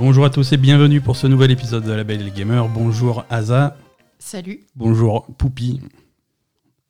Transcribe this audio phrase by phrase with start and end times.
[0.00, 2.66] Bonjour à tous et bienvenue pour ce nouvel épisode de La Belle et le Gamer.
[2.68, 3.76] Bonjour Aza.
[4.18, 4.60] Salut.
[4.74, 5.80] Bonjour Poupi.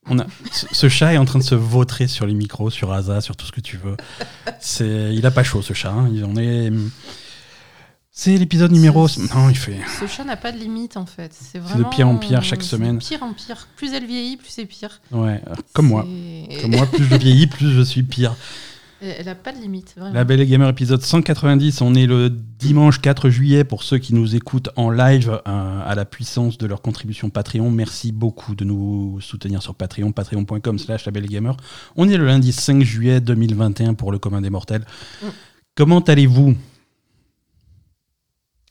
[0.06, 2.92] On a, ce, ce chat est en train de se vautrer sur les micros, sur
[2.92, 3.96] Aza, sur tout ce que tu veux.
[4.60, 5.90] C'est, il a pas chaud ce chat.
[5.92, 6.08] hein.
[6.14, 6.72] Il en est.
[8.12, 9.08] C'est l'épisode numéro.
[9.08, 9.78] Ce- Non, il fait.
[10.00, 11.32] Ce chat n'a pas de limite en fait.
[11.34, 11.88] C'est de vraiment.
[11.90, 12.98] pire en pire chaque semaine.
[12.98, 13.66] De pire en pire.
[13.76, 15.00] Plus elle vieillit, plus c'est pire.
[15.10, 16.06] Ouais, euh, comme moi.
[16.62, 18.36] Comme moi, plus je vieillis, plus je suis pire.
[19.02, 20.14] Elle elle a pas de limite, vraiment.
[20.14, 21.80] La Belle et Gamer épisode 190.
[21.80, 25.94] On est le dimanche 4 juillet pour ceux qui nous écoutent en live euh, à
[25.94, 27.70] la puissance de leur contribution Patreon.
[27.70, 31.56] Merci beaucoup de nous soutenir sur Patreon, patreon.com slash la Belle Gamer.
[31.96, 34.84] On est le lundi 5 juillet 2021 pour le commun des mortels.
[35.22, 35.26] Mm.
[35.74, 36.54] Comment allez-vous?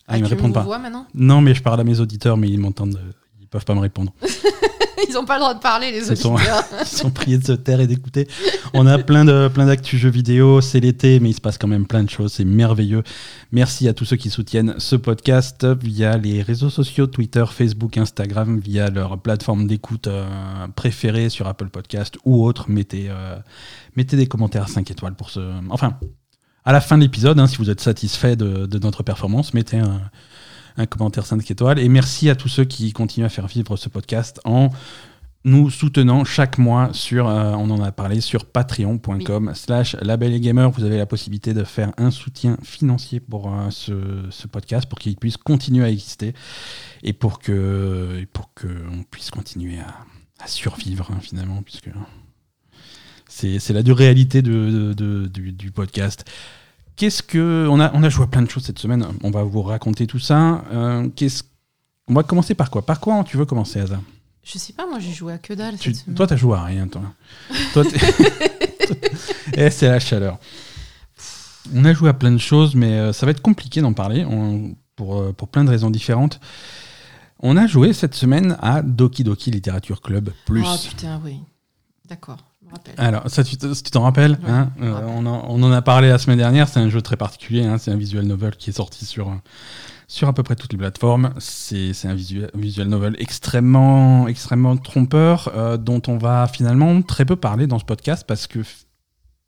[0.07, 0.63] Ah, ils me tu répondent pas.
[0.63, 1.07] vois maintenant?
[1.13, 2.99] Non, mais je parle à mes auditeurs, mais ils m'entendent.
[3.39, 4.13] Ils peuvent pas me répondre.
[5.09, 6.39] Ils ont pas le droit de parler, les auditeurs.
[6.81, 8.27] Ils sont priés de se taire et d'écouter.
[8.73, 11.67] On a plein de plein d'actu jeux vidéo, c'est l'été, mais il se passe quand
[11.67, 13.03] même plein de choses, c'est merveilleux.
[13.51, 18.59] Merci à tous ceux qui soutiennent ce podcast via les réseaux sociaux, Twitter, Facebook, Instagram,
[18.59, 20.27] via leur plateforme d'écoute euh,
[20.75, 22.69] préférée sur Apple Podcast ou autre.
[22.69, 23.37] Mettez, euh,
[23.95, 25.39] mettez des commentaires 5 étoiles pour ce...
[25.69, 25.97] Enfin,
[26.65, 29.77] à la fin de l'épisode, hein, si vous êtes satisfait de, de notre performance, mettez
[29.77, 30.01] un,
[30.79, 31.77] un commentaire 5 étoiles.
[31.79, 34.69] Et merci à tous ceux qui continuent à faire vivre ce podcast en
[35.45, 40.39] nous soutenant chaque mois sur, euh, on en a parlé, sur patreon.com slash label et
[40.41, 40.69] gamer.
[40.71, 43.93] Vous avez la possibilité de faire un soutien financier pour euh, ce,
[44.31, 46.33] ce podcast, pour qu'il puisse continuer à exister
[47.03, 49.95] et pour que, pour que on puisse continuer à,
[50.43, 51.89] à survivre hein, finalement, puisque
[53.27, 56.25] c'est c'est la dure réalité de, de- de- du, du podcast.
[56.99, 59.05] Qu'est-ce que on a on a joué à plein de choses cette semaine.
[59.23, 60.65] On va vous raconter tout ça.
[60.71, 61.43] Euh, qu'est-ce
[62.09, 62.85] on va commencer par quoi?
[62.85, 64.01] Par quoi tu veux commencer, Asa
[64.43, 66.15] Je sais pas, moi j'ai joué à que dalle tu, cette semaine.
[66.17, 67.01] toi, t'as joué à rien, toi.
[69.53, 70.37] Eh, c'est la chaleur.
[71.73, 74.25] On a joué à plein de choses, mais euh, ça va être compliqué d'en parler
[74.25, 76.39] on- pour, euh, pour plein de raisons différentes.
[77.39, 80.63] On a joué cette semaine à Doki Doki Literature Club Plus.
[80.65, 81.39] Oh putain, oui.
[82.09, 82.37] D'accord,
[82.71, 82.93] rappelle.
[82.97, 85.09] Alors, ça, tu te- tu t'en rappelles Ouais, hein Euh, rappelle.
[85.09, 86.67] on, en, on en a parlé la semaine dernière.
[86.67, 87.63] C'est un jeu très particulier.
[87.65, 89.31] hein, c'est un visual novel qui est sorti sur,
[90.07, 91.33] sur à peu près toutes les plateformes.
[91.39, 97.35] C'est un visual, visual novel extrêmement, extrêmement trompeur euh, dont on va finalement très peu
[97.35, 98.59] parler dans ce podcast parce que,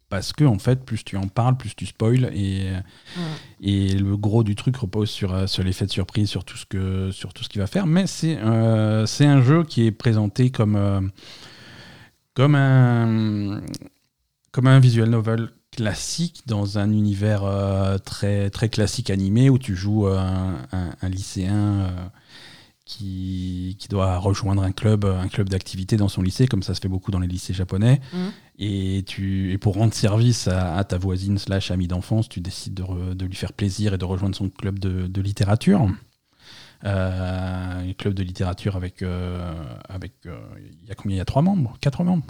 [0.10, 2.72] parce que en fait, plus tu en parles, plus tu spoil et,
[3.18, 3.24] Ouais.
[3.62, 6.66] et le gros du truc repose sur, euh, sur l'effet de surprise, sur tout ce
[6.66, 7.86] que sur tout ce qu'il va faire.
[7.88, 11.00] Mais c'est euh, c'est un jeu qui est présenté comme euh,
[12.34, 13.62] comme un
[14.52, 19.76] comme un visual novel classique dans un univers euh, très très classique animé où tu
[19.76, 21.90] joues euh, un, un- un lycéen euh,
[22.86, 26.82] qui, qui doit rejoindre un club un club d'activité dans son lycée comme ça se
[26.82, 28.32] fait beaucoup dans les lycées japonais Mhm.
[28.60, 32.74] et tu et pour rendre service à, à ta voisine slash amie d'enfance tu décides
[32.74, 35.88] de, re- de lui faire plaisir et de rejoindre son club de, de littérature
[36.84, 39.54] un club de littérature avec euh,
[39.90, 40.38] avec euh,
[40.84, 41.16] il y a combien?
[41.16, 41.78] Il y a trois membres?
[41.82, 42.26] Quatre membres?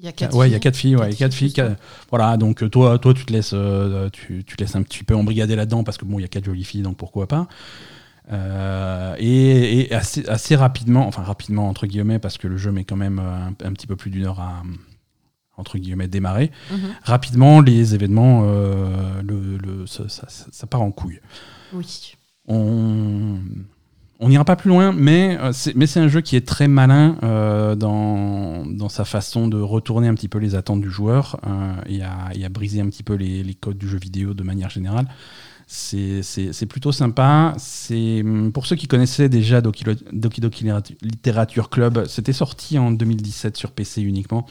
[0.00, 0.60] Il y a quatre ouais, il y a filles.
[0.60, 1.80] quatre filles, ouais, Quatre quatre filles, quatre-
[2.10, 5.04] Voilà, donc euh, toi, toi, tu te laisses, euh, tu, tu te laisses un petit
[5.04, 7.46] peu embrigader là-dedans parce que bon, il y a quatre jolies filles, donc pourquoi pas.
[8.32, 12.84] Euh, et et assez, assez rapidement, enfin rapidement entre guillemets, parce que le jeu met
[12.84, 14.62] quand même euh, un, un petit peu plus d'une heure à
[15.56, 16.50] entre guillemets démarrer.
[16.72, 16.78] Mhm.
[17.04, 21.20] Rapidement, les événements, euh, le, le- ça- ça part en couille.
[21.72, 22.14] Oui.
[22.48, 23.38] On
[24.20, 26.68] on n'ira pas plus loin, mais euh, c'est mais c'est un jeu qui est très
[26.68, 31.74] malin euh, dans, sa façon de retourner un petit peu les attentes du joueur euh,
[31.86, 35.06] et, à, briser un petit peu les, codes du jeu vidéo de manière générale.
[35.66, 37.54] C'est plutôt sympa.
[37.90, 40.70] Hum, Pour ceux qui connaissaient déjà Doki, Doki Doki
[41.02, 44.46] Literature Club, c'était sorti en 2017 sur PC uniquement.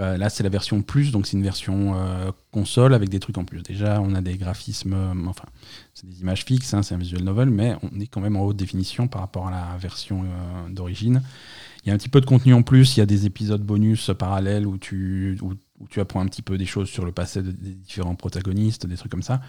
[0.00, 3.36] Euh, là, c'est la version plus, donc c'est une version euh, console avec des trucs
[3.36, 3.62] en plus.
[3.64, 5.46] Déjà, on a des graphismes, euh, enfin,
[5.92, 8.44] c'est des images fixes, hein, c'est un visual novel, mais on est quand même en
[8.44, 10.24] haute définition par rapport à la version
[10.70, 11.20] d'origine.
[11.84, 13.62] Il y a un petit peu de contenu en plus, il y a des épisodes
[13.62, 15.54] bonus parallèles où tu, où,
[15.88, 18.96] tu apprends un petit peu des choses sur le passé de- des différents protagonistes, des
[18.96, 19.40] trucs comme ça.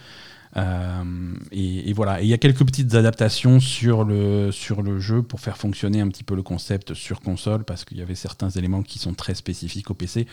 [0.57, 4.99] Euh, et, et voilà, et il y a quelques petites adaptations sur le, sur le
[4.99, 8.15] jeu pour faire fonctionner un petit peu le concept sur console, parce qu'il y avait
[8.15, 10.27] certains éléments qui sont très spécifiques au PC.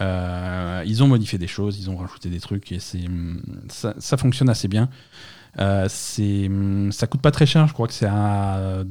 [0.00, 3.04] Euh, ils ont modifié des choses, ils ont rajouté des trucs, et c'est
[3.68, 4.88] ça, ça fonctionne assez bien.
[5.58, 6.48] Euh, c'est
[6.90, 8.84] ça coûte pas très cher, je crois que c'est à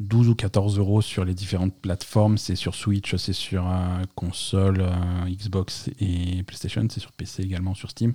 [0.00, 2.36] 12 ou 14 euros sur les différentes plateformes.
[2.36, 4.84] C'est sur Switch, c'est sur euh, console,
[5.28, 8.12] Xbox et PlayStation, c'est sur PC également, sur Steam.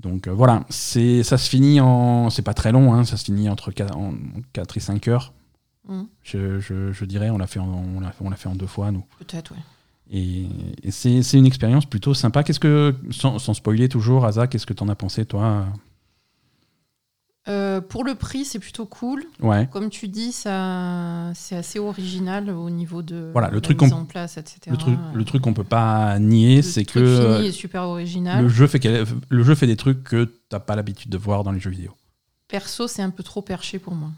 [0.00, 2.30] Donc euh, voilà, c'est ça se finit en.
[2.30, 4.14] C'est pas très long, hein, ça se finit entre 4, en
[4.52, 5.32] 4 et 5 heures.
[5.88, 6.06] Mhm.
[6.22, 8.66] Je, je- je dirais, on l'a fait, en- on l'a on l'a fait en deux
[8.66, 9.04] fois, nous.
[9.18, 9.58] Peut-être, ouais.
[10.12, 10.46] Et,
[10.82, 12.42] et c'est c'est une expérience plutôt sympa.
[12.42, 15.66] Qu'est-ce que, sans, sans spoiler toujours, Asa, qu'est-ce que t'en as pensé, toi?
[17.48, 19.24] Euh, pour le prix, c'est plutôt cool.
[19.40, 19.66] Ouais.
[19.72, 23.92] Comme tu dis, ça, c'est assez original au niveau de Voilà, le la truc mise
[23.94, 24.60] en place, etc.
[24.68, 28.42] Le truc, le truc qu'on peut pas nier, c'est que fini est super original.
[28.42, 31.42] le jeu fait quel- le jeu fait des trucs que t'as pas l'habitude de voir
[31.42, 31.92] dans les jeux vidéo.
[32.46, 34.10] Perso, c'est un peu trop perché pour moi.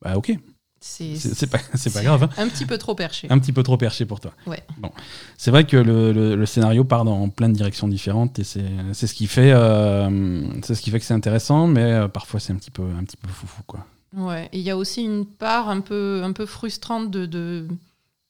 [0.00, 0.32] Bah ok,
[0.80, 2.22] C'est pas, pas grave.
[2.24, 2.28] hein.
[2.38, 3.26] Un petit peu trop perché.
[3.30, 4.32] Un petit peu trop perché pour toi.
[4.46, 4.62] Ouais.
[4.78, 4.90] Bon,
[5.36, 9.06] c'est vrai que le, le- le scénario part dans plein de directions différentes et c'est
[9.06, 12.56] ce qui fait euh, ce qui fait que c'est intéressant, mais euh, parfois c'est un
[12.56, 13.84] petit peu un petit peu foufou quoi.
[14.16, 14.48] Ouais.
[14.52, 17.66] Et il y a aussi une part un peu, un peu frustrante de, de,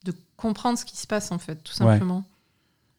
[0.05, 1.91] de comprendre ce qui se passe, en fait, tout Ouais.
[1.93, 2.25] simplement.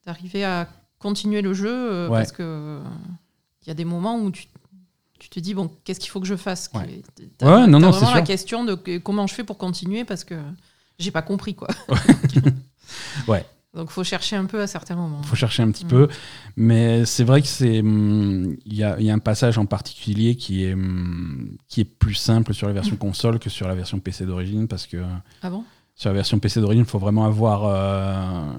[0.06, 0.68] D'arriver à
[0.98, 2.20] continuer le jeu euh, Ouais.
[2.20, 2.80] parce que euh,
[3.64, 4.46] il y a des moments où tu,
[5.20, 7.02] tu te dis, bon, qu'est-ce qu'il faut que je fasse Ouais.
[7.42, 8.24] Ouais, non, non, vraiment c'est la sûr.
[8.24, 10.36] question de comment je fais pour continuer parce que
[10.98, 11.68] j'ai pas compris, quoi.
[13.28, 13.46] Ouais.
[13.76, 15.22] Donc, faut chercher un peu à certains moments.
[15.22, 15.90] faut chercher un petit Mm.
[15.90, 16.08] peu.
[16.58, 17.82] Mais c'est vrai que c'est.
[17.82, 21.86] hum, Il y, a, y a un passage en particulier qui est, hum, qui est
[21.86, 24.98] plus simple sur la version console que sur la version PC d'origine parce que
[25.44, 25.64] Ah bon?
[25.96, 27.66] sur la version PC d'origine, il faut vraiment avoir.
[27.66, 28.58] euh,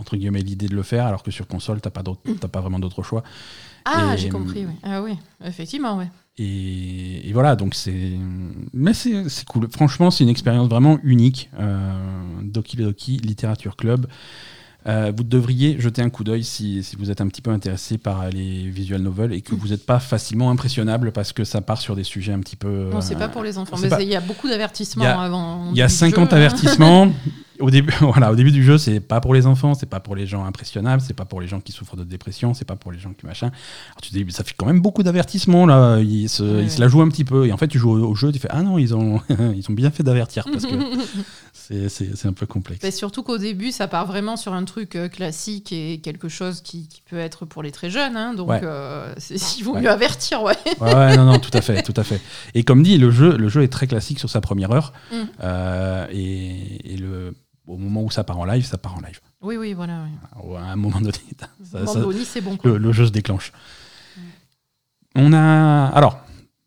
[0.00, 2.02] entre guillemets l'idée de le faire alors que sur console t'as pas
[2.40, 3.22] t'as pas vraiment d'autre choix
[3.84, 4.72] Ah, j'ai hum, compris, oui.
[4.82, 5.12] Ah oui,
[5.44, 6.08] effectivement, ouais.
[6.38, 8.12] et, et voilà donc c'est
[8.72, 11.92] mais c'est cool franchement c'est une expérience vraiment unique euh,
[12.42, 14.06] Doki Doki Literature Club
[14.86, 17.98] Euh, vous devriez jeter un coup d'œil si, si vous êtes un petit peu intéressé
[17.98, 21.78] par les visual novels et que vous n'êtes pas facilement impressionnable parce que ça part
[21.82, 22.88] sur des sujets un petit peu.
[22.90, 23.76] Non, c'est euh, pas pour les enfants.
[23.78, 25.68] Mais il y a beaucoup d'avertissements avant.
[25.72, 26.38] Il y a du 50 jeu, hein.
[26.38, 27.12] avertissements.
[27.60, 30.16] Au début, voilà, au début du jeu, c'est pas pour les enfants, c'est pas pour
[30.16, 32.92] les gens impressionnables, c'est pas pour les gens qui souffrent de dépression, c'est pas pour
[32.92, 33.48] les gens qui machin.
[33.48, 35.98] Alors tu te dis, ça fait quand même beaucoup d'avertissements là.
[36.00, 37.46] Ils se, Ouais, ils se la jouent un petit peu.
[37.46, 39.20] Et en fait, tu joues au, jeu, tu fais ah non, ils ont,
[39.54, 40.74] ils ont bien fait d'avertir parce que
[41.52, 42.80] c'est, c'est, c'est un peu complexe.
[42.82, 46.60] Mais surtout qu'au début, ça part vraiment sur un truc euh, classique et quelque chose
[46.60, 48.16] qui, qui peut être pour les très jeunes.
[48.16, 48.34] hein.
[48.34, 48.60] donc, Ouais.
[48.62, 49.82] euh, c'est- il vaut Ouais.
[49.82, 50.56] mieux avertir, ouais.
[50.80, 52.20] Ouais, ouais, non, non, tout à fait, tout à fait.
[52.54, 54.92] Et comme dit, le jeu, le jeu est très classique sur sa première heure.
[55.12, 55.16] Mm.
[55.42, 57.34] Euh, et, et le,
[57.70, 59.20] au moment où ça part en live, ça part en live.
[59.42, 60.04] Oui, oui, voilà.
[60.58, 61.12] À un moment donné,
[61.62, 62.58] ça- ça- c'est bon.
[62.64, 63.52] Le, le jeu se déclenche.
[65.14, 65.86] On a.
[65.94, 66.20] Alors,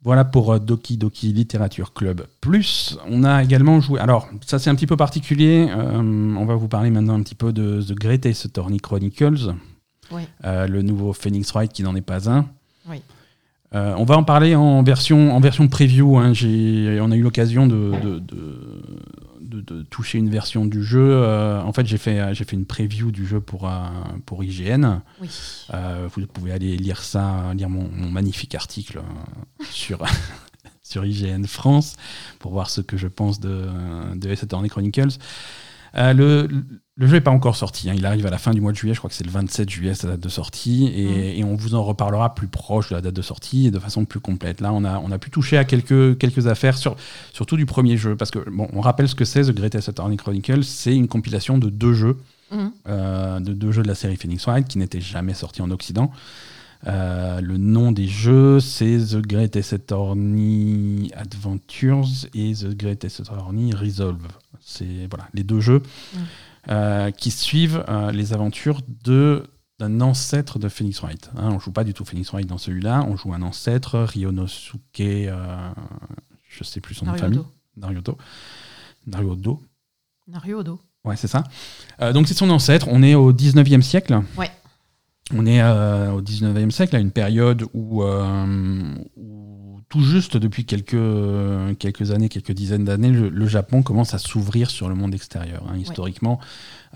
[0.03, 2.97] voilà pour euh, Doki Doki Literature Club Plus.
[3.07, 3.99] On a également joué.
[3.99, 5.67] Alors, ça c'est un petit peu particulier.
[5.69, 5.97] Euh,
[6.35, 9.53] on va vous parler maintenant un petit peu de The Greatest Attorney Chronicles,
[10.11, 10.27] Ouais.
[10.43, 12.47] euh, le nouveau Phoenix Wright qui n'en est pas un.
[12.89, 13.01] Oui.
[13.75, 16.17] Euh, on va en parler en version, en version preview.
[16.17, 16.33] hein.
[16.33, 18.81] J'ai- On a eu l'occasion de, de, de-
[19.53, 21.01] de- de toucher une version du jeu.
[21.11, 23.81] Euh, en fait, j'ai fait, j'ai fait une preview du jeu pour, euh,
[24.25, 25.01] pour IGN.
[25.21, 25.29] Oui.
[25.73, 29.01] Euh, vous pouvez aller lire ça, lire mon, mon magnifique article
[29.71, 30.03] sur,
[30.83, 31.95] sur IGN France
[32.39, 33.67] pour voir ce que je pense de,
[34.15, 35.17] de Attorney Chronicles.
[35.95, 36.47] Le,
[36.95, 37.93] le jeu n'est pas encore sorti, hein.
[37.95, 39.67] il arrive à la fin du mois de juillet, je crois que c'est le 27
[39.69, 43.01] juillet sa date de sortie, et, et on vous en reparlera plus proche de la
[43.01, 44.61] date de sortie et de façon plus complète.
[44.61, 46.95] Là, on a, on a pu toucher à quelques, quelques affaires, sur,
[47.33, 50.17] surtout du premier jeu, parce que bon, on rappelle ce que c'est The Greatest Attorney
[50.17, 52.17] Chronicles, c'est une compilation de deux jeux
[52.51, 52.71] Mhm.
[52.87, 56.11] euh, de deux jeux de la série Phoenix Wright qui n'étaient jamais sortis en Occident.
[56.85, 62.05] Euh, le nom des jeux, c'est The Greatest Attorney Adventures
[62.35, 64.27] et The Greatest Attorney Resolve.
[64.61, 65.81] C'est voilà, les deux jeux
[66.13, 66.19] Mm.
[66.69, 69.43] Euh, qui suivent euh, les aventures de
[69.79, 71.31] d'un ancêtre de Phoenix Wright.
[71.35, 74.99] Hein, on joue pas du tout Phoenix Wright dans celui-là, on joue un ancêtre, Ryonosuke,
[75.01, 75.71] euh,
[76.47, 77.41] je sais plus son nom de famille,
[77.75, 78.17] Nariodo.
[79.07, 79.61] Nariodo.
[80.27, 80.79] Nariodo.
[81.03, 81.43] Ouais, c'est ça.
[82.01, 82.87] Euh, donc c'est son ancêtre.
[82.89, 84.21] On est au 19e siècle.
[84.37, 84.51] Ouais.
[85.33, 89.52] On est au 19e siècle, à une période où, où
[89.93, 94.71] tout juste depuis quelques, quelques années, quelques dizaines d'années, le, le Japon commence à s'ouvrir
[94.71, 95.63] sur le monde extérieur.
[95.69, 95.77] hein.
[95.77, 96.39] Historiquement,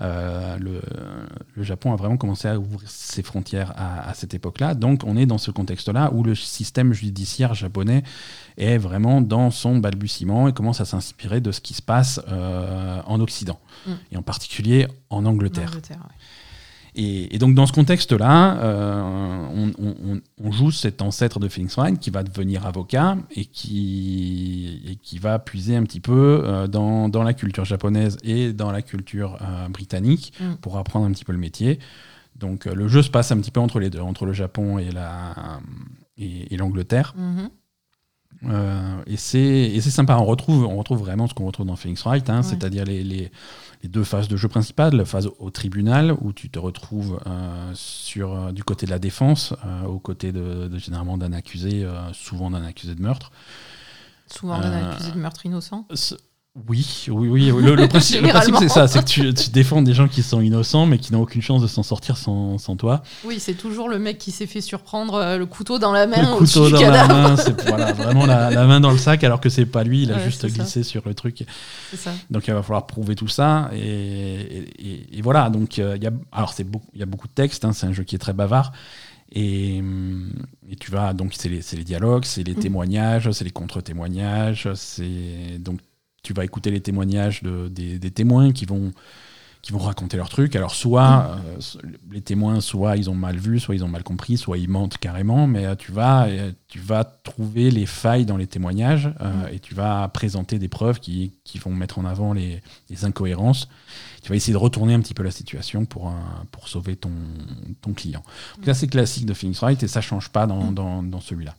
[0.02, 0.80] euh, le,
[1.54, 4.74] le Japon a vraiment commencé à ouvrir ses frontières à, à cette époque-là.
[4.74, 8.02] Donc on est dans ce contexte-là où le système judiciaire japonais
[8.56, 13.00] est vraiment dans son balbutiement et commence à s'inspirer de ce qui se passe euh,
[13.06, 13.92] en Occident, Mm.
[14.10, 15.68] et en particulier en Angleterre.
[15.68, 16.16] Angleterre, ouais.
[17.00, 21.46] Et, et donc dans ce contexte-là, euh, on, on- on- on joue cet ancêtre de
[21.46, 26.42] Phoenix Wright qui va devenir avocat et qui, et qui va puiser un petit peu
[26.44, 30.54] euh, dans, dans la culture japonaise et dans la culture euh, britannique Mm.
[30.60, 31.78] pour apprendre un petit peu le métier.
[32.36, 34.90] Donc le jeu se passe un petit peu entre les deux, entre le Japon et
[34.90, 35.60] la
[36.16, 37.14] et, et l'Angleterre.
[37.16, 37.48] Mhm.
[38.44, 40.16] Euh, et c'est et c'est sympa.
[40.16, 42.42] On retrouve, on retrouve vraiment ce qu'on retrouve dans Phoenix Wright, hein, Ouais.
[42.44, 43.32] c'est-à-dire les, les,
[43.82, 44.94] les deux phases de jeu principales.
[44.96, 48.98] La phase au tribunal, où tu te retrouves euh, sur, euh, du côté de la
[48.98, 53.30] défense, euh, aux côtés de, de- généralement d'un accusé, souvent d'un accusé de meurtre.
[54.26, 55.86] Souvent, Euh, accusé de meurtre innocent.
[56.66, 57.62] Oui, oui, oui.
[57.62, 57.88] Le, le
[58.28, 61.12] principe, c'est ça, c'est que tu, tu, défends des gens qui sont innocents, mais qui
[61.12, 63.02] n'ont aucune chance de s'en sortir sans, sans, toi.
[63.24, 66.32] Oui, c'est toujours le mec qui s'est fait surprendre euh, le couteau dans la main.
[66.32, 69.40] Le couteau dans la main, c'est voilà, vraiment la, la, main dans le sac, alors
[69.40, 70.88] que c'est pas lui, il a ouais, juste glissé ça.
[70.88, 71.44] sur le truc.
[71.96, 72.12] Ça.
[72.30, 75.50] Donc il va falloir prouver tout ça, et, et, et voilà.
[75.50, 77.86] Donc euh, il y a, alors c'est il y a beaucoup de textes, hein, c'est
[77.86, 78.72] un jeu qui est très bavard.
[79.30, 79.82] Et,
[80.70, 82.60] et, tu vas donc c'est les, les, dialogues, c'est les mmh.
[82.60, 85.80] témoignages, c'est les contre-témoignages, c'est donc
[86.22, 88.92] tu vas écouter les témoignages de, des, des, témoins qui vont,
[89.62, 90.56] qui vont raconter leur truc.
[90.56, 91.60] Alors, soit euh,
[92.10, 94.98] les témoins, soit ils ont mal vu, soit ils ont mal compris, soit ils mentent
[94.98, 99.48] carrément, mais euh, tu, vas, euh, tu vas trouver les failles dans les témoignages euh,
[99.52, 103.68] et tu vas présenter des preuves qui, qui vont mettre en avant les, les, incohérences.
[104.22, 106.12] Tu vas essayer de retourner un petit peu la situation pour,
[106.50, 107.10] pour sauver ton,
[107.80, 108.22] ton client.
[108.56, 111.20] Donc, là, c'est classique de Phoenix Wright et ça ne change pas dans, dans, dans
[111.20, 111.54] celui-là.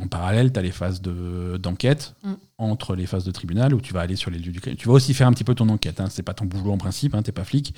[0.00, 2.36] En parallèle, tu as les phases d'enquête de, mm.
[2.58, 4.76] entre les phases de tribunal où tu vas aller sur les lieux du crime.
[4.76, 6.00] Tu vas aussi faire un petit peu ton enquête.
[6.00, 6.08] Hein.
[6.10, 7.74] Ce n'est pas ton boulot en principe, hein, tu n'es pas flic.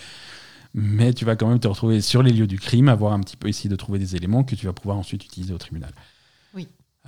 [0.74, 3.36] Mais tu vas quand même te retrouver sur les lieux du crime, avoir un petit
[3.36, 5.92] peu essayé de trouver des éléments que tu vas pouvoir ensuite utiliser au tribunal.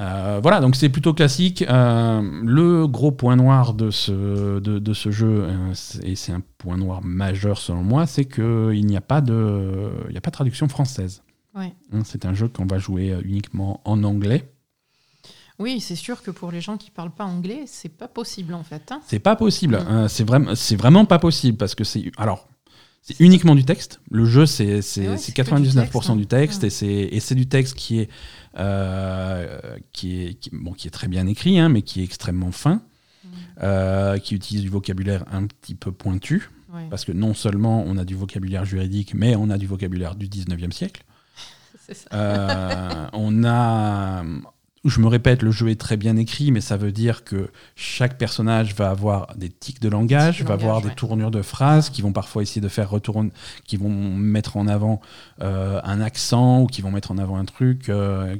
[0.01, 1.63] Euh, voilà, donc c'est plutôt classique.
[1.63, 6.43] Euh, le gros point noir de ce, de, de ce jeu, euh, et c'est un
[6.59, 10.37] point noir majeur selon moi, c'est qu'il n'y a, pas de, il a pas de
[10.37, 11.23] traduction française.
[11.55, 11.75] Ouais.
[11.93, 14.49] Hein, c'est un jeu qu'on va jouer uniquement en anglais.
[15.59, 18.63] Oui, c'est sûr que pour les gens qui parlent pas anglais, c'est pas possible en
[18.63, 18.93] fait.
[18.93, 19.77] Hein c'est pas possible.
[19.77, 19.89] Mmh.
[19.89, 22.49] Euh, c'est vraiment, c'est vraiment pas possible parce que c'est alors.
[23.01, 24.01] C'est uniquement du texte.
[24.11, 26.17] Le jeu, c'est ouais, 99% du texte, hein.
[26.17, 26.87] du texte mmh.
[26.87, 28.11] et c'est du texte qui est,
[29.93, 32.75] qui, est, qui, bon, qui est très bien écrit, hein, mais qui est extrêmement fin,
[32.75, 33.29] mmh.
[33.63, 36.51] euh, qui utilise du vocabulaire un petit peu pointu.
[36.73, 36.87] Ouais.
[36.91, 40.29] Parce que non seulement on a du vocabulaire juridique, mais on a du vocabulaire du
[40.29, 41.05] 19e siècle.
[42.13, 44.23] Euh, on a
[44.89, 48.19] je me répète, le jeu est très bien écrit, mais ça veut dire que chaque
[48.19, 50.89] personnage va avoir des tics de langage, va avoir ouais.
[50.89, 53.31] des tournures de phrases qui vont parfois essayer de faire retourner,
[53.65, 55.01] qui vont mettre en avant
[55.41, 57.89] euh, un accent ou qui vont mettre en avant un truc.
[57.89, 58.37] Euh,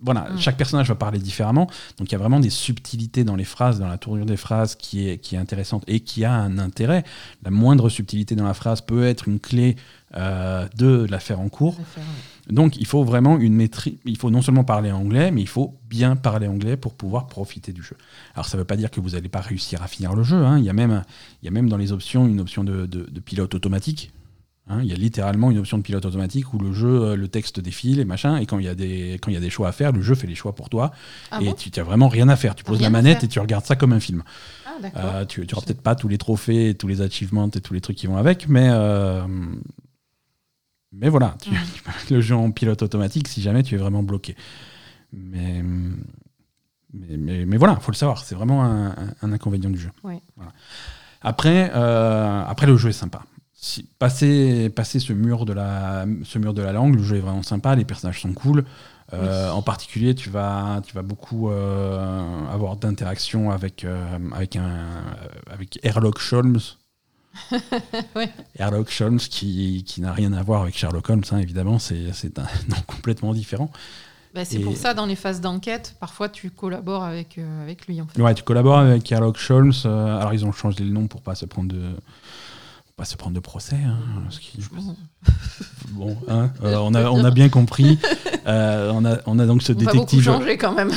[0.00, 0.38] voilà, mm.
[0.38, 1.68] chaque personnage va parler différemment.
[1.98, 4.74] Donc il y a vraiment des subtilités dans les phrases, dans la tournure des phrases
[4.74, 7.04] qui est, qui est intéressante et qui a un intérêt.
[7.42, 9.76] La moindre subtilité dans la phrase peut être une clé
[10.14, 11.78] euh, de la faire en cours.
[11.78, 12.02] Ouais.
[12.50, 13.94] Donc il faut vraiment une maîtrise.
[14.04, 17.72] Il faut non seulement parler anglais, mais il faut bien parler anglais pour pouvoir profiter
[17.72, 17.96] du jeu.
[18.34, 20.36] Alors ça ne veut pas dire que vous n'allez pas réussir à finir le jeu.
[20.36, 20.58] Hein.
[20.58, 21.04] Il, y a même,
[21.42, 24.12] il y a même dans les options une option de, de, de pilote automatique.
[24.68, 24.80] Hein.
[24.82, 28.00] Il y a littéralement une option de pilote automatique où le jeu, le texte défile
[28.00, 29.72] et machin, et quand il y a des, quand il y a des choix à
[29.72, 30.92] faire, le jeu fait les choix pour toi.
[31.30, 31.52] Ah et bon?
[31.54, 32.54] tu n'as vraiment rien à faire.
[32.54, 34.22] Tu poses rien la manette et tu regardes ça comme un film.
[34.66, 37.80] Ah, euh, tu n'auras peut-être pas tous les trophées, tous les achievements et tous les
[37.80, 39.26] trucs qui vont avec, mais euh,
[40.92, 43.78] mais voilà, tu, tu peux mettre le jeu en pilote automatique si jamais tu es
[43.78, 44.36] vraiment bloqué.
[45.12, 45.62] Mais,
[46.92, 49.90] mais, mais, mais voilà, faut le savoir, c'est vraiment un, un, un inconvénient du jeu.
[50.02, 50.20] Ouais.
[50.36, 50.52] Voilà.
[51.20, 53.22] Après, euh, après, le jeu est sympa.
[53.52, 57.20] Si, passer, passer ce, mur de la, ce mur de la langue, le jeu est
[57.20, 58.64] vraiment sympa, les personnages sont cool.
[59.12, 59.56] Euh, Oui.
[59.56, 64.86] En particulier, tu vas, tu vas beaucoup euh, avoir d'interactions avec, euh, avec, un,
[65.50, 66.58] avec Herlock Sholmes.
[68.16, 68.30] Ouais.
[68.56, 72.42] Sherlock Holmes qui, qui n'a rien à voir avec Sherlock Holmes, hein, évidemment, c'est un
[72.68, 73.70] nom complètement différent.
[74.34, 78.00] Bah, c'est pour ça, dans les phases d'enquête, parfois tu collabores avec, euh, avec lui.
[78.00, 78.20] En fait.
[78.20, 79.72] Ouais, tu collabores avec Sherlock Holmes.
[79.84, 81.82] euh, alors, ils ont changé le nom pour pas se prendre de,
[82.98, 83.76] pas se prendre de procès.
[83.76, 83.96] hein,
[84.28, 84.58] ce qui-
[85.92, 86.16] Bon.
[86.28, 87.98] hein, euh, on, a, on a bien compris.
[88.46, 90.22] Euh, on, a, on a donc ce On détective.
[90.24, 90.90] changer quand même.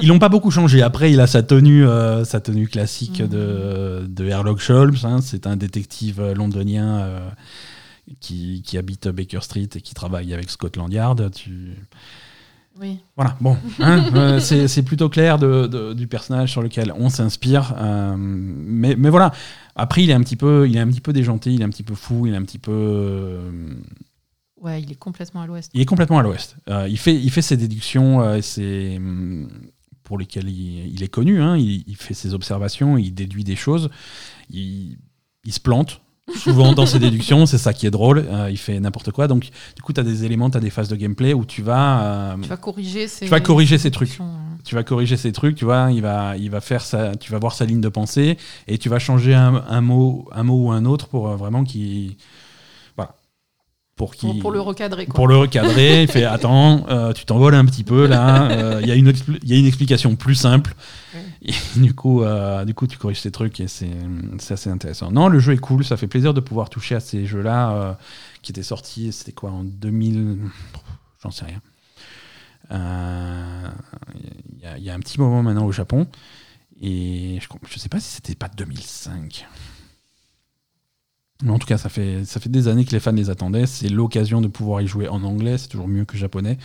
[0.00, 0.80] Ils l'ont pas beaucoup changé.
[0.80, 3.28] Après, il a sa tenue, euh, sa tenue classique Mhm.
[3.28, 4.96] de, de Sherlock Holmes.
[5.02, 5.18] hein.
[5.20, 7.06] C'est un détective londonien
[8.20, 11.30] qui, qui habite Baker Street et qui travaille avec Scotland Yard.
[11.32, 11.76] Tu...
[12.80, 12.98] Oui.
[13.16, 17.74] Voilà, bon, hein, euh, c'est plutôt clair de, de- du personnage sur lequel on s'inspire.
[17.78, 19.32] euh, mais, mais voilà,
[19.76, 21.68] après, il est, un petit peu, il est un petit peu déjanté, il est un
[21.70, 22.72] petit peu fou, il est un petit peu.
[22.72, 23.74] euh,
[24.60, 25.70] Ouais, il est complètement à l'ouest.
[25.74, 26.56] il est complètement à l'ouest.
[26.88, 28.98] Il, fait, il fait ses déductions, ses,
[30.02, 31.40] pour lesquelles il, il est connu.
[31.42, 31.56] hein.
[31.56, 33.90] il, il fait ses observations, il déduit des choses.
[34.50, 34.96] Il,
[35.44, 36.00] il se plante
[36.36, 38.24] souvent dans ses déductions, c'est ça qui est drôle.
[38.28, 39.28] Euh, il fait n'importe quoi.
[39.28, 41.62] Donc, du coup, tu as des éléments, tu as des phases de gameplay où tu
[41.62, 42.02] vas.
[42.02, 43.26] euh, Tu vas corriger ces.
[43.26, 44.18] tu vas corriger ces trucs.
[44.20, 44.24] euh.
[44.64, 47.38] tu vas corriger ces trucs, tu vois, il va, il va faire sa, tu vas
[47.38, 50.70] voir sa ligne de pensée et tu vas changer un, un mot, un mot ou
[50.72, 52.16] un autre pour euh, vraiment qu'il,
[52.96, 53.14] voilà,
[53.96, 55.04] pour qu'il, Pour, pour le recadrer.
[55.06, 55.14] Quoi.
[55.14, 56.02] pour le recadrer.
[56.02, 58.80] il fait attends, tu t'envoles un petit peu là.
[58.80, 60.74] Il y a une, expl- il y a une explication plus simple.
[61.14, 61.20] Ouais.
[61.44, 63.90] Et du coup, euh, du coup, tu corriges ces trucs et c'est,
[64.50, 65.10] assez intéressant.
[65.10, 65.84] Non, le jeu est cool.
[65.84, 67.94] Ça fait plaisir de pouvoir toucher à ces jeux-là euh,
[68.42, 69.12] qui étaient sortis.
[69.12, 70.38] C'était quoi en 2000
[71.22, 71.60] J'en sais rien.
[72.70, 73.68] Euh,
[74.54, 76.06] Il y, a- il y a un petit moment maintenant au Japon.
[76.80, 79.46] Et je ne sais pas si c'était pas 2005.
[81.42, 83.66] Mais en tout cas, ça fait, ça fait des années que les fans les attendaient.
[83.66, 85.58] C'est l'occasion de pouvoir y jouer en anglais.
[85.58, 86.56] C'est toujours mieux que japonais.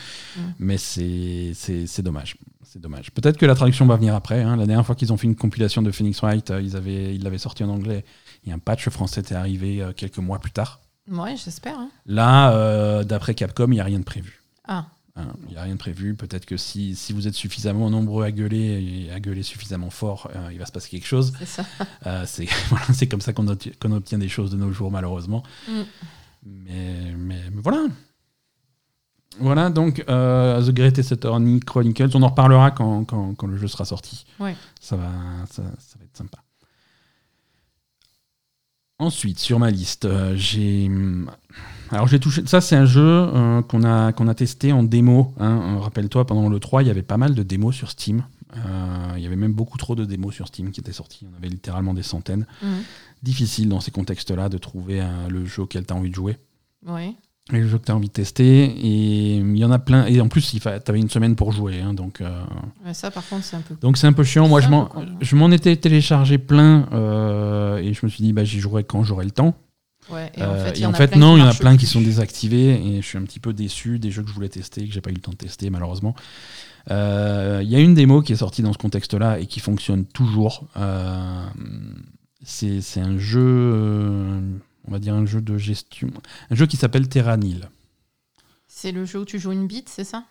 [0.58, 1.54] Mais c'est
[2.02, 2.38] dommage.
[2.72, 3.10] C'est dommage.
[3.12, 4.44] Peut-être que la traduction va venir après.
[4.44, 4.56] hein.
[4.56, 7.24] La dernière fois qu'ils ont fait une compilation de Phoenix Wright, euh, ils avaient- ils
[7.24, 8.06] l'avaient sorti en anglais.
[8.46, 10.80] Et un patch français était arrivé euh, quelques mois plus tard.
[11.10, 11.80] Ouais, j'espère.
[11.80, 11.90] hein.
[12.06, 14.44] Là, euh, d'après Capcom, il n'y a rien de prévu.
[14.68, 14.86] Ah,
[15.16, 16.16] Hein, Il n'y a rien de prévu.
[16.16, 20.30] Peut-être que si, si vous êtes suffisamment nombreux à gueuler et à gueuler suffisamment fort,
[20.36, 21.34] euh, il va se passer quelque chose.
[21.40, 21.66] c'est ça.
[22.06, 25.44] Euh, c'est voilà, comme ça qu'on obtient, des choses de nos jours, malheureusement.
[25.68, 25.72] Mm.
[26.46, 27.88] Mais, mais, mais voilà.
[29.40, 33.68] Voilà, donc euh, The Greatest Attorney Chronicles, on en reparlera quand, quand, quand le jeu
[33.68, 34.26] sera sorti.
[34.40, 34.56] Ouais.
[34.82, 35.10] Ça, va,
[35.50, 36.40] ça, ça va être sympa.
[39.02, 40.92] Ensuite, sur ma liste, euh, j'ai.
[41.90, 42.46] Alors, j'ai touché.
[42.48, 45.34] Ça, c'est un jeu euh, qu'on a, qu'on a testé en démo.
[45.40, 45.76] hein.
[45.78, 48.26] Euh, Rappelle-toi, pendant le 3, il y avait pas mal de démos sur Steam.
[48.58, 51.26] Euh, il y avait même beaucoup trop de démos sur Steam qui étaient sorties.
[51.32, 52.46] On avait littéralement des centaines.
[52.62, 52.84] Mhm.
[53.24, 56.38] Difficile dans ces contextes-là de trouver le jeu auquel tu as envie de jouer.
[56.86, 57.14] Ouais.
[57.52, 58.66] Et le jeu que tu as envie de tester.
[58.66, 60.06] Et il y en a plein.
[60.06, 61.82] Et en plus, tu avais une semaine pour jouer.
[61.82, 62.22] hein, donc.
[62.22, 62.30] euh,
[62.86, 63.76] Ouais, ça, par contre, c'est un peu.
[63.82, 64.48] donc c'est un peu chiant.
[64.48, 68.84] Moi, je m'en, étais téléchargé plein euh, et je me suis dit, bah, j'y jouerai
[68.84, 69.56] quand j'aurai le temps.
[70.12, 70.32] Ouais.
[70.36, 71.48] Et Euh, en fait, il et y en en a fait, non, il y en
[71.48, 74.30] a plein qui sont désactivés et je suis un petit peu déçu des jeux que
[74.30, 76.16] je voulais tester que j'ai pas eu le temps de tester malheureusement.
[76.90, 80.06] Euh, Il y a une démo qui est sortie dans ce contexte-là et qui fonctionne
[80.06, 80.66] toujours.
[80.78, 81.46] Euh,
[82.44, 84.40] c'est, c'est un jeu, euh,
[84.90, 86.10] on va dire un jeu de gestion,
[86.50, 87.62] un jeu qui s'appelle Terranil.
[88.68, 90.24] C'est le jeu où tu joues une bite, c'est ça?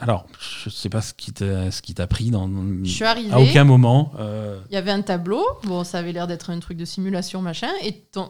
[0.00, 0.26] Alors,
[0.64, 2.48] je sais pas ce qui t'a, ce qui t'a pris dans.
[2.84, 3.32] Je suis arrivée.
[3.32, 4.12] À aucun moment.
[4.18, 7.40] euh, Il y avait un tableau, bon, ça avait l'air d'être un truc de simulation,
[7.42, 8.28] machin, et ton.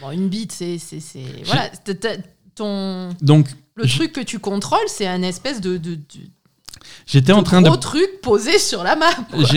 [0.00, 0.78] Bon, une bite, c'est.
[0.78, 1.70] c'est- c'est- Voilà,
[2.54, 3.10] ton.
[3.20, 6.00] donc, Le Je- truc que tu contrôles, c'est un espèce de, de, de,
[7.06, 9.10] j'étais en train de truc posé sur la map.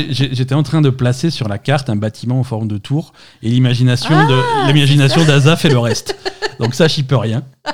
[0.10, 3.50] J'étais en train de placer sur la carte un bâtiment en forme de tour et
[3.50, 6.16] l'imagination Ah, de l'imagination d'Aza fait le reste.
[6.60, 7.44] Donc ça, j'y peux rien.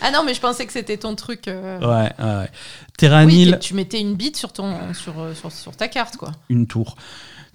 [0.00, 1.48] Ah non, mais je pensais que c'était ton truc.
[1.48, 2.48] euh, Ouais, ouais.
[2.98, 6.30] Terranil, tu mettais une bite sur, ton, sur, euh, sur, sur ta carte, quoi.
[6.50, 6.94] une tour.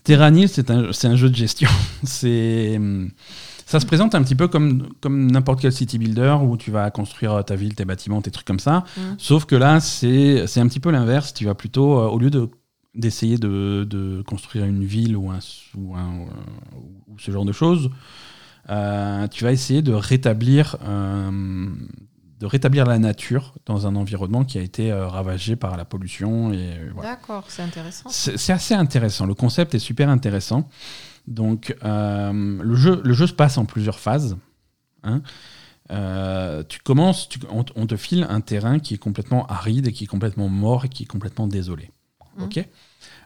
[0.04, 1.70] Terranil, c'est un, c'est un jeu de gestion.
[2.04, 3.12] C'est hum,
[3.70, 6.90] ça se présente un petit peu comme, comme n'importe quel city builder où tu vas
[6.92, 8.84] construire ta ville, tes bâtiments, tes trucs comme ça.
[8.98, 9.16] Mhm.
[9.20, 11.34] Sauf que là, c'est c'est un petit peu l'inverse.
[11.34, 12.50] Tu vas plutôt, euh, au lieu de
[12.96, 15.38] d'essayer de, de construire une ville ou, un,
[15.78, 16.26] ou, un-
[17.08, 17.92] ou ce genre de choses,
[18.70, 21.70] euh, tu vas essayer de rétablir, euh,
[22.40, 26.52] de rétablir la nature dans un environnement qui a été euh, ravagé par la pollution.
[26.52, 27.12] Et, euh, voilà.
[27.12, 28.10] D'accord, c'est intéressant.
[28.12, 29.28] C'est assez intéressant.
[29.28, 30.68] Le concept est super intéressant.
[31.30, 34.36] Donc, euh, le, jeu, le jeu se passe en plusieurs phases.
[35.04, 35.22] hein.
[35.92, 39.92] Euh, tu commences, tu- on, on te file un terrain qui est complètement aride et
[39.94, 41.90] qui est complètement mort et qui est complètement désolé.
[42.42, 42.64] Ok.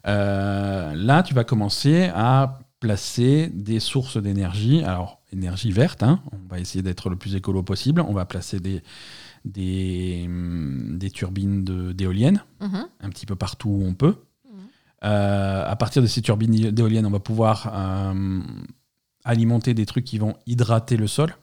[0.08, 4.84] Euh, là, tu vas commencer à placer des sources d'énergie.
[4.84, 6.04] Alors, énergie verte.
[6.04, 6.22] hein.
[6.32, 8.02] On va essayer d'être le plus écolo possible.
[8.02, 8.82] On va placer des
[9.46, 12.86] des, hum, des turbines de- d'éoliennes Mhm.
[13.02, 14.16] un petit peu partout où on peut.
[15.06, 18.40] Euh, à partir de ces turbines d'éoliennes, on va pouvoir euh,
[19.26, 21.36] alimenter des trucs qui vont hydrater le sol,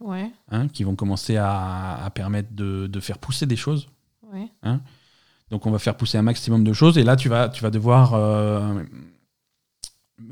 [0.00, 3.88] Ouais, hein, qui vont commencer à, à permettre de, de faire pousser des choses.
[4.32, 4.48] ouais.
[5.50, 6.96] Donc on va faire pousser un maximum de choses.
[6.98, 8.82] Et là tu vas, tu vas devoir euh,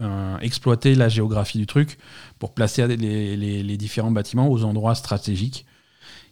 [0.00, 1.98] euh, exploiter la géographie du truc
[2.38, 5.66] pour placer les, les- les différents bâtiments aux endroits stratégiques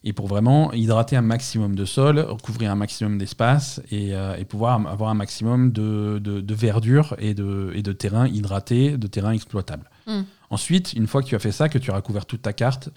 [0.05, 4.45] et pour vraiment hydrater un maximum de sol, recouvrir un maximum d'espace et, euh, et
[4.45, 9.07] pouvoir avoir un maximum de, de- de verdure et de, et de terrain hydraté, de
[9.07, 9.91] terrain exploitable.
[10.07, 10.21] Mm.
[10.51, 12.91] Ensuite, une fois que tu as fait ça, que tu as recouvert toute ta carte,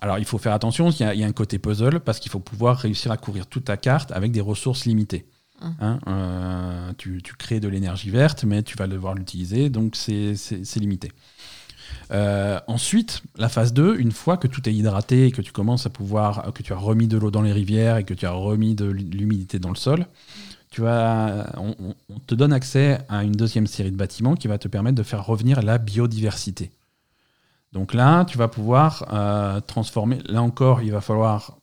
[0.00, 2.20] alors il faut faire attention, il y a, il y a un côté puzzle parce
[2.20, 5.26] qu'il faut pouvoir réussir à couvrir toute ta carte avec des ressources limitées.
[5.62, 5.66] Mm.
[5.80, 10.34] Hein, euh, tu, tu crées de l'énergie verte, mais tu vas devoir l'utiliser, donc c'est
[10.76, 11.10] limité.
[12.10, 15.86] Euh, ensuite, la phase 2, une fois que tout est hydraté et que tu commences
[15.86, 18.32] à pouvoir, que tu as remis de l'eau dans les rivières et que tu as
[18.32, 20.06] remis de l'humidité dans le sol,
[20.70, 24.66] tu vas, on, te donne accès à une deuxième série de bâtiments qui va te
[24.66, 26.72] permettre de faire revenir la biodiversité.
[27.72, 30.18] Donc là, tu vas pouvoir euh, transformer.
[30.26, 31.58] Là encore, il va falloir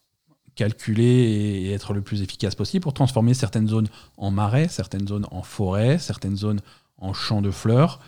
[0.55, 5.07] calculer et, et être le plus efficace possible pour transformer certaines zones en marais, certaines
[5.07, 6.61] zones en forêt, certaines zones
[6.97, 7.99] en champs de fleurs.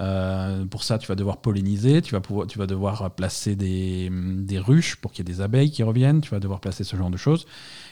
[0.00, 4.10] Euh, pour ça, tu vas devoir polliniser, tu vas, devoir placer des,
[4.58, 7.10] ruches pour qu'il y ait des abeilles qui reviennent, tu vas devoir placer ce genre
[7.10, 7.46] de choses.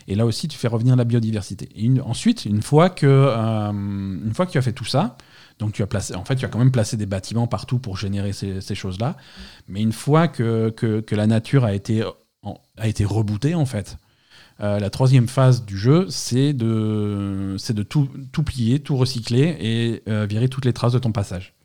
[0.06, 1.68] Et là aussi, tu fais revenir la biodiversité.
[2.04, 5.16] Ensuite, une fois, que, euh, une fois que tu as fait tout ça,
[5.58, 7.96] donc tu as placé, en fait, tu as quand même placé des bâtiments partout pour
[7.96, 9.16] générer ces, choses-là.
[9.68, 10.72] Mais une fois que,
[11.10, 12.04] la nature a été,
[12.76, 13.96] a été rebootée, en fait,
[14.58, 18.08] Euh, la troisième phase du jeu, c'est de, tout,
[18.42, 21.56] plier, tout recycler et virer toutes les traces de ton passage.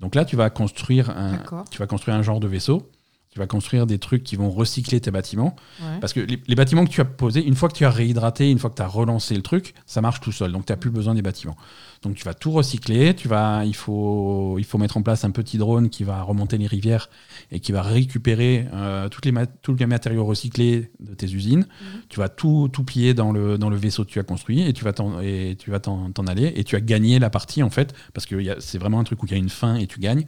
[0.00, 1.38] Donc là, tu vas construire un,
[1.70, 2.90] tu vas construire un genre de vaisseau.
[3.32, 5.54] Tu vas construire des trucs qui vont recycler tes bâtiments.
[5.80, 6.00] Ouais.
[6.00, 8.50] Parce que les, les bâtiments que tu as posés, une fois que tu as réhydraté,
[8.50, 10.50] une fois que tu as relancé le truc, ça marche tout seul.
[10.50, 11.56] Donc tu n'as plus besoin des bâtiments.
[12.02, 13.14] Donc tu vas tout recycler.
[13.14, 16.56] Tu vas, il, faut, il faut mettre en place un petit drone qui va remonter
[16.56, 17.10] les rivières
[17.50, 21.66] et qui va récupérer euh, toutes les tous les matériaux recyclés de tes usines.
[22.08, 24.72] Tu vas tout, tout plier dans le, dans le vaisseau que tu as construit et
[24.72, 26.52] tu vas t'en aller.
[26.56, 29.26] Et tu as gagné la partie, en fait, parce que c'est vraiment un truc où
[29.26, 30.24] il y a une fin et tu gagnes.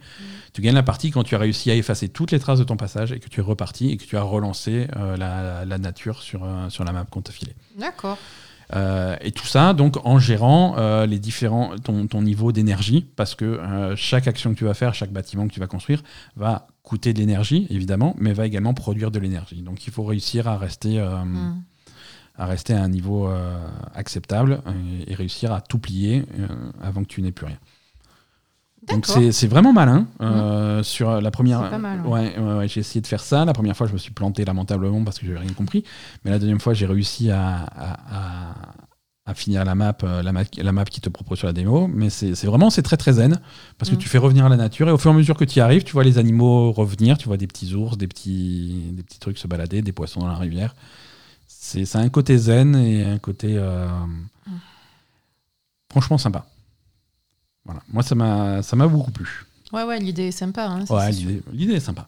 [0.53, 2.77] Tu gagnes la partie quand tu as réussi à effacer toutes les traces de ton
[2.77, 6.21] passage et que tu es reparti et que tu as relancé euh, la, la nature
[6.21, 7.55] sur, euh, sur la map qu'on t'a filée.
[7.79, 8.19] D'accord.
[8.75, 13.35] Euh, et tout ça, donc en gérant euh, les différents, ton, ton niveau d'énergie, parce
[13.35, 16.01] que euh, chaque action que tu vas faire, chaque bâtiment que tu vas construire,
[16.35, 19.61] va coûter de l'énergie, évidemment, mais va également produire de l'énergie.
[19.61, 21.61] Donc il faut réussir à rester, Hmm.
[22.37, 23.29] à rester à un niveau
[23.93, 24.61] acceptable
[25.05, 26.23] et, et réussir à tout plier
[26.81, 27.57] avant que tu n'aies plus rien.
[28.89, 30.07] Donc c'est vraiment malin.
[30.21, 32.37] euh, Sur la première, pas mal, ouais.
[32.37, 33.45] ouais, ouais, j'ai essayé de faire ça.
[33.45, 35.83] La première fois, je me suis planté lamentablement parce que j'ai rien compris.
[36.23, 37.93] Mais la deuxième fois, j'ai réussi à, à-
[38.49, 38.55] à-
[39.25, 41.87] à finir la map, euh, la map, la map qui te propose sur la démo.
[41.87, 43.39] Mais c'est vraiment c'est très très zen
[43.77, 43.99] parce que Mm.
[43.99, 45.83] tu fais revenir la nature et au fur et à mesure que tu y arrives,
[45.85, 47.17] tu vois les animaux revenir.
[47.17, 50.27] Tu vois des petits ours, des petits, des petits trucs se balader, des poissons dans
[50.27, 50.75] la rivière.
[51.47, 53.87] C'est un côté zen et un côté euh,
[55.89, 56.45] franchement sympa.
[57.65, 57.81] Voilà.
[57.91, 59.45] Moi, ça m'a beaucoup plu.
[59.71, 60.65] Ouais, ouais, l'idée est sympa.
[60.67, 61.11] Hein, Ouais,
[61.51, 62.07] l'idée est sympa.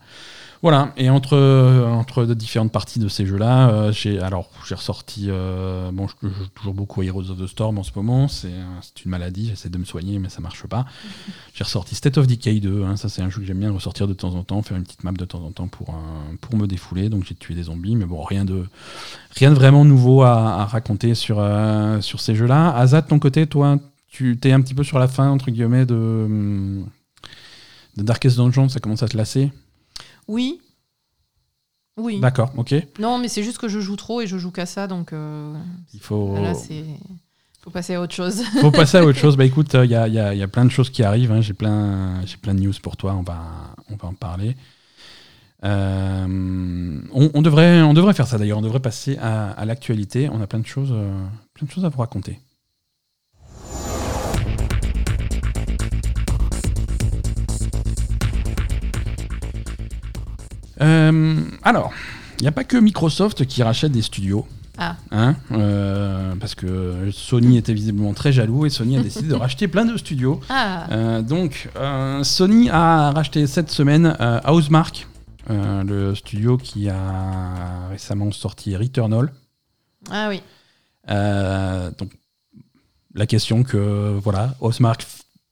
[0.61, 5.27] Voilà, et entre, entre différentes parties de ces jeux-là, euh, j'ai alors j'ai ressorti.
[5.29, 8.47] euh, bon, je, joue toujours beaucoup à Heroes of the Storm en ce moment, c'est
[8.47, 8.63] euh,
[9.03, 10.85] une maladie, j'essaie de me soigner, mais ça marche pas.
[11.53, 14.07] J'ai ressorti State of Decay 2, hein, ça c'est un jeu que j'aime bien ressortir
[14.07, 16.55] de temps en temps, faire une petite map de temps en temps pour, euh, pour
[16.55, 17.09] me défouler.
[17.09, 18.65] Donc j'ai tué des zombies, mais bon, rien de,
[19.35, 21.45] rien de vraiment nouveau à, à raconter sur,
[22.01, 22.75] sur ces jeux-là.
[22.75, 25.85] Azad, de ton côté, toi, tu t'es un petit peu sur la fin, entre guillemets,
[25.85, 26.81] de,
[27.97, 29.51] de Darkest Dungeon, ça commence à te lasser
[30.27, 30.61] Oui.
[31.97, 32.19] Oui.
[32.19, 32.73] D'accord, ok.
[32.99, 35.53] Non, mais c'est juste que je joue trop et je joue qu'à ça, donc euh,
[35.93, 36.83] Il faut, là, c'est.
[37.63, 38.43] Faut passer à autre chose.
[38.61, 39.35] faut passer à autre chose.
[39.37, 41.31] Bah écoute, il y a, y a- y a plein de choses qui arrivent.
[41.31, 41.41] hein.
[41.41, 43.15] J'ai plein, j'ai plein de news pour toi.
[43.15, 43.41] On va,
[43.89, 44.55] on va en parler.
[45.63, 48.59] Euh, on, on devrait, on devrait faire ça d'ailleurs.
[48.59, 50.29] On devrait passer à, à l'actualité.
[50.29, 51.11] On a plein de choses, euh,
[51.53, 52.39] plein de choses à vous raconter.
[60.81, 61.91] Euh, alors,
[62.39, 64.47] il n'y a pas que Microsoft qui rachète des studios.
[64.77, 64.97] Ah.
[65.11, 69.69] Hein, euh, parce que Sony était visiblement très jaloux et Sony a décidé de racheter
[69.69, 70.41] plein de studios.
[70.49, 71.69] Ah, Euh, donc,
[72.23, 75.07] Sony a racheté cette semaine Housemark,
[75.49, 79.31] le studio qui a récemment sorti Returnal.
[80.11, 80.41] ah oui.
[81.97, 82.11] Donc,
[83.13, 85.05] la question que, voilà, Housemark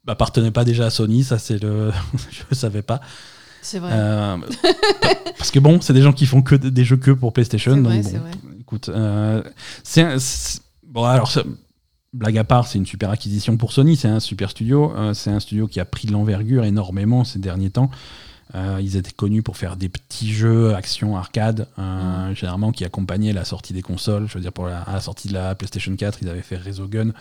[0.06, 1.92] appartenait pas déjà à Sony, ça c'est le.
[2.30, 3.00] Je ne savais pas.
[3.64, 3.92] C'est vrai.
[3.94, 4.38] Euh,
[5.38, 7.74] parce que bon, c'est des gens qui font que des jeux que pour PlayStation.
[7.74, 8.32] C'est donc vrai, bon, vrai.
[8.60, 9.42] Écoute, euh,
[9.84, 10.06] c'est
[10.86, 11.32] bon alors
[12.14, 15.32] blague à part, c'est une super acquisition pour Sony, c'est un super studio, euh, c'est
[15.32, 17.90] un studio qui a pris de l'envergure énormément ces derniers temps.
[18.56, 23.34] Euh, ils étaient connus pour faire des petits jeux action arcade, euh, généralement qui accompagnaient
[23.34, 24.28] la sortie des consoles.
[24.28, 26.58] Je veux dire, pour la, à la sortie de la PlayStation 4, ils avaient fait
[26.58, 27.14] Resogun,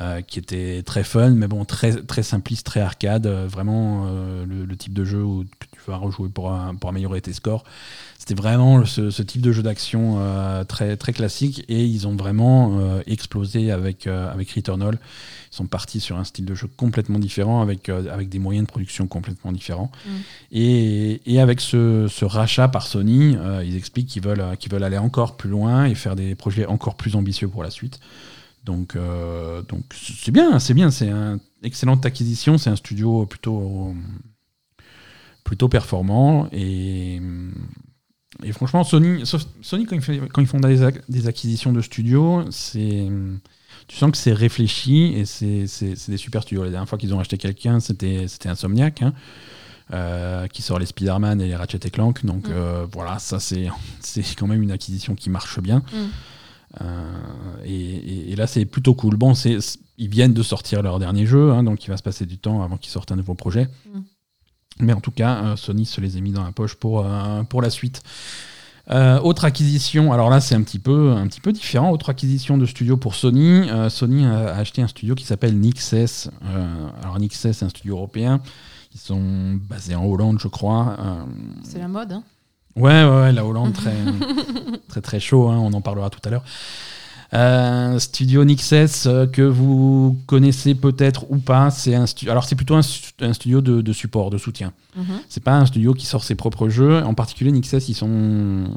[0.00, 3.26] euh, qui était très fun, mais bon, très, très simpliste, très arcade.
[3.26, 4.06] vraiment
[4.46, 7.64] le, le type de jeu où que vas rejouer pour, améliorer tes scores.
[8.18, 12.16] C'était vraiment ce, ce type de jeu d'action euh, très, très classique et ils ont
[12.16, 14.98] vraiment euh, explosé avec, euh, avec Returnal.
[15.52, 18.66] Ils sont partis sur un style de jeu complètement différent avec, euh, avec des moyens
[18.66, 19.90] de production complètement différents.
[20.04, 20.10] Mm.
[20.52, 24.98] Et, et avec ce, ce rachat par Sony, ils expliquent qu'ils veulent, qu'ils veulent aller
[24.98, 28.00] encore plus loin et faire des projets encore plus ambitieux pour la suite.
[28.64, 28.96] Donc,
[29.68, 33.94] donc c'est bien, c'est bien, c'est une excellente acquisition, c'est un studio plutôt,
[35.46, 37.20] plutôt performant et,
[38.44, 39.22] et franchement Sony,
[39.62, 43.08] Sony quand, ils fait- quand ils font des, des acquisitions de studios, c'est
[43.88, 45.66] tu sens que c'est réfléchi et c'est
[46.10, 46.64] des super studios.
[46.64, 49.02] La dernière fois qu'ils ont acheté quelqu'un, c'était Insomniac.
[49.02, 49.12] hein,
[49.92, 52.24] euh, qui sort les Spider-Man et les Ratchet et Clank.
[52.26, 52.52] Donc Mm.
[52.52, 53.68] euh, voilà, ça c'est
[54.36, 55.78] quand même une acquisition qui marche bien.
[55.92, 55.96] Mm.
[56.80, 57.12] Euh,
[57.64, 59.14] et, et- et là, c'est plutôt cool.
[59.16, 59.58] Bon, c'est,
[59.98, 62.62] ils viennent de sortir leur dernier jeu, hein, donc il va se passer du temps
[62.62, 63.68] avant qu'ils sortent un nouveau projet.
[63.94, 63.98] Mm.
[64.80, 67.42] Mais en tout cas, euh, Sony se les a mis dans la poche pour, euh,
[67.44, 68.02] pour la suite.
[68.88, 71.90] Euh, autre acquisition, alors là c'est un petit peu un petit peu différent.
[71.90, 73.68] Autre acquisition de studio pour Sony.
[73.68, 76.28] Euh, Sony a, acheté un studio qui s'appelle Nixes.
[76.44, 78.40] Euh, alors Nixes, c'est un studio européen.
[78.94, 80.96] Ils sont basés en Hollande, je crois.
[81.64, 82.12] C'est la mode.
[82.12, 82.22] Hein.
[82.76, 83.94] Ouais, ouais, ouais, la Hollande, très,
[84.88, 86.44] très, très chaud, hein, on en parlera tout à l'heure.
[87.34, 92.76] Euh, studio Nixes euh, que vous connaissez peut-être ou pas, c'est un alors c'est plutôt
[92.76, 94.72] un, stu- un studio de, de support, de soutien.
[94.96, 95.04] Mhm.
[95.28, 97.02] C'est pas un studio qui sort ses propres jeux.
[97.02, 98.68] En particulier, Nixes, ils sont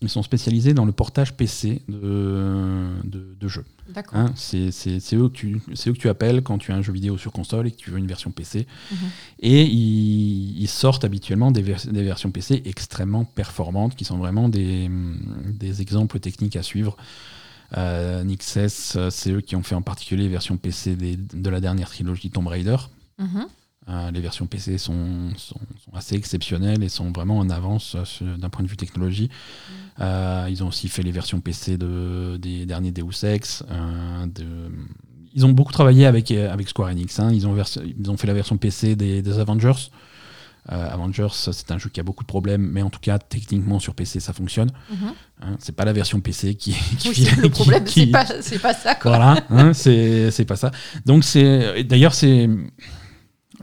[0.00, 3.64] ils sont spécialisés dans le portage PC de, de, de jeux.
[4.12, 4.68] Hein, c'est
[5.14, 7.66] eux, que tu- eux que tu appelles quand tu as un jeu vidéo sur console
[7.66, 8.66] et que tu veux une version PC.
[8.92, 8.96] Mhm.
[9.40, 14.48] Et ils, ils sortent habituellement des, vers- des versions PC extrêmement performantes, qui sont vraiment
[14.48, 14.88] des,
[15.46, 16.96] des exemples techniques à suivre.
[17.76, 21.50] Euh, Nixes, euh, c'est eux qui ont fait en particulier les versions PC des- de
[21.50, 22.76] la dernière trilogie Tomb Raider.
[23.18, 23.46] Mhm.
[23.90, 28.36] Euh, les versions PC sont, sont, sont assez exceptionnelles et sont vraiment en avance euh,
[28.36, 29.30] d'un point de vue technologie.
[30.00, 33.64] Euh, ils ont aussi fait les versions PC de, des derniers Deus Ex.
[33.70, 34.70] euh, de-
[35.34, 37.18] ils ont beaucoup travaillé avec, avec Square Enix.
[37.20, 37.30] hein.
[37.32, 39.90] Ils, ont vers- ils ont fait la version PC des, des Avengers.
[40.70, 43.78] Euh, Avengers, c'est un jeu qui a beaucoup de problèmes, mais en tout cas, techniquement
[43.78, 44.70] sur PC, ça fonctionne.
[44.90, 45.12] Mhm.
[45.42, 45.56] hein.
[45.60, 49.16] C'est pas la version PC qui, qui Oui, le problème, c'est pas, pas ça, quoi.
[49.16, 50.70] voilà, hein, c'est c'est pas ça.
[51.06, 52.48] Donc c'est d'ailleurs c'est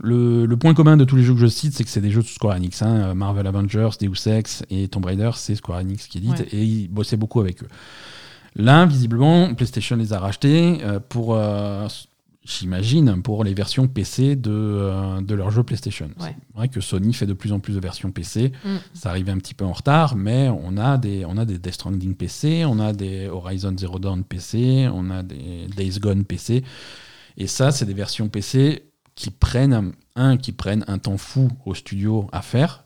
[0.02, 2.10] le, le point commun de tous les jeux que je cite, c'est que c'est des
[2.10, 2.82] jeux de Square Enix.
[2.82, 3.14] hein.
[3.14, 6.48] Marvel Avengers, Deus Ex et Tomb Raider, c'est Square Enix qui édite Ouais.
[6.52, 7.68] et ils bossaient beaucoup avec eux.
[8.56, 11.86] Là, visiblement, PlayStation les a rachetés euh, pour, euh,
[12.46, 16.06] j'imagine, pour les versions PC de, euh, de leurs jeux PlayStation.
[16.20, 16.34] Ouais.
[16.48, 18.52] C'est vrai que Sony fait de plus en plus de versions PC.
[18.64, 18.76] Mm.
[18.94, 21.74] Ça arrive un petit peu en retard, mais on a des, on a des Death
[21.74, 26.62] Stranding PC, on a des Horizon Zero Dawn PC, on a des Days Gone PC.
[27.36, 31.74] Et ça, c'est des versions PC qui prennent, un, qui prennent un temps fou au
[31.74, 32.85] studio à faire.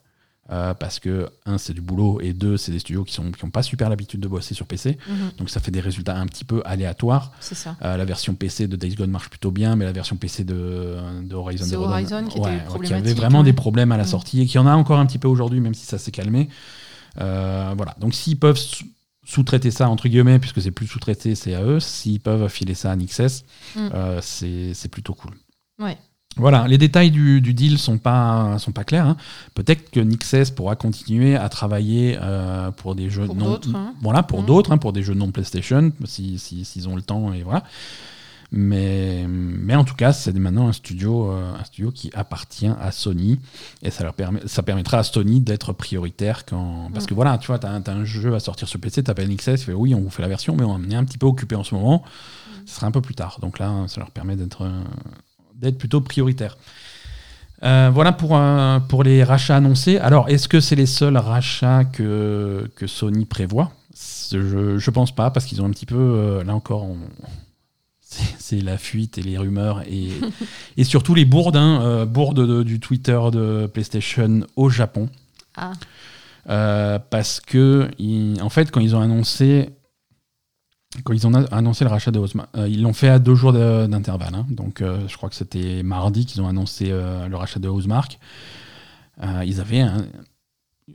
[0.50, 3.44] Euh, parce que, un, c'est du boulot, et deux, c'est des studios qui n'ont qui
[3.44, 4.98] ont pas super l'habitude de bosser sur PC.
[5.08, 5.30] Mhm.
[5.38, 7.32] Donc ça fait des résultats un petit peu aléatoires.
[7.40, 7.76] C'est ça.
[7.82, 10.96] Euh, la version PC de Days Gone marche plutôt bien, mais la version PC de,
[11.22, 13.56] de Horizon Dawn, Horizon qui était ouais, problématique, avait vraiment des ouais.
[13.56, 14.06] problèmes à la Mm.
[14.06, 16.48] sortie et qui en a encore un petit peu aujourd'hui, même si ça s'est calmé.
[17.20, 17.94] Euh, voilà.
[18.00, 18.84] Donc s'ils peuvent sous-
[19.24, 21.78] sous-traiter ça entre guillemets, puisque c'est plus sous-traité, c'est à eux.
[21.80, 23.44] S'ils peuvent filer ça à Nixes,
[23.76, 23.88] Mm.
[23.94, 25.32] euh, c'est c'est plutôt cool.
[25.78, 25.96] Ouais.
[26.36, 29.06] Voilà, les détails du, du deal sont pas sont pas clairs.
[29.06, 29.16] hein.
[29.54, 33.94] Peut-être que Nixes pourra continuer à travailler euh, pour des jeux Pour non hein.
[34.00, 34.46] voilà pour Mm.
[34.46, 37.64] d'autres, hein, pour des jeux non PlayStation, si si- s'ils ont le temps et voilà.
[38.52, 42.90] Mais, mais en tout cas, c'est maintenant un studio, euh, un studio qui appartient à
[42.90, 43.38] Sony
[43.82, 46.90] et ça, leur permet, ça permettra à Sony d'être prioritaire quand.
[46.92, 49.28] Parce que voilà, tu vois, tu as, un jeu à sortir sur PC, tu appelles
[49.28, 51.26] Nixes, tu fais oui, on vous fait la version, mais on est un petit peu
[51.26, 52.02] occupé en ce moment.
[52.04, 52.50] Mm.
[52.66, 53.38] Ce sera un peu plus tard.
[53.40, 54.82] Donc là, ça leur permet d'être euh,
[55.60, 56.56] d'être plutôt prioritaire.
[57.62, 59.98] Euh, voilà pour, euh, pour les rachats annoncés.
[59.98, 63.70] Alors, est-ce que c'est les seuls rachats que, que Sony prévoit?
[64.32, 66.96] Je ne pense pas, parce qu'ils ont un petit peu, euh, là encore, on-
[68.00, 70.08] c'est c'est la fuite et les rumeurs, et,
[70.76, 75.08] et surtout les bourdes, hein, euh, bourdes de- du Twitter de PlayStation au Japon.
[75.56, 75.72] Ah,
[76.48, 79.68] Euh, parce que, ils- en fait, quand ils ont annoncé,
[81.04, 83.52] quand ils ont annoncé le rachat de Housemarque, euh, ils l'ont fait à deux jours
[83.52, 84.34] d'intervalle.
[84.34, 84.46] hein.
[84.50, 88.18] donc, euh, je crois que c'était mardi qu'ils ont annoncé euh, le rachat de Housemarque.
[89.22, 90.04] Euh, ils avaient un-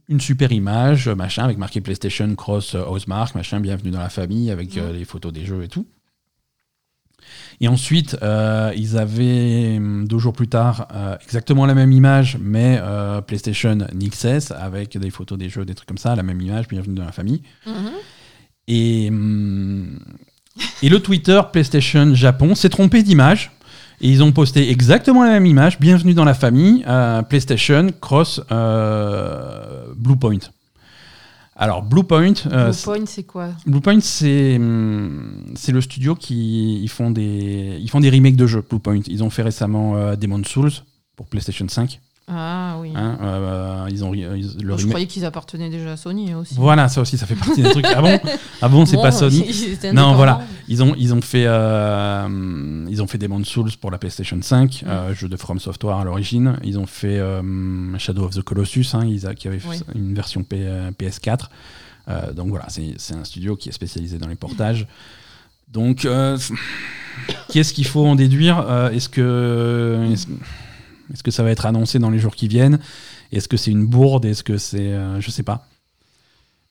[0.09, 4.75] une super image, machin, avec marqué PlayStation Cross Housemarque, machin, bienvenue dans la famille, avec
[4.75, 4.91] Mhm.
[4.91, 5.85] les photos des jeux et tout.
[7.61, 10.87] Et ensuite, ils avaient hum, deux jours plus tard
[11.23, 12.79] exactement la même image, mais
[13.25, 16.95] PlayStation Nixes avec des photos des jeux, des trucs comme ça, la même image, bienvenue
[16.95, 17.41] dans la famille.
[17.65, 17.91] mhm.
[18.67, 19.99] Et, hum,
[20.81, 23.51] et le Twitter PlayStation Japon s'est trompé d'image.
[24.01, 28.41] Et ils ont posté exactement la même image, bienvenue dans la famille, euh, PlayStation Cross
[28.51, 30.39] euh, Bluepoint.
[31.57, 33.49] Alors Bluepoint, euh, Bluepoint, c'est quoi?
[33.65, 38.45] Bluepoint, c'est hum, c'est le studio qui ils font des ils font des remakes de
[38.45, 38.63] jeux.
[38.69, 40.71] Bluepoint, ils ont fait récemment euh, Demon's Souls
[41.15, 42.01] pour PlayStation 5.
[42.27, 42.91] Ah oui.
[42.95, 46.55] hein, euh, ils ont ils- le je croyais qu'ils appartenaient déjà à Sony aussi.
[46.57, 47.85] Voilà, ça aussi, ça fait partie des trucs.
[47.85, 48.19] Ah bon?
[48.63, 49.45] Ah bon, c'est Bon, pas Sony?
[49.93, 50.41] Non, voilà.
[50.67, 54.81] Ils ont, ils ont fait, euh, ils ont fait Demon's Souls pour la PlayStation 5,
[54.83, 54.87] Mm.
[54.89, 56.57] euh, jeu de From Software à l'origine.
[56.63, 59.79] Ils ont fait euh, Shadow of the Colossus, hein, ils a- qui avait Oui.
[59.93, 61.49] une version P- euh, PS4.
[62.07, 64.87] Euh, donc voilà, c'est un studio qui est spécialisé dans les portages.
[65.71, 66.37] Donc, euh,
[67.51, 68.65] qu'est-ce qu'il faut en déduire?
[68.67, 69.99] Euh, Est-ce que,
[71.13, 72.79] est-ce que ça va être annoncé dans les jours qui viennent?
[73.31, 74.25] Est-ce que c'est une bourde?
[74.25, 75.67] Est-ce que c'est, euh, je sais pas.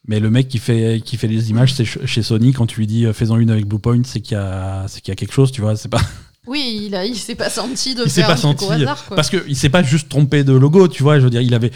[0.07, 3.07] Mais le mec qui fait, qui fait les images chez Sony, quand tu lui dis
[3.07, 5.77] euh, fais-en une avec Bluepoint, c'est qu'il y, a- y a quelque chose, tu vois.
[5.77, 6.01] C'est pas,
[6.47, 8.64] Oui, il, a, il s'est pas senti de il faire pas un truc senti.
[8.66, 9.05] au hasard.
[9.07, 9.16] Quoi.
[9.16, 11.18] Parce qu'il s'est pas juste trompé de logo, tu vois.
[11.18, 11.70] Je veux dire, il avait.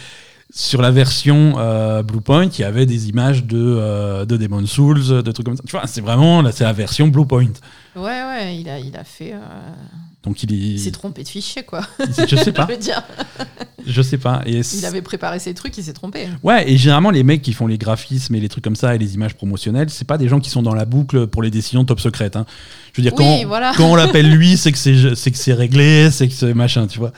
[0.51, 5.23] Sur la version euh, Bluepoint, il y avait des images de, euh, de Demon's Souls,
[5.23, 5.61] de trucs comme ça.
[5.65, 7.51] Tu vois, c'est vraiment là, c'est la version Bluepoint.
[7.95, 9.33] Ouais, ouais, il a, il a fait.
[9.33, 9.37] euh,
[10.29, 10.91] Donc il Il s'est est.
[10.91, 11.81] trompé de fichier, quoi.
[12.27, 12.67] Je sais pas.
[12.69, 13.01] Je dire,
[13.87, 14.43] Je sais pas.
[14.45, 16.27] Et il avait préparé ses trucs, il s'est trompé.
[16.43, 18.99] Ouais, et généralement, les mecs qui font les graphismes et les trucs comme ça et
[18.99, 21.83] les images promotionnelles, c'est pas des gens qui sont dans la boucle pour les décisions
[21.83, 22.35] top secrètes.
[22.35, 22.45] Hein.
[22.93, 23.71] Je veux dire, Oui, quand, voilà.
[23.75, 27.11] quand on l'appelle lui, c'est que c'est réglé, c'est que c'est machin, tu vois.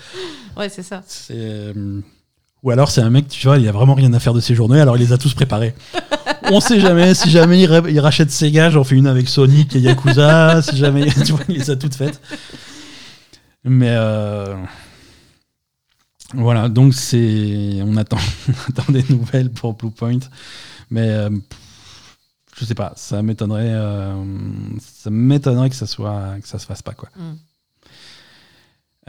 [0.56, 1.02] Ouais, c'est ça.
[1.32, 2.00] Euh,
[2.64, 4.56] Ou alors c'est un mec, tu vois, il a vraiment rien à faire de ses
[4.56, 5.74] journées, alors il les a tous préparés.
[6.54, 10.62] On sait jamais, si jamais il rachète Sega, j'en fais une avec Sonic et Yakuza,
[10.62, 12.20] si jamais, tu vois, il les a toutes faites.
[13.64, 14.56] Mais euh,
[16.34, 18.18] voilà, donc c'est, on attend,
[18.50, 20.20] on attend des nouvelles pour Bluepoint,
[20.90, 21.30] mais euh,
[22.58, 24.16] je sais pas, ça m'étonnerait, euh,
[24.80, 27.10] ça m'étonnerait que ça soit, que ça se fasse pas quoi.
[27.16, 27.34] Mm.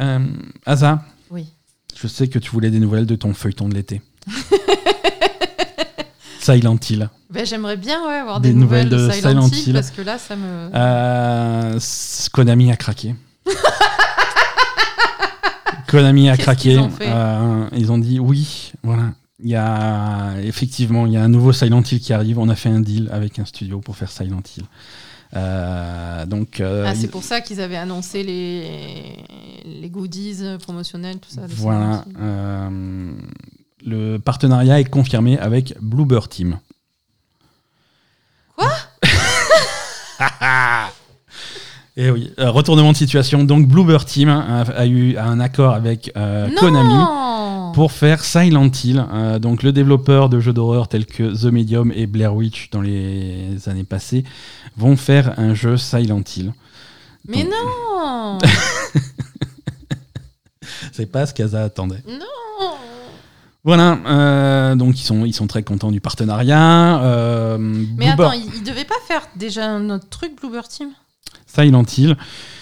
[0.01, 0.27] Euh,
[0.67, 1.47] Asa, Oui.
[1.99, 4.03] je sais que tu voulais des nouvelles de ton feuilleton de l'été.
[6.41, 7.09] Silent Hill.
[7.31, 9.73] Ben, J'aimerais bien ouais, avoir Des des, nouvelles, nouvelles de, Silent, Silent Hill, Hill.
[9.75, 10.71] parce que là, ça me.
[10.75, 11.79] Euh,
[12.33, 13.15] Konami a craqué.
[15.93, 16.79] Konami a craqué.
[16.79, 19.13] ont Euh, ils ont dit oui, voilà.
[19.45, 22.39] Il y a effectivement, il y a un nouveau Silent Hill qui arrive.
[22.39, 24.65] On a fait un deal avec un studio pour faire Silent Hill.
[25.35, 29.17] Euh, donc, euh, Ah, c'est pour ça qu'ils avaient annoncé les,
[29.65, 31.43] les goodies promotionnels, tout ça.
[31.49, 32.05] voilà.
[32.21, 33.13] Euh,
[33.85, 36.59] le partenariat est confirmé avec Bluebird Team.
[38.57, 38.73] Quoi?
[41.97, 43.45] Et oui, euh, retournement de situation.
[43.45, 47.05] Donc Bluebird Team a, a eu un accord avec euh, Konami
[47.75, 49.05] pour faire Silent Hill.
[49.13, 52.81] Euh, donc le développeur de jeux d'horreur tels que The Medium et Blair Witch dans
[52.81, 54.25] les années passées
[54.77, 56.53] vont faire un jeu Silent Hill.
[57.29, 58.39] Mais Donc- non
[60.93, 62.03] C'est pas ce qu'Aza attendait.
[62.09, 62.71] Non
[63.65, 67.03] Voilà, euh, donc ils sont, ils sont très contents du partenariat.
[67.03, 67.59] Euh,
[67.97, 70.89] Mais attends, ils, ils devaient pas faire déjà un autre truc, Bluebird Team?
[71.55, 72.17] Silent Hill.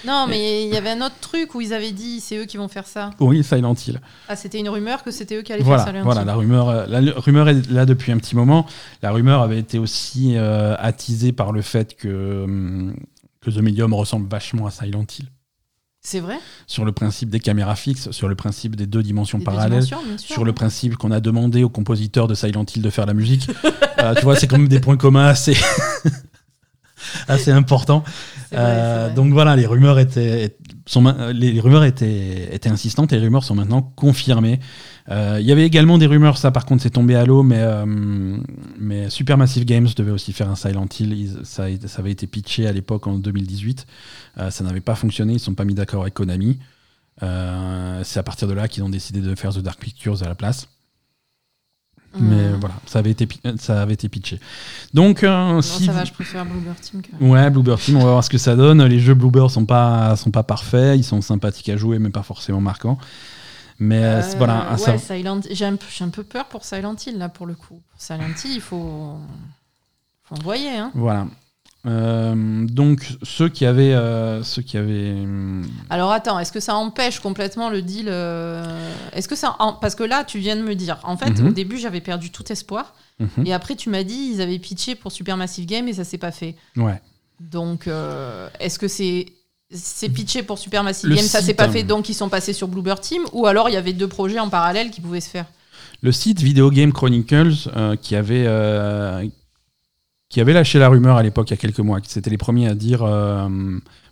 [0.07, 2.57] Non, mais il y avait un autre truc où ils avaient dit c'est eux qui
[2.57, 3.11] vont faire ça.
[3.20, 4.00] Oui, Silent Hill.
[4.29, 6.26] Ah, c'était une rumeur que c'était eux qui allaient Voilà, faire Silent voilà Hill.
[6.26, 8.66] la, rumeur, euh, la rumeur est là depuis un petit moment.
[9.03, 12.96] La rumeur avait été aussi euh, attisée par le fait que, hum,
[13.40, 15.26] que The Medium ressemble vachement à Silent Hill.
[16.03, 16.38] C'est vrai?
[16.66, 20.16] Sur le principe des caméras fixes, sur le principe des deux dimensions Des- parallèles, dimensions,
[20.16, 23.48] sur le principe qu'on a demandé au compositeur de Silent Hill de faire la musique.
[24.00, 25.55] Euh, tu vois, c'est quand même des points communs assez,
[27.29, 28.03] assez vrai,
[28.53, 29.15] Euh, vrai.
[29.15, 33.55] donc voilà, les rumeurs étaient, sont, les, rumeurs étaient, étaient insistantes et les rumeurs sont
[33.55, 34.61] maintenant confirmées.
[35.11, 37.59] Euh, Il y avait également des rumeurs, ça par contre c'est tombé à l'eau, mais,
[37.61, 37.85] euh,
[38.79, 41.13] mais Supermassive Games devait aussi faire un Silent Hill.
[41.13, 41.65] Ils- ça,
[41.99, 43.87] avait été pitché à l'époque en 2018.
[44.39, 46.59] Euh, ça n'avait pas fonctionné, ils ne sont pas mis d'accord avec Konami.
[47.21, 50.35] C'est à partir de là qu'ils ont décidé de faire The Dark Pictures à la
[50.35, 50.69] place.
[52.18, 54.40] Mais voilà, ça avait été, pi- ça avait été pitché.
[54.94, 57.25] Donc, euh, Non, si ça va, je préfère Bluebird Team que.
[57.25, 58.83] Ouais, Bluebird Team, on va voir ce que ça donne.
[58.85, 62.23] Les jeux Bluebird sont pas, sont pas parfaits, ils sont sympathiques à jouer, mais pas
[62.25, 62.99] forcément marquants.
[63.79, 65.40] Mais euh, Euh, voilà, ah, ça- ouais, Silent...
[65.51, 67.81] j'ai un, un peu peur pour Silent Hill là pour le coup.
[67.96, 69.16] Silent Hill, il faut,
[70.25, 70.77] faut envoyer.
[70.77, 70.90] Hein.
[70.94, 71.27] voilà.
[71.87, 76.75] Euh, donc ceux qui avaient, euh, ceux qui avaient, hum, Alors attends, est-ce que ça
[76.75, 78.62] empêche complètement le deal euh,
[79.14, 81.49] Est-ce que ça parce que là tu viens de me dire, en fait Mhm.
[81.49, 84.95] au début j'avais perdu tout espoir mhm, et après tu m'as dit ils avaient pitché
[84.95, 86.55] pour Supermassive Game et ça s'est pas fait.
[86.77, 87.01] ouais.
[87.40, 87.88] Donc
[88.59, 89.27] est-ce que c'est
[89.73, 91.71] c'est pitché pour Supermassive Le Game, ça s'est site, pas hein.
[91.71, 94.38] fait donc ils sont passés sur Bluebird Team ou alors il y avait deux projets
[94.40, 95.47] en parallèle qui pouvaient se faire?
[96.03, 99.25] Le site Video Game Chronicles euh, qui avait, euh,
[100.31, 102.38] qui avait lâché la rumeur à l'époque il y a quelques mois, qui c'était les
[102.38, 103.49] premiers à dire euh,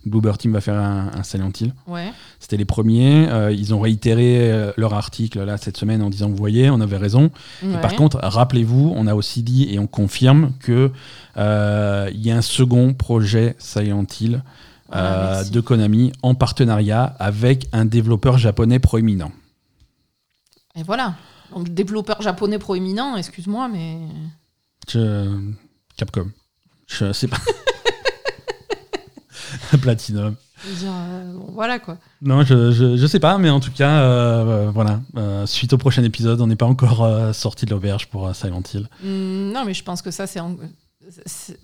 [0.05, 1.73] Bluebird Team va faire un, un Silent Hill.
[1.87, 2.11] Ouais.
[2.39, 3.27] C'était les premiers.
[3.29, 6.81] euh, ils ont réitéré euh, leur article là cette semaine en disant vous voyez, on
[6.81, 7.31] avait raison.
[7.63, 10.91] Et par contre, rappelez-vous, on a aussi dit et on confirme que
[11.37, 14.43] euh, y a un second projet Silent Hill
[14.91, 19.31] Ah, de Konami en partenariat avec un développeur japonais proéminent.
[20.75, 21.15] Et voilà.
[21.55, 23.99] Donc développeur japonais proéminent, excuse-moi mais
[24.91, 25.39] Je-
[25.99, 26.31] Capcom.
[26.87, 27.37] Je sais pas.
[29.81, 30.35] Platinum.
[30.63, 31.97] je veux dire, euh, bon, voilà quoi.
[32.21, 35.01] Non, je, je, je sais pas, mais en tout cas, euh, euh, voilà.
[35.17, 38.33] Euh, suite au prochain épisode, on n'est pas encore euh, sorti de l'auberge pour euh,
[38.33, 38.87] Silent Hill.
[39.03, 40.39] Hmm, non, mais je pense que ça, c'est.
[40.39, 40.55] en-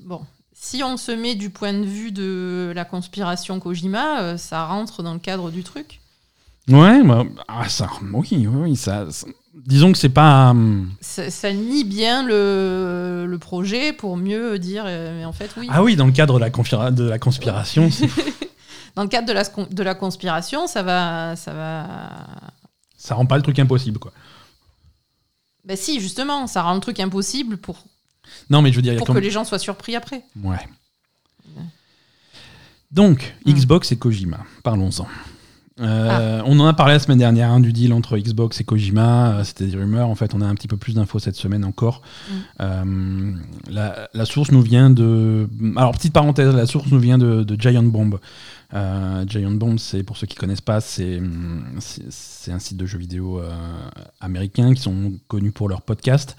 [0.04, 0.21] Bon.
[0.54, 5.03] Si on se met du point de vue de la conspiration Kojima, euh, ça rentre
[5.03, 5.99] dans le cadre du truc.
[6.68, 10.49] Ouais, bah, ah, ça, oui, oui, oui, ça, ça- disons que c'est pas.
[10.51, 14.84] hum, Ça, ça nie bien le, le projet pour mieux dire.
[14.88, 15.68] euh, mais en fait, oui.
[15.72, 17.89] Ah oui, dans le cadre de la, de la conspiration,
[18.95, 21.36] Dans le cadre de la, de la conspiration, ça va.
[21.36, 21.88] Ça va...
[22.97, 24.14] ça rend pas le truc impossible, quoi.
[25.66, 27.84] Ben si, justement, ça rend le truc impossible pour,
[28.49, 30.24] Non, mais je veux dire, pour que les gens soient surpris après.
[30.43, 30.60] Ouais.
[32.91, 33.51] Donc, Hmm.
[33.51, 35.08] Xbox et Kojima, parlons-en.
[35.82, 39.34] Euh, on en a parlé la semaine dernière hein, du deal entre Xbox et Kojima.
[39.39, 40.07] euh, C'était des rumeurs.
[40.09, 42.01] En fait, on a un petit peu plus d'infos cette semaine encore.
[42.01, 42.34] Mm.
[42.61, 43.32] Euh,
[43.69, 45.49] la, la source nous vient de.
[45.76, 48.19] Alors, petite parenthèse, la source nous vient de, de Giant Bomb.
[49.28, 53.41] Giant Bomb, c'est pour ceux qui connaissent pas, c'est un site de jeux vidéo
[54.19, 56.36] américain qui sont connus pour leur podcast.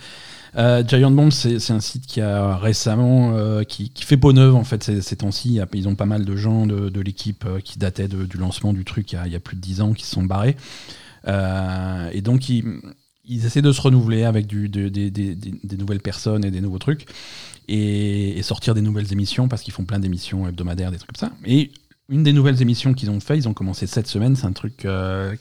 [0.57, 4.65] Euh, Giant Bomb, c'est un site qui a récemment, euh, qui, fait peau neuve en
[4.65, 5.61] fait ces, temps-ci.
[5.75, 9.13] Ils ont pas mal de gens de, l'équipe euh, qui dataient du lancement du truc
[9.13, 10.57] il y, a, plus de 10 ans qui se sont barrés.
[11.29, 12.83] Euh, et donc ils,
[13.29, 17.07] essaient de se renouveler avec des- nouvelles personnes et des nouveaux trucs
[17.69, 21.35] et, sortir des nouvelles émissions parce qu'ils font plein d'émissions hebdomadaires, des trucs comme ça.
[21.45, 21.71] Et
[22.09, 24.87] une des nouvelles émissions qu'ils ont fait, ils ont commencé cette semaine, c'est un truc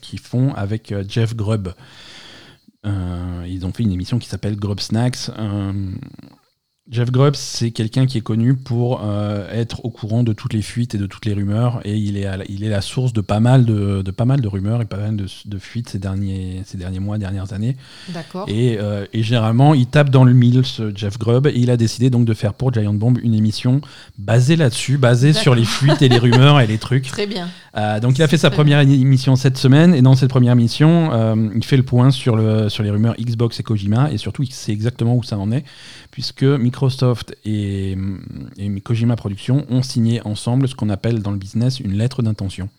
[0.02, 1.70] qu'ils font avec Jeff Grubb.
[2.86, 5.30] Euh, ils ont fait une émission qui s'appelle Grub Snacks.
[6.92, 10.62] Jeff Grubb, c'est quelqu'un qui est connu pour euh, être au courant de toutes les
[10.62, 13.22] fuites et de toutes les rumeurs, et il est, la, il est la source de
[13.22, 15.98] pas mal de, de pas mal de rumeurs et pas mal de, de fuites ces
[15.98, 17.76] derniers, ces derniers mois, dernières années.
[18.10, 18.46] D'accord.
[18.48, 21.78] Et, euh, et généralement, il tape dans le mille, ce Jeff Grubb, et il a
[21.78, 23.82] décidé donc de faire pour Giant Bomb une émission
[24.20, 27.08] basée là-dessus, basée sur les fuites et les rumeurs et les trucs.
[27.08, 27.50] Très bien.
[27.78, 31.10] Euh, donc il a fait sa première émission cette semaine, et dans cette première émission,
[31.56, 34.54] il fait le point sur, le, sur les rumeurs Xbox et Kojima, et surtout il
[34.54, 35.66] sait exactement où ça en est,
[36.16, 37.98] puisque Microsoft et,
[38.58, 42.70] et Kojima Productions ont signé ensemble ce qu'on appelle dans le business une lettre d'intention.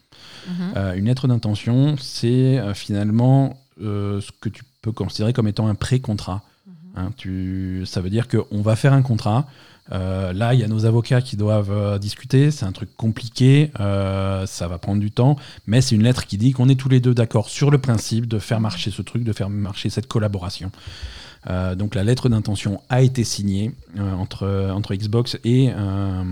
[0.49, 0.55] Mhm.
[0.75, 5.67] Euh, une lettre d'intention, c'est euh, finalement euh, ce que tu peux considérer comme étant
[5.67, 6.45] un pré-contrat.
[6.97, 9.47] Hein, tu, ça veut dire qu'on va faire un contrat.
[9.91, 12.51] Là, il y a nos avocats qui doivent discuter.
[12.51, 13.71] C'est un truc compliqué.
[13.77, 15.37] ça va prendre du temps.
[15.67, 18.27] Mais c'est une lettre qui dit qu'on est tous les deux d'accord sur le principe
[18.27, 20.73] de faire marcher ce truc, de faire marcher cette collaboration.
[21.49, 26.23] Euh, donc la lettre d'intention a été signée euh, entre, entre Xbox et, euh,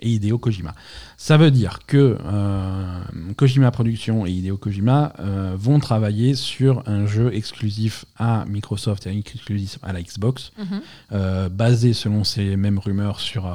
[0.00, 0.74] et Hideo Kojima.
[1.16, 3.00] Ça veut dire que euh,
[3.36, 5.12] Kojima Productions et Hideo Kojima
[5.54, 11.48] vont travailler sur un jeu exclusif à Microsoft et exclusif à la Xbox, Mhm.
[11.50, 13.46] basé selon ces mêmes rumeurs sur,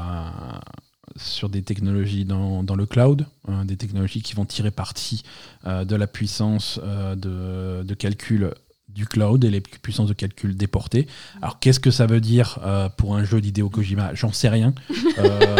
[1.16, 5.24] sur des technologies dans, dans le cloud, euh, des technologies qui vont tirer parti
[5.66, 8.54] euh, de la puissance euh, de, de calcul
[8.94, 11.08] du cloud et les puissances de calcul déportées.
[11.42, 14.14] Alors qu'est-ce que ça veut dire euh, pour un jeu d'Hideo Kojima?
[14.14, 14.74] J'en sais rien.
[15.20, 15.56] Euh,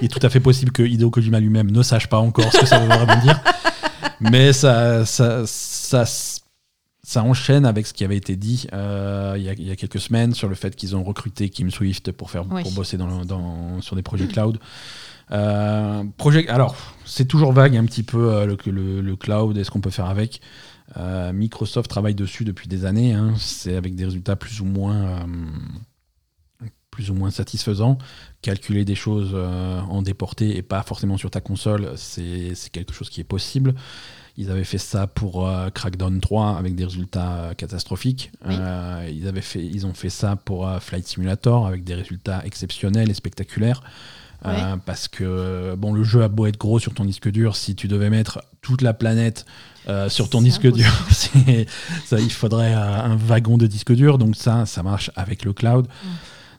[0.00, 2.60] il est tout à fait possible que Hideo Kojima lui-même ne sache pas encore ce
[2.60, 3.40] que ça veut vraiment dire.
[4.20, 6.04] Mais ça, ça, ça,
[7.02, 9.76] ça enchaîne avec ce qui avait été dit euh, il, y a, il y a
[9.76, 12.62] quelques semaines sur le fait qu'ils ont recruté Kim Swift pour, faire, Oui.
[12.62, 14.58] pour bosser dans, dans- sur des projets cloud.
[16.16, 19.80] Projet, alors, c'est toujours vague un petit peu le, le, le cloud et ce qu'on
[19.80, 20.40] peut faire avec.
[20.96, 23.12] Euh, Microsoft travaille dessus depuis des années.
[23.12, 23.34] hein.
[23.36, 27.98] C'est avec des résultats plus ou moins, euh, plus ou moins satisfaisants.
[28.42, 33.10] Calculer des choses euh, en déporté et pas forcément sur ta console, c'est quelque chose
[33.10, 33.74] qui est possible.
[34.36, 38.30] Ils avaient fait ça pour Crackdown 3 avec des résultats catastrophiques.
[38.46, 38.54] Oui.
[39.12, 43.14] Ils, avaient fait, ils ont fait ça pour Flight Simulator avec des résultats exceptionnels et
[43.14, 43.82] spectaculaires.
[44.86, 47.86] Parce que bon, le jeu a beau être gros sur ton disque dur, si tu
[47.86, 49.44] devais mettre toute la planète
[49.88, 50.92] euh, sur ton disque dur,
[52.04, 54.18] ça, il faudrait un wagon de disque dur.
[54.18, 55.86] Donc ça, ça marche avec le cloud.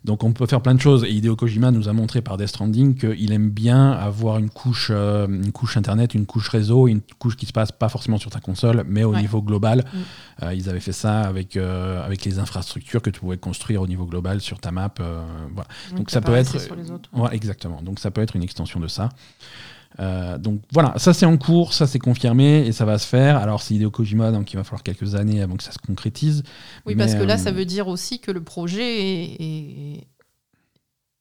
[0.04, 1.04] Donc on peut faire plein de choses.
[1.04, 4.88] Et Hideo Kojima nous a montré par Death Stranding qu'il aime bien avoir une couche,
[4.90, 8.32] euh, une couche internet, une couche réseau, une couche qui se passe pas forcément sur
[8.32, 9.22] ta console, mais au Ouais.
[9.22, 9.86] niveau global.
[9.94, 9.98] Mm.
[10.44, 13.88] Euh, ils avaient fait ça avec, euh, avec les infrastructures que tu pouvais construire au
[13.88, 14.92] niveau global sur ta map.
[15.54, 15.68] voilà.
[15.96, 17.08] Donc ça peut être- sur les autres.
[17.14, 17.84] Ouais, exactement.
[17.84, 19.10] Donc ça peut être une extension de ça.
[20.00, 23.38] Euh, donc voilà, ça c'est en cours, ça c'est confirmé et ça va se faire.
[23.38, 26.44] Alors c'est Hideo Kojima, donc il va falloir quelques années avant que ça se concrétise.
[26.86, 29.36] Oui, parce que là, euh, ça veut dire aussi que le projet est.
[29.40, 30.08] est-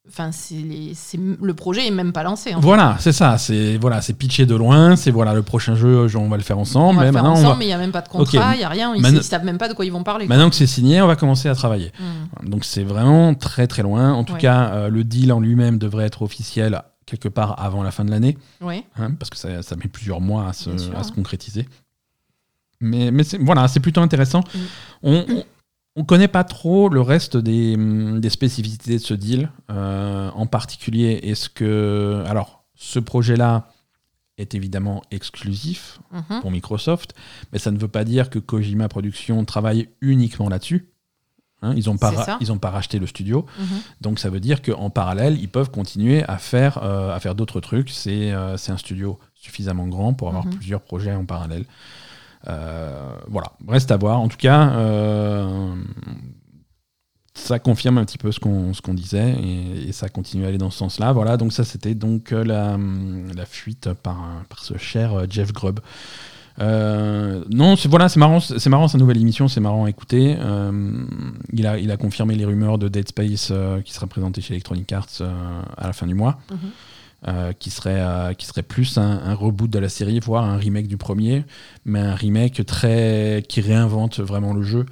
[0.08, 0.94] Enfin, c'est les-
[1.40, 2.52] le projet est même pas lancé.
[2.52, 2.64] en fait.
[2.66, 3.38] Voilà, c'est ça.
[3.38, 4.96] C'est voilà, c'est pitché de loin.
[4.96, 6.96] C'est voilà, le prochain jeu, on va le faire On ensemble.
[6.96, 8.08] va mais le faire maintenant, on ensemble, va- mais il n'y a même pas de
[8.08, 8.58] contrat, il Ok.
[8.58, 8.94] n'y a rien.
[8.96, 10.26] Ils ne savent même pas de quoi ils vont parler.
[10.26, 10.34] quoi.
[10.34, 11.92] maintenant que c'est signé, on va commencer à travailler.
[12.00, 12.48] Hmm.
[12.48, 14.12] Donc c'est vraiment très très loin.
[14.12, 14.40] En tout Ouais.
[14.40, 18.10] cas, euh, le deal en lui-même devrait être officiel quelque part avant la fin de
[18.10, 18.38] l'année.
[18.60, 18.84] Ouais.
[18.96, 21.66] hein, parce que ça, ça met plusieurs mois à se, Bien sûr, à se concrétiser.
[22.80, 24.40] Mais, voilà, c'est plutôt intéressant.
[24.40, 24.58] Mm.
[25.02, 25.44] On, on,
[25.96, 27.76] on connaît pas trop le reste des,
[28.18, 29.50] des spécificités de ce deal.
[29.70, 32.22] Euh, en particulier, est-ce que.
[32.26, 33.68] Alors, ce projet-là
[34.38, 36.40] est évidemment exclusif Mhm.
[36.40, 37.14] pour Microsoft,
[37.52, 40.88] mais ça ne veut pas dire que Kojima Productions travaille uniquement là-dessus.
[41.62, 43.44] Hein, ils n'ont pas, ils ont pas racheté le studio.
[43.58, 43.66] Mhm.
[44.00, 47.60] Donc ça veut dire qu'en parallèle, ils peuvent continuer à faire, euh, à faire d'autres
[47.60, 47.90] trucs.
[47.90, 50.54] C'est euh, c'est un studio suffisamment grand pour avoir Mhm.
[50.54, 51.66] plusieurs projets en parallèle.
[52.48, 54.20] Euh, voilà, reste à voir.
[54.20, 54.72] En tout cas,
[57.34, 60.70] ça confirme un petit peu ce qu'on disait et, et ça continue à aller dans
[60.70, 61.12] ce sens-là.
[61.12, 62.76] Voilà, donc ça c'était donc la,
[63.34, 65.80] la fuite par, par ce cher Jeff Grubb.
[66.60, 70.36] Euh, non, c'est voilà, c'est marrant, c'est marrant sa nouvelle émission, c'est marrant à écouter.
[70.38, 71.06] Euh,
[71.52, 74.52] il a, il a confirmé les rumeurs de Dead Space euh, qui sera présenté chez
[74.54, 75.22] Electronic Arts
[75.76, 77.52] à la fin du mois, Mhm.
[77.58, 80.96] qui serait, qui serait plus un, un reboot de la série, voire un remake du
[80.96, 81.44] premier,
[81.84, 84.86] mais un remake très qui réinvente vraiment le jeu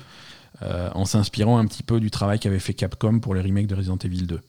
[0.62, 3.96] en s'inspirant un petit peu du travail qu'avait fait Capcom pour les remakes de Resident
[4.04, 4.40] Evil 2.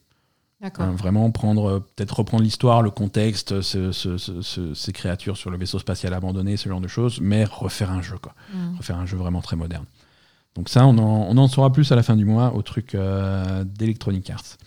[0.83, 5.37] Hein, vraiment prendre, euh, peut-être reprendre l'histoire, le contexte, ce- ce- ce- ce- ces créatures
[5.37, 8.33] sur le vaisseau spatial abandonné, ce genre de choses, mais refaire un jeu, quoi.
[8.53, 8.75] Mhm.
[8.77, 9.85] Refaire un jeu vraiment très moderne.
[10.55, 12.93] Donc ça, on en, on en saura plus à la fin du mois au truc
[12.95, 14.57] euh, d'Electronic Arts.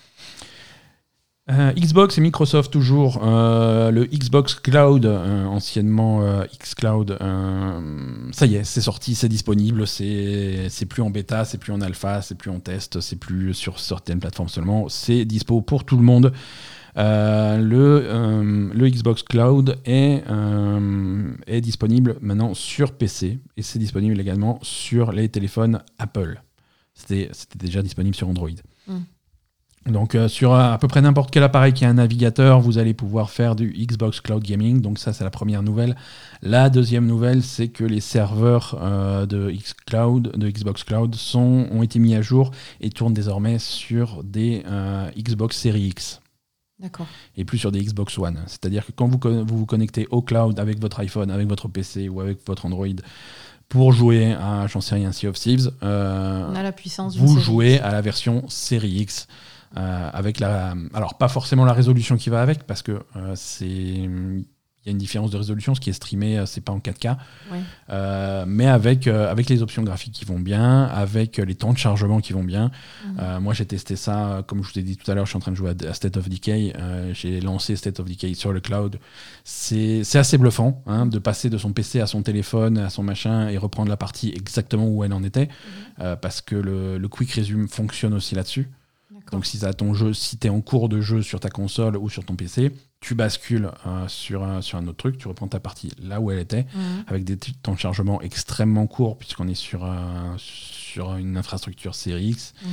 [1.53, 3.21] Euh, Xbox et Microsoft toujours.
[3.23, 7.19] Euh, le Xbox Cloud, euh, anciennement euh, Xcloud,
[8.33, 9.87] ça y est, c'est sorti, c'est disponible.
[9.87, 13.79] C'est plus en bêta, c'est plus en alpha, c'est plus en test, c'est plus sur
[13.81, 14.89] certaines plateformes seulement.
[14.89, 16.33] C'est dispo pour tout le monde.
[16.97, 20.23] Le, Xbox Cloud est,
[21.47, 26.41] est disponible maintenant sur PC et c'est disponible également sur les téléphones Apple.
[26.95, 28.51] C'était déjà disponible sur Android.
[29.87, 32.95] Donc euh, sur à peu près n'importe quel appareil qui a un navigateur, vous allez
[32.95, 34.81] pouvoir faire du Xbox Cloud Gaming.
[34.81, 35.97] Donc ça c'est la première nouvelle.
[36.41, 42.15] La deuxième nouvelle, c'est que les serveurs euh, de Xbox Cloud, sont, ont été mis
[42.15, 46.21] à jour et tournent désormais sur des euh, Xbox Series X
[46.79, 47.07] D'accord.
[47.37, 48.41] et plus sur des Xbox One.
[48.47, 52.09] C'est-à-dire que quand vous vous vous connectez au cloud avec votre iPhone, avec votre PC
[52.09, 52.87] ou avec votre Android
[53.69, 57.25] pour jouer à, j'en sais rien, Sea of Thieves, euh, On a la puissance d'une
[57.25, 59.27] vous jouez à la version série X.
[59.77, 63.67] euh, avec la, alors pas forcément la résolution qui va avec parce que euh, c'est
[64.85, 66.81] il y a une différence de résolution, ce qui est streamé, euh, c'est pas en
[66.81, 67.17] 4K,
[67.53, 67.61] Ouais.
[67.91, 72.19] euh, mais avec, avec les options graphiques qui vont bien, avec les temps de chargement
[72.21, 72.73] qui vont bien.
[73.07, 73.39] Mhm.
[73.43, 75.41] Moi, j'ai testé ça, comme je vous ai dit tout à l'heure, je suis en
[75.41, 76.73] train de jouer à, State of Decay.
[77.13, 78.99] j'ai lancé State of Decay sur le cloud.
[79.45, 83.05] C'est c'est assez bluffant hein, de passer de son PC à son téléphone, à son
[83.05, 85.49] machin, et reprendre la partie exactement où elle en était,
[86.01, 88.69] euh, parce que le, le quick resume fonctionne aussi là-dessus.
[89.33, 91.97] Donc, si t'as ton jeu, si tu es en cours de jeu sur ta console
[91.97, 92.71] ou sur ton PC,
[93.01, 96.31] tu bascules euh, sur, un, sur un autre truc, tu reprends ta partie là où
[96.31, 97.05] elle était Mhm.
[97.09, 99.85] avec des temps de chargement extrêmement courts, puisqu'on est sur,
[100.37, 102.55] sur une infrastructure série X.
[102.63, 102.71] Mhm.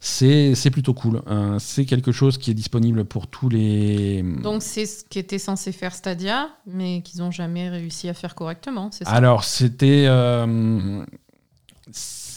[0.00, 1.22] C'est c'est plutôt cool.
[1.26, 4.22] Euh, c'est quelque chose qui est disponible pour tous les.
[4.44, 8.90] Donc c'est ce qu'était censé faire Stadia, mais qu'ils n'ont jamais réussi à faire correctement,
[8.92, 9.10] c'est ça?
[9.10, 10.06] Alors, c'était.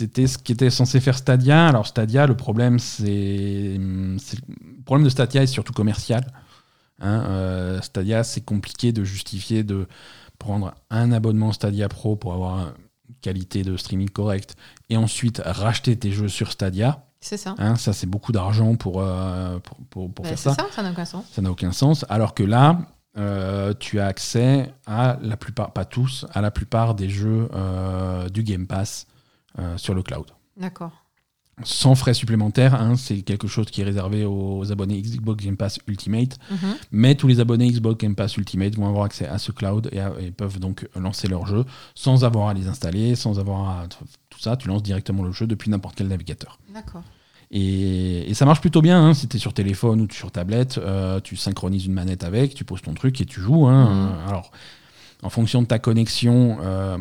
[0.02, 1.68] C'était ce qui était censé faire Stadia.
[1.68, 3.78] Alors, Stadia, le problème, c'est.
[3.78, 6.26] Le problème de Stadia est surtout commercial.
[7.00, 9.88] Hein, euh, Stadia, c'est compliqué de justifier de
[10.40, 12.60] prendre un abonnement Stadia Pro pour avoir
[13.10, 14.56] une qualité de streaming correcte
[14.90, 17.06] et ensuite racheter tes jeux sur Stadia.
[17.20, 17.54] C'est ça.
[17.60, 20.56] Hein, ça, c'est beaucoup d'argent pour, euh, pour, pour- pour Bah, faire c'est ça.
[20.56, 21.26] ça, ça n'a aucun sens.
[21.32, 22.06] Ça n'a aucun sens.
[22.10, 22.80] Alors que là,
[23.18, 28.28] euh, tu as accès à la plupart, pas tous, à la plupart des jeux euh,
[28.30, 29.06] du Game Pass
[29.60, 30.26] euh, sur le cloud.
[30.58, 30.92] D'accord.
[31.64, 35.80] Sans frais supplémentaires, hein, c'est quelque chose qui est réservé aux abonnés Xbox Game Pass
[35.86, 36.40] Ultimate.
[36.50, 36.58] Mhm.
[36.92, 40.00] Mais tous les abonnés Xbox Game Pass Ultimate vont avoir accès à ce cloud et,
[40.00, 43.88] à- et peuvent donc lancer leur jeu sans avoir à les installer, sans avoir à
[44.30, 44.56] tout ça.
[44.58, 46.58] Tu lances directement le jeu depuis n'importe quel navigateur.
[46.74, 47.04] D'accord.
[47.52, 49.00] Et, et ça marche plutôt bien.
[49.10, 49.14] hein.
[49.14, 52.64] Si tu es sur téléphone ou sur tablette, euh, tu synchronises une manette avec, tu
[52.64, 53.68] poses ton truc et tu joues.
[53.68, 53.90] hein.
[54.24, 54.30] Mhm.
[54.30, 54.52] Alors,
[55.22, 56.98] en fonction de ta connexion, euh,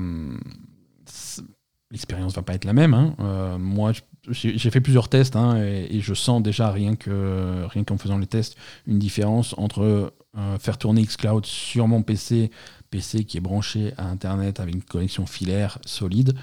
[1.91, 2.95] l'expérience va pas être la même.
[2.95, 3.15] hein.
[3.21, 3.93] Euh, moi,
[4.31, 8.19] j'ai fait plusieurs tests hein, et, et je sens déjà, rien que rien qu'en faisant
[8.19, 12.51] les tests, une différence entre euh, faire tourner Xcloud sur mon PC,
[12.91, 16.35] PC qui est branché à Internet avec une connexion filaire solide.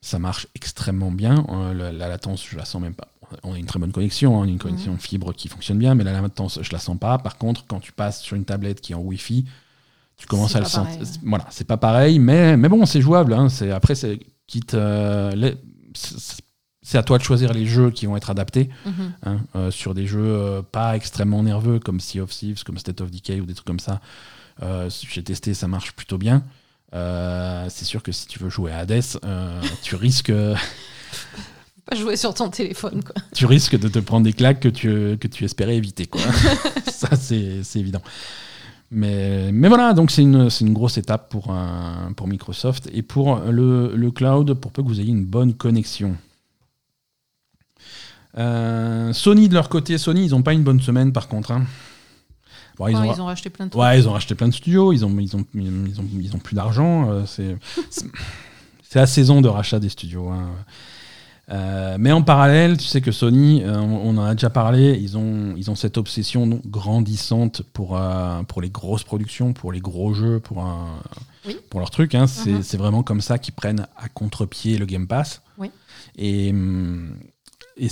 [0.00, 1.44] Ça marche extrêmement bien.
[1.48, 3.08] Euh, la, la latence, je la sens même pas.
[3.42, 6.20] On a une très bonne connexion, hein, une connexion fibre qui fonctionne bien, mais la
[6.20, 7.18] latence, je la sens pas.
[7.18, 9.44] Par contre, quand tu passes sur une tablette qui est en Wi-Fi,
[10.16, 11.00] tu commences à le sentir.
[11.24, 13.32] Voilà, c'est pas pareil, mais, mais bon, c'est jouable.
[13.34, 13.48] hein.
[13.48, 14.20] C'est après, c'est
[14.74, 15.56] euh, les-
[15.94, 16.42] c'est-
[16.98, 19.12] à toi de choisir les jeux qui vont être adaptés Mhm.
[19.24, 23.00] hein, euh, sur des jeux euh, pas extrêmement nerveux comme Sea of Thieves, comme State
[23.00, 24.00] of Decay ou des trucs comme ça.
[24.62, 26.42] Euh, J'ai testé, ça marche plutôt bien.
[26.92, 29.02] C'est sûr que si tu veux jouer à Hades,
[29.82, 30.32] tu risques,
[31.84, 33.14] Pas jouer sur ton téléphone, quoi.
[33.34, 36.06] tu risques de te prendre des claques que tu, que tu espérais éviter.
[36.06, 36.20] Quoi.
[36.90, 38.02] ça, c'est c'est évident.
[38.90, 43.36] Mais, mais voilà, donc c'est une, une grosse étape pour, un- pour Microsoft et pour
[43.40, 46.16] le, le cloud, pour peu que vous ayez une bonne connexion.
[48.38, 51.50] Euh, Sony, de leur côté, Sony, ils n'ont pas une bonne semaine par contre.
[51.52, 51.64] hein.
[52.78, 53.82] Bon, Ils, ont, ils ont racheté plein de trucs.
[53.82, 56.38] Ouais, ils ont racheté plein de studios, ils ont, ils ont, ils ont, ils ont
[56.38, 57.10] plus d'argent.
[57.10, 60.28] euh, c'est la saison de rachat des studios.
[60.28, 60.50] hein.
[61.52, 65.16] Euh, mais en parallèle, tu sais que Sony, euh, on, en a déjà parlé, ils
[65.16, 70.12] ont, ils ont cette obsession grandissante pour, euh, pour les grosses productions, pour les gros
[70.12, 71.00] jeux, pour, un,
[71.70, 72.14] pour leurs trucs.
[72.14, 72.26] Hein.
[72.46, 72.62] Mhm.
[72.62, 75.42] C'est vraiment comme ça qu'ils prennent à contre-pied le Game Pass.
[75.58, 75.70] Oui.
[76.16, 76.52] Et.
[77.78, 77.88] Et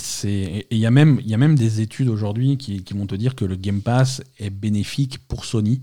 [0.70, 3.34] il y, a même, y a même des études aujourd'hui qui, qui, vont te dire
[3.34, 5.82] que le Game Pass est bénéfique pour Sony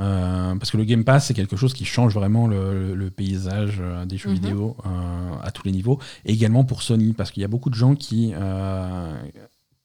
[0.00, 4.04] euh, parce que le Game Pass, c'est quelque chose qui change vraiment le, paysage euh,
[4.06, 4.34] des jeux mhm.
[4.34, 4.88] vidéo euh,
[5.42, 5.98] à tous les niveaux.
[6.24, 8.32] Et également pour Sony, parce qu'il y a beaucoup de gens qui,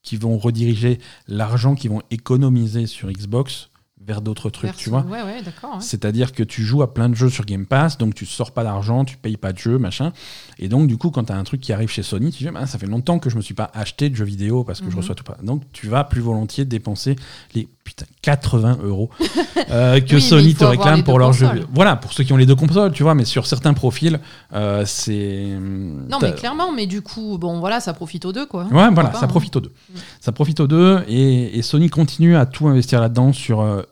[0.02, 0.98] qui vont rediriger
[1.28, 3.70] l'argent qu'ils vont économiser sur Xbox
[4.06, 5.02] vers d'autres trucs, tu vois.
[5.02, 5.42] Ouais, ouais.
[5.80, 8.62] C'est-à-dire que tu joues à plein de jeux sur Game Pass, donc tu sors pas
[8.62, 10.12] d'argent, tu payes pas de jeux, machin.
[10.58, 12.50] Et donc, du coup, quand tu as un truc qui arrive chez Sony, tu dis,
[12.50, 14.86] bah, ça fait longtemps que je me suis pas acheté de jeux vidéo parce que
[14.86, 14.98] je mhm.
[14.98, 15.38] reçois tout pas.
[15.42, 17.16] Donc, tu vas plus volontiers dépenser
[17.54, 19.10] les putain, 80 euros
[19.70, 21.48] euh, que Sony te réclame pour leurs jeux.
[21.72, 24.18] Voilà, pour ceux qui ont les deux consoles, tu vois, mais sur certains profils,
[24.52, 25.46] euh, c'est.
[25.46, 28.64] Non, mais clairement, mais du coup, bon, voilà, ça profite aux deux, quoi.
[28.64, 29.28] Ouais, voilà, ça hein.
[29.28, 29.72] profite aux deux.
[29.88, 29.98] Mm.
[30.20, 33.60] Ça profite aux deux, et, Sony continue à tout investir là-dedans sur.
[33.60, 33.82] Euh,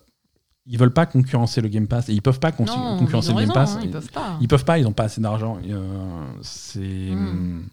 [0.67, 3.77] ils veulent pas concurrencer le Game Pass et ils peuvent pas concurrencer le Game Pass.
[3.77, 4.39] Hein, ils, peuvent pas.
[4.41, 5.59] Ils peuvent pas, ils ont pas assez d'argent.
[6.43, 6.81] c'est.
[6.81, 7.65] Hmm.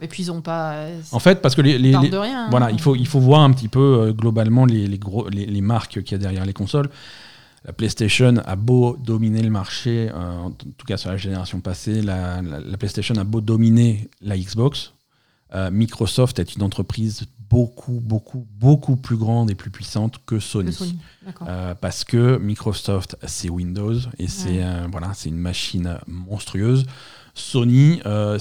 [0.00, 0.86] Et puis ils ont pas.
[1.12, 3.68] En fait, parce que les, les, rien, voilà, il faut il faut voir un petit
[3.68, 6.88] peu euh, globalement les, les gros les, marques qu'il y a derrière les consoles.
[7.64, 12.00] La PlayStation a beau dominer le marché, euh, en tout cas sur la génération passée,
[12.00, 14.92] la, la, PlayStation a beau dominer la Xbox.
[15.54, 20.76] Euh, Microsoft est une entreprise beaucoup, beaucoup, beaucoup plus grande et plus puissante que Sony.
[21.46, 26.84] Euh, parce que Microsoft, c'est Windows et c'est euh, voilà, c'est une machine monstrueuse.
[27.34, 28.38] Sony, euh,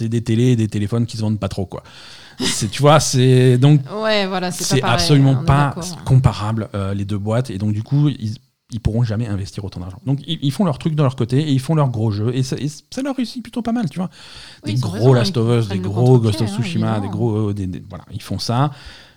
[0.00, 1.82] c'est des télés et des téléphones qui se vendent pas trop, quoi.
[2.72, 5.74] tu vois, c'est donc ouais, voilà, c'est absolument pas
[6.04, 8.34] comparable les deux boîtes et donc du coup ils,
[8.72, 9.98] ils pourront jamais investir autant d'argent.
[10.06, 12.42] Donc ils, font leur truc de leur côté et ils font leur gros jeu et
[12.42, 12.56] ça,
[13.02, 14.10] leur réussit plutôt pas mal, tu vois.
[14.64, 17.52] des gros Last of Us, des gros Ghost of hein, Tsushima, des gros,
[17.88, 18.70] voilà, ils font ça.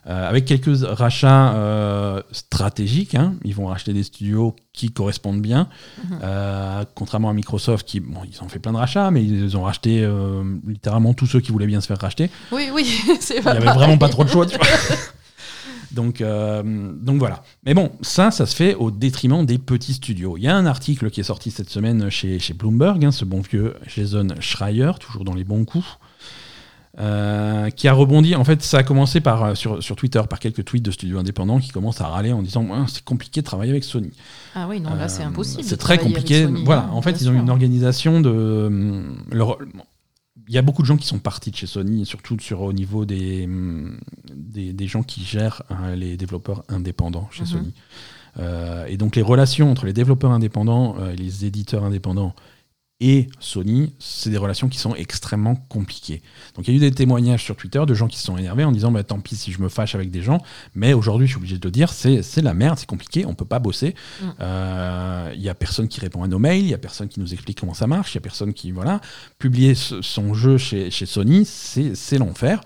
[0.05, 3.35] Euh, avec quelques rachats euh, stratégiques, hein.
[3.45, 6.19] ils vont racheter des studios qui correspondent bien, mhm.
[6.21, 9.63] euh, contrairement à Microsoft qui, bon, ils ont fait plein de rachats, mais ils ont
[9.63, 10.05] racheté
[10.67, 12.29] littéralement tous ceux qui voulaient bien se faire racheter.
[12.51, 12.85] Oui, oui,
[13.21, 14.45] c'est Il n'y avait vraiment pas trop de choix.
[14.45, 14.67] Tu vois
[15.91, 17.43] Donc, donc voilà.
[17.65, 20.37] Mais bon, ça, ça se fait au détriment des petits studios.
[20.37, 23.25] Il y a un article qui est sorti cette semaine chez, chez Bloomberg, hein, ce
[23.25, 25.85] bon vieux Jason Schreier, toujours dans les bons coups.
[26.99, 28.35] Euh, qui a rebondi.
[28.35, 31.17] En fait, ça a commencé par, euh, sur, sur, Twitter par quelques tweets de studios
[31.17, 34.11] indépendants qui commencent à râler en disant c'est compliqué de travailler avec Sony.
[34.53, 35.63] Ah oui, non, là c'est impossible.
[35.63, 36.45] C'est très compliqué.
[36.45, 39.01] voilà, en fait, ils ont une organisation de.
[39.31, 39.57] Leur,
[40.47, 42.73] il y a beaucoup de gens qui sont partis de chez Sony, surtout sur, au
[42.73, 43.97] niveau des, mm,
[44.35, 47.47] des, gens qui gèrent hein, les développeurs indépendants chez mhm.
[47.47, 47.73] Sony.
[48.39, 52.33] Euh, et donc les relations entre les développeurs indépendants euh, et les éditeurs indépendants
[52.99, 56.21] et Sony, c'est des relations qui sont extrêmement compliquées.
[56.55, 58.63] Donc il y a eu des témoignages sur Twitter de gens qui se sont énervés
[58.63, 60.39] en disant bah, tant pis si je me fâche avec des gens,
[60.73, 63.45] mais aujourd'hui je suis obligé de le dire, c'est la merde, c'est compliqué, on peut
[63.45, 63.95] pas bosser.
[64.21, 64.25] Mm.
[64.39, 67.19] Euh, il y a personne qui répond à nos mails, il y a personne qui
[67.19, 69.01] nous explique comment ça marche, il y a personne qui voilà
[69.37, 72.61] publier son jeu chez, chez Sony, c'est l'enfer.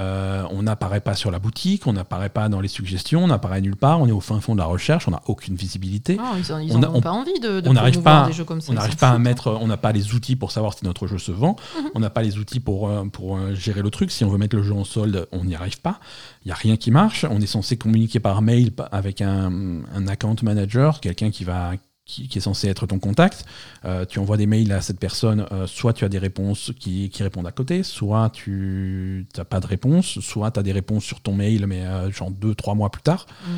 [0.00, 3.60] Euh, on n'apparaît pas sur la boutique, on n'apparaît pas dans les suggestions, on n'apparaît
[3.60, 6.18] nulle part, on est au fin fond de la recherche, on n'a aucune visibilité.
[6.62, 8.72] ils n'ont pas envie de, de on n'arrive pas, des jeux comme ça.
[8.72, 11.18] On n'arrive pas à mettre, on n'a pas les outils pour savoir si notre jeu
[11.18, 11.90] se vend, mhm.
[11.94, 14.10] on n'a pas les outils pour, euh, pour euh, gérer le truc.
[14.10, 16.00] Si on veut mettre le jeu en solde, on n'y arrive pas.
[16.44, 17.24] Il n'y a rien qui marche.
[17.28, 21.72] On est censé communiquer par mail avec un, un account manager, quelqu'un qui va
[22.12, 23.44] qui, est censé être ton contact.
[23.84, 27.10] Euh, tu envoies des mails à cette personne, euh, soit tu as des réponses qui,
[27.20, 31.20] répondent à côté, soit tu n'as pas de réponse, soit tu as des réponses sur
[31.20, 33.26] ton mail, mais euh, genre deux, trois mois plus tard.
[33.46, 33.50] Mm.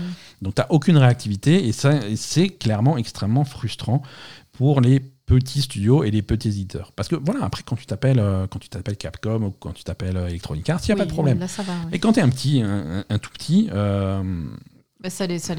[0.43, 4.03] Donc tu n'as aucune réactivité et, ça, c'est clairement extrêmement frustrant
[4.53, 6.93] pour les petits studios et les petits éditeurs.
[6.93, 10.17] Parce que voilà, après quand tu t'appelles quand tu t'appelles Capcom ou quand tu t'appelles
[10.17, 11.45] Electronic Arts, il n'y a pas de problème.
[11.93, 13.71] Et quand tu es un petit, un, tout petit,
[15.05, 15.55] bah, ça, les, ça,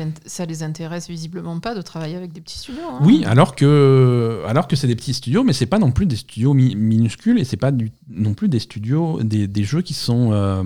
[0.45, 2.81] les, intéresse visiblement pas de travailler avec des petits studios.
[2.89, 2.99] Hein.
[3.03, 6.15] Oui, alors que, alors que c'est des petits studios, mais c'est pas non plus des
[6.15, 10.31] studios minuscules et c'est pas du, non plus des studios, des, des jeux qui sont,
[10.31, 10.63] euh,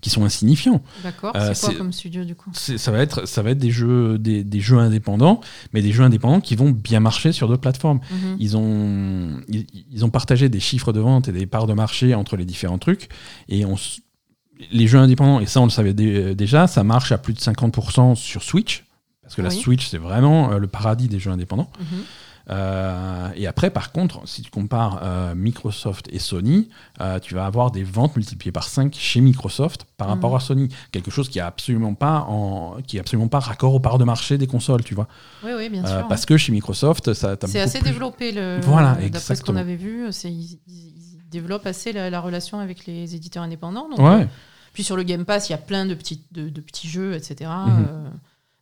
[0.00, 0.82] qui sont insignifiants.
[1.02, 2.48] D'accord, euh, c'est quoi comme studio du coup?
[2.54, 5.42] ça va, être, ça va être des jeux, des, des, jeux indépendants,
[5.74, 8.00] mais des jeux indépendants qui vont bien marcher sur d'autres plateformes.
[8.10, 8.36] Mhm.
[8.38, 12.14] ils, ont, ils, ils, ont partagé des chiffres de vente et des parts de marché
[12.14, 13.10] entre les différents trucs
[13.50, 13.76] et on
[14.70, 18.14] les jeux indépendants, et ça on le savait déjà, ça marche à plus de 50%
[18.14, 18.84] sur Switch,
[19.22, 21.70] parce que la Switch c'est vraiment euh, le paradis des jeux indépendants.
[21.80, 22.02] Mhm.
[22.48, 26.68] Euh, et après, par contre, si tu compares euh, Microsoft et Sony,
[27.20, 30.36] tu vas avoir des ventes multipliées par 5 chez Microsoft par rapport mhm.
[30.36, 30.68] à Sony.
[30.92, 34.04] Quelque chose qui est absolument pas en, qui est absolument pas raccord aux parts de
[34.04, 35.08] marché des consoles, tu vois.
[35.42, 36.06] Oui, oui, bien sûr.
[36.06, 38.60] Parce que chez Microsoft, ça C'est assez développé le.
[38.62, 40.32] Voilà, D'après ce qu'on avait vu, c'est
[41.30, 43.88] développent assez la, la relation avec les éditeurs indépendants.
[43.88, 44.22] donc, Ouais.
[44.22, 44.26] euh,
[44.72, 47.14] puis sur le Game Pass, il y a plein de petits, de, de petits jeux,
[47.14, 47.50] etc.
[47.66, 47.86] Mhm.
[47.88, 48.08] Euh,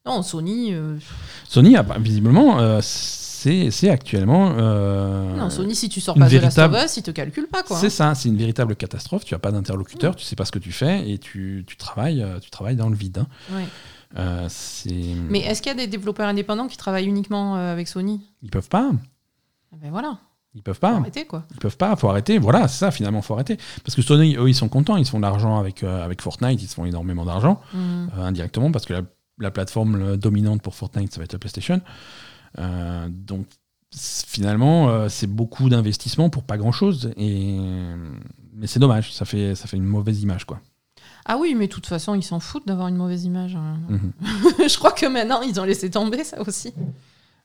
[0.06, 0.96] non, Sony, euh,
[1.48, 4.54] Sony, a, visiblement, c'est actuellement.
[4.58, 7.48] euh, non, Sony, si tu sors pas de Last véritable- of Us, ils te calculent
[7.48, 7.76] pas, quoi.
[7.78, 9.24] C'est ça, c'est une véritable catastrophe.
[9.24, 12.24] Tu n'as pas d'interlocuteur, tu sais pas ce que tu fais et tu, tu travailles,
[12.42, 13.18] tu travailles dans le vide.
[13.52, 13.62] hein.
[14.16, 14.48] Euh,
[15.28, 18.20] Mais est-ce qu'il y a des développeurs indépendants qui travaillent uniquement avec Sony?
[18.42, 18.90] Ils peuvent pas.
[19.72, 20.18] Eh Ben voilà,
[20.54, 20.96] Ils peuvent faut pas.
[20.96, 21.44] arrêter, quoi.
[21.52, 21.94] Ils peuvent pas.
[21.96, 22.38] Faut arrêter.
[22.38, 23.22] Voilà, c'est ça finalement.
[23.22, 23.58] Faut arrêter.
[23.84, 24.96] Parce que Sony, eux, ils sont contents.
[24.96, 26.62] Ils se font de l'argent avec euh, avec Fortnite.
[26.62, 28.10] Ils se font énormément d'argent Mhm.
[28.16, 29.02] euh, indirectement parce que la,
[29.40, 31.80] la plateforme euh, dominante pour Fortnite, ça va être la PlayStation.
[32.58, 33.46] Euh, donc
[33.96, 37.12] finalement, c'est beaucoup d'investissement pour pas grand chose.
[37.16, 37.58] Et
[38.54, 39.12] mais c'est dommage.
[39.12, 40.60] Ça fait ça fait une mauvaise image quoi.
[41.26, 43.56] Ah oui, mais de toute façon, ils s'en foutent d'avoir une mauvaise image.
[43.56, 43.78] hein.
[43.88, 44.12] Mhm.
[44.68, 46.74] Je crois que maintenant, ils ont laissé tomber ça aussi.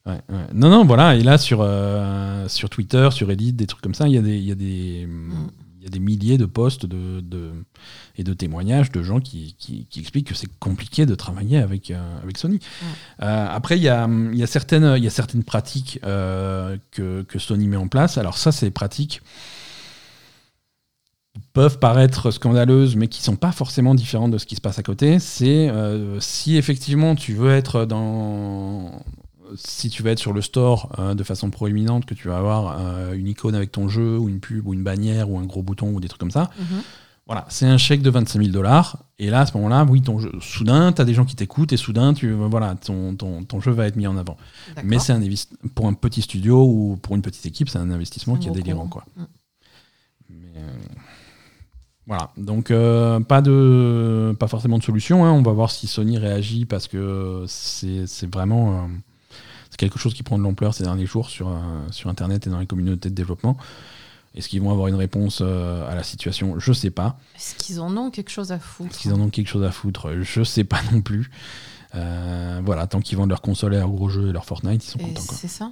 [0.05, 0.45] Ouais, ouais.
[0.53, 1.15] Non, non, voilà.
[1.15, 4.21] Et là, sur, euh, sur Twitter, sur Reddit, des trucs comme ça, il y a
[4.21, 5.07] des, il y a des,
[5.77, 7.51] il y a des milliers de posts de, de-
[8.17, 11.91] et de témoignages de gens qui, qui, qui expliquent que c'est compliqué de travailler avec,
[11.91, 12.59] euh, avec Sony.
[13.21, 17.21] Euh, après, il y a, il y, a certaines, il y a certaines pratiques que,
[17.21, 18.17] que Sony met en place.
[18.17, 19.21] Alors, ça, c'est des pratiques
[21.35, 24.79] qui peuvent paraître scandaleuses, mais qui sont pas forcément différentes de ce qui se passe
[24.79, 25.19] à côté.
[25.19, 25.71] C'est
[26.19, 28.91] si effectivement tu veux être dans
[29.55, 32.77] si tu veux être sur le store euh, de façon proéminente, que tu vas avoir
[32.79, 35.63] euh, une icône avec ton jeu, ou une pub, ou une bannière, ou un gros
[35.63, 36.81] bouton, ou des trucs comme ça, Mhm.
[37.25, 38.97] voilà, c'est un chèque de 25 000 dollars.
[39.19, 41.73] Et là, à ce moment-là, oui, ton jeu, soudain, tu as des gens qui t'écoutent,
[41.73, 44.37] et soudain, tu, voilà, ton, ton, ton jeu va être mis en avant.
[44.83, 45.21] Mais c'est un
[45.75, 48.83] pour un petit studio ou pour une petite équipe, c'est un investissement qui est délirant.
[48.87, 48.99] coup.
[48.99, 49.05] Quoi.
[49.17, 49.23] Mm.
[50.29, 50.71] Mais, euh,
[52.07, 55.25] voilà, donc euh, pas, de, pas forcément de solution.
[55.25, 55.31] hein.
[55.31, 58.87] On va voir si Sony réagit parce que c'est c'est vraiment euh,
[59.79, 61.53] quelque chose qui prend de l'ampleur ces derniers jours sur, euh,
[61.89, 63.57] sur Internet et dans les communautés de développement.
[64.35, 66.59] Est-ce qu'ils vont avoir une réponse euh, à la situation?
[66.59, 67.17] Je sais pas.
[67.35, 68.91] Est-ce qu'ils en ont quelque chose à foutre?
[68.91, 70.21] Est-ce qu'ils en ont quelque chose à foutre?
[70.21, 71.31] Je sais pas non plus.
[71.95, 74.89] Euh, voilà, tant qu'ils vendent leurs consoles et leurs gros jeux et leur Fortnite, ils
[74.89, 75.33] sont Et contents.
[75.33, 75.71] C'est ça.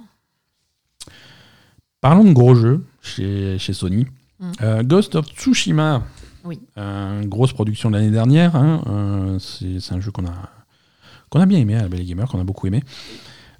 [2.00, 4.06] Parlons de gros jeux chez, chez Sony.
[4.40, 4.52] Mm.
[4.62, 6.02] Euh, Ghost of Tsushima.
[6.44, 6.58] Oui.
[6.78, 8.56] Euh, grosse production de l'année dernière.
[8.56, 9.36] hein.
[9.38, 10.34] C'est c'est un jeu qu'on a,
[11.30, 12.82] qu'on a bien aimé à la Belle Gamer, qu'on a beaucoup aimé.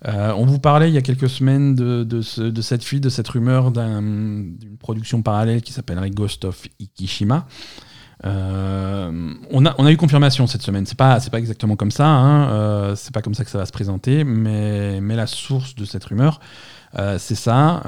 [0.07, 3.03] Euh, on vous parlait il y a quelques semaines de, de, ce- de cette fuite,
[3.03, 7.47] de cette rumeur d'un- d'une production parallèle qui s'appellerait Ghost of Ikishima.
[8.25, 10.87] Euh, on, a, eu confirmation cette semaine.
[10.87, 12.07] C'est pas, pas exactement comme ça.
[12.09, 12.51] Hein.
[12.51, 14.25] Euh, c'est pas comme ça que ça va se présenter.
[14.25, 16.41] Mais, la source de cette rumeur,
[16.99, 17.83] euh, c'est ça.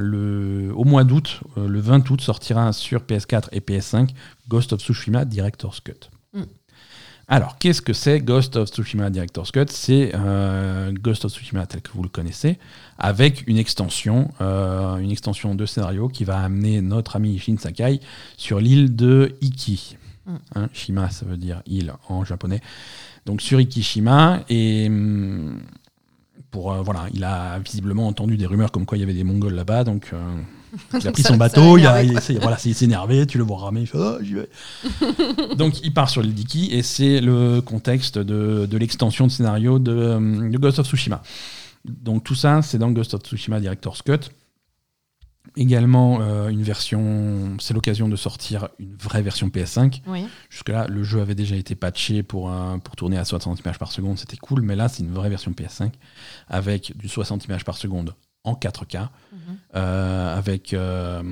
[0.00, 4.10] Au mois d'août, le 20 août, sortira sur PS4 et PS5
[4.48, 6.10] Ghost of Tsushima Director's Cut.
[6.34, 6.42] Mm.
[7.34, 9.64] Alors, qu'est-ce que c'est Ghost of Tsushima Director's Cut?
[9.70, 12.58] C'est euh, Ghost of Tsushima tel que vous le connaissez,
[12.98, 18.00] avec une extension, euh, une extension de scénario qui va amener notre ami Shin Sakai
[18.36, 19.96] sur l'île de Iki.
[20.26, 20.34] Mm.
[20.56, 22.60] Hein, Shima, ça veut dire île en japonais.
[23.24, 25.58] Donc sur Ikishima, et hum,
[26.50, 29.24] pour, euh, voilà, il a visiblement entendu des rumeurs comme quoi il y avait des
[29.24, 30.18] Mongols là-bas, donc euh,
[31.00, 33.38] il a pris ça- son bateau, il, a, il, s'est- voilà, il s'est énervé, tu
[33.38, 34.48] le vois ramer, il fait Ah, j'y vais.
[35.56, 39.78] donc il part sur l'île d'Iki, et c'est le contexte de, de l'extension de scénario
[39.78, 41.22] de, euh, de Ghost of Tsushima.
[41.84, 44.30] Donc tout ça, c'est dans Ghost of Tsushima Director's Cut.
[45.56, 50.00] Également, euh, une version, c'est l'occasion de sortir une vraie version PS5.
[50.06, 50.24] Oui.
[50.48, 53.90] Jusque-là, le jeu avait déjà été patché pour, un- pour tourner à 60 images par
[53.92, 55.90] seconde, c'était cool, mais là, c'est une vraie version PS5
[56.48, 58.14] avec du 60 images par seconde
[58.44, 58.96] en 4K,
[59.32, 59.38] Mhm.
[59.76, 61.22] euh, avec euh,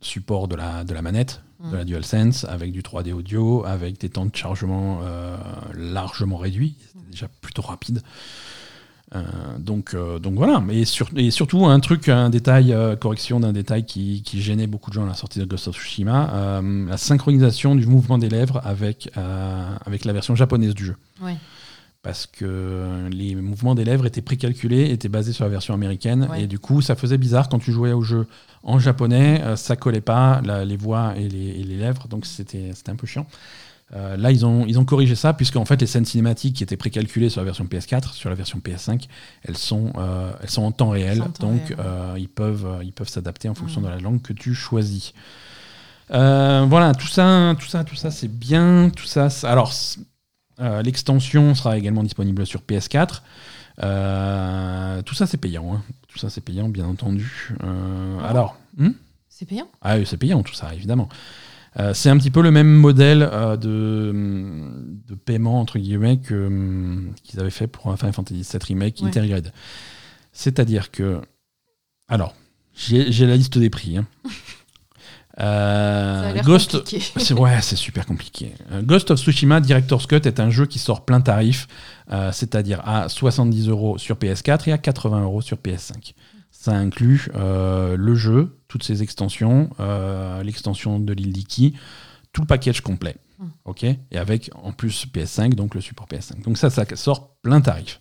[0.00, 1.70] support de la, de la manette, Mhm.
[1.72, 5.36] de la DualSense, avec du 3D audio, avec des temps de chargement euh,
[5.74, 8.02] largement réduits, c'était déjà plutôt rapide.
[9.58, 14.22] Donc, donc voilà, et, sur- et surtout un truc, un détail, correction d'un détail qui,
[14.22, 17.86] qui gênait beaucoup de gens à la sortie de Ghost of Tsushima, la synchronisation du
[17.86, 19.08] mouvement des lèvres avec,
[19.86, 20.96] avec la version japonaise du jeu.
[22.06, 26.42] Parce que les mouvements des lèvres étaient précalculés, étaient basés sur la version américaine, Ouais.
[26.44, 28.28] et du coup ça faisait bizarre quand tu jouais au jeu
[28.62, 32.24] en japonais, euh, ça collait pas la- les voix et les, et les lèvres, donc
[32.24, 33.26] c'était un peu chiant.
[33.94, 36.76] Euh, là, ils ont, ils ont corrigé ça, puisqu'en fait, les scènes cinématiques qui étaient
[36.76, 39.06] précalculées sur la version PS4, sur la version PS5,
[39.44, 41.18] elles sont, euh, elles sont en temps réel.
[41.18, 43.86] sont en temps donc, réel, euh, ils peuvent ils peuvent s'adapter en fonction Mhm.
[43.88, 45.12] de la langue que tu choisis.
[46.08, 48.90] Voilà, tout ça, tout ça, tout ça, c'est bien.
[48.94, 49.72] Tout ça, alors,
[50.58, 53.22] l'extension sera également disponible sur PS4.
[53.82, 55.74] Euh, tout ça, c'est payant.
[55.74, 55.82] hein.
[56.08, 57.54] Tout ça, c'est payant, bien entendu.
[57.62, 58.28] Euh, Ah.
[58.28, 58.90] alors, hmm
[59.28, 59.68] C'est payant?
[59.82, 61.08] Ah oui, c'est payant tout ça, évidemment.
[61.78, 64.10] Euh, c'est un petit peu le même modèle euh, de,
[65.08, 69.00] de paiement, entre guillemets, que, hum, qu'ils avaient fait pour un Final Fantasy VII Remake
[69.02, 69.08] Ouais.
[69.08, 69.52] Intergrade.
[70.32, 71.20] C'est-à-dire que...
[72.08, 72.34] Alors,
[72.74, 73.98] j'ai j'ai la liste des prix.
[73.98, 74.06] hein.
[75.38, 76.82] Euh, Ghost,
[77.16, 78.54] c'est ouais, c'est super compliqué.
[78.72, 81.68] Euh, Ghost of Tsushima Director's Cut est un jeu qui sort plein tarif,
[82.10, 86.14] euh, c'est-à-dire à 70 euros sur PS4 et à 80 euros sur PS5.
[86.50, 89.70] Ça inclut le jeu, toutes ses extensions,
[90.42, 91.74] l'extension de l'île d'Iki,
[92.32, 93.16] tout le package complet.
[93.38, 93.44] Mm.
[93.66, 93.84] Ok?
[93.84, 96.42] Et avec en plus PS5, donc le support PS5.
[96.42, 98.00] Donc ça, ça sort plein tarif.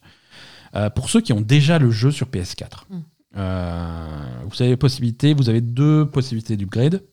[0.95, 2.95] Pour ceux qui ont déjà le jeu sur PS4, Mm.
[3.37, 7.03] euh, vous avez possibilité, vous avez deux possibilités d'upgrade.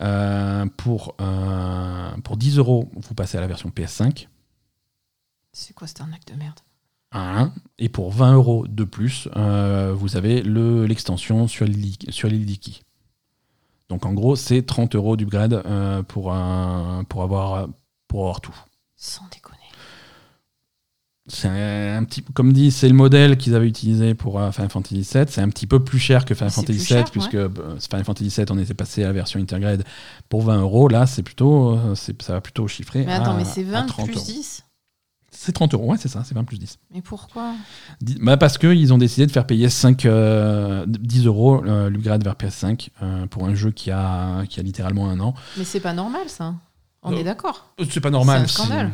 [0.00, 4.28] Euh, pour, euh, pour 10 euros, vous passez à la version PS5.
[5.52, 6.60] C'est quoi cette arnaque de merde?
[7.12, 7.52] Un.
[7.78, 12.44] Et pour 20 euros de plus, euh, vous avez le- l'extension sur l'île sur l'île
[12.44, 12.82] d'Iki.
[13.88, 17.68] Donc en gros, c'est 30 euros d'upgrade euh, pour, un- pour, avoir,
[18.08, 18.54] pour avoir tout.
[18.96, 19.56] Sans déconner.
[21.28, 24.70] C'est un, un petit, comme dit, c'est le modèle qu'ils avaient utilisé pour euh, Final
[24.70, 25.24] Fantasy VII.
[25.28, 27.48] C'est un petit peu plus cher que Final Fantasy VII, cher, puisque euh,
[27.80, 29.84] Final Fantasy VII, on était passé à la version Intergrade
[30.28, 30.88] pour 20 euros.
[30.88, 33.04] Là, c'est plutôt, euh, c'est- ça va plutôt chiffrer.
[33.04, 34.24] Mais attends, à- mais c'est à 20 30 plus euros.
[34.26, 34.62] 10
[35.38, 36.78] C'est 30 euros, ouais, c'est ça, c'est 20 plus 10.
[36.94, 37.52] Mais pourquoi?
[38.22, 42.36] Bah parce qu'ils ont décidé de faire payer 5, euh, 10 euros euh, l'upgrade vers
[42.36, 45.34] PS5 euh, pour un jeu qui a, qui a littéralement un an.
[45.58, 46.54] Mais c'est pas normal ça.
[47.02, 47.68] On est d'accord.
[47.90, 48.48] C'est pas normal.
[48.48, 48.90] C'est un scandale.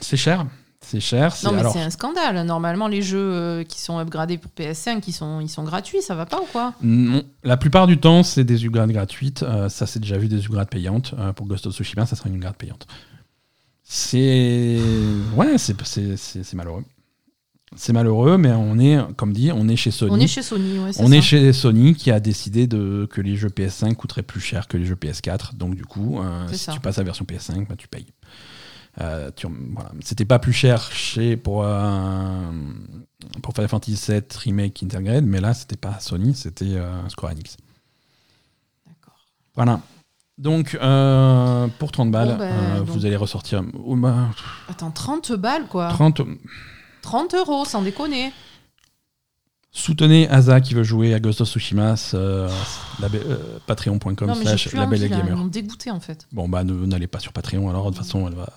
[0.00, 0.46] C'est cher.
[0.90, 1.36] C'est cher.
[1.44, 2.46] Non, mais alors- c'est un scandale.
[2.46, 6.14] Normalement, les jeux euh, qui sont upgradés pour PS5, ils sont, ils sont gratuits, ça
[6.14, 9.42] va pas ou quoi Non, la plupart du temps, c'est des upgrades gratuites.
[9.42, 11.14] Euh, ça, c'est déjà vu des upgrades payantes.
[11.18, 12.86] Euh, pour Ghost of Tsushima, ça sera une upgrade payante.
[13.82, 14.78] C'est.
[15.36, 16.84] Ouais, c'est- c'est c'est- c'est malheureux.
[17.76, 20.10] C'est malheureux, mais on est, comme dit, on est chez Sony.
[20.10, 21.14] On est chez Sony, ouais, On ça.
[21.16, 24.78] est chez Sony qui a décidé de, que les jeux PS5 coûteraient plus cher que
[24.78, 25.54] les jeux PS4.
[25.54, 26.72] Donc, du coup, euh, si ça.
[26.72, 28.06] tu passes à la version PS5, bah, tu payes.
[29.00, 29.30] Euh,
[29.72, 29.92] voilà.
[30.00, 32.50] C'était pas plus cher chez, pour, euh,
[33.42, 37.56] pour Final Fantasy VII Remake Intergrade, mais là, c'était pas Sony, c'était euh, Square Enix.
[38.86, 39.18] D'accord.
[39.54, 39.80] Voilà.
[40.36, 44.28] Donc, euh, pour 30 balles, ben, donc- vous allez ressortir oh, bah,
[44.68, 46.22] Attends, 30 balles quoi 30.
[47.02, 48.32] 30 euros, sans déconner.
[49.70, 52.48] Soutenez Asa qui veut jouer à Ghost of Tsushima, euh,
[53.02, 55.36] euh, patreon.com slash label ils gamer.
[55.36, 56.26] m'ont dégoûté en fait.
[56.32, 58.48] Bon, bah, n'allez pas sur Patreon, alors de toute façon, elle va,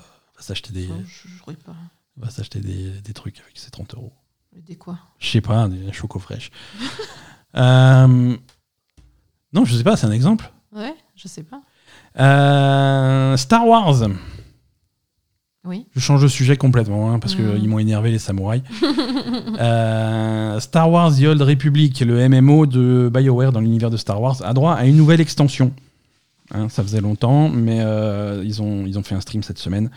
[0.42, 1.76] va s'acheter des, je pas.
[2.18, 4.12] va s'acheter des, des trucs avec ses 30 euros.
[4.56, 4.98] Des quoi?
[5.20, 6.52] Je sais pas, des chocos fraîches.
[7.54, 8.38] Euh,
[9.52, 10.50] non, je sais pas, c'est un exemple.
[10.74, 11.60] Ouais, je sais pas.
[12.18, 14.08] Euh, Star Wars.
[15.66, 15.86] Oui.
[15.94, 17.60] Je change de sujet complètement, hein, parce Mhm.
[17.60, 18.64] qu'ils m'ont énervé les samouraïs.
[19.60, 24.42] Euh, Star Wars The Old Republic, le MMO de BioWare dans l'univers de Star Wars,
[24.46, 25.74] a droit à une nouvelle extension.
[26.54, 29.92] Hein, ça faisait longtemps, mais euh, ils, ont, ils ont fait un stream cette semaine.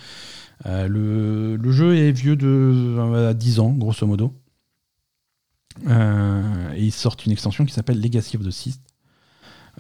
[0.67, 4.33] Euh, le, jeu est vieux de euh, 10 ans, grosso modo.
[5.89, 8.81] Euh, et ils sortent une extension qui s'appelle Legacy of the Sith.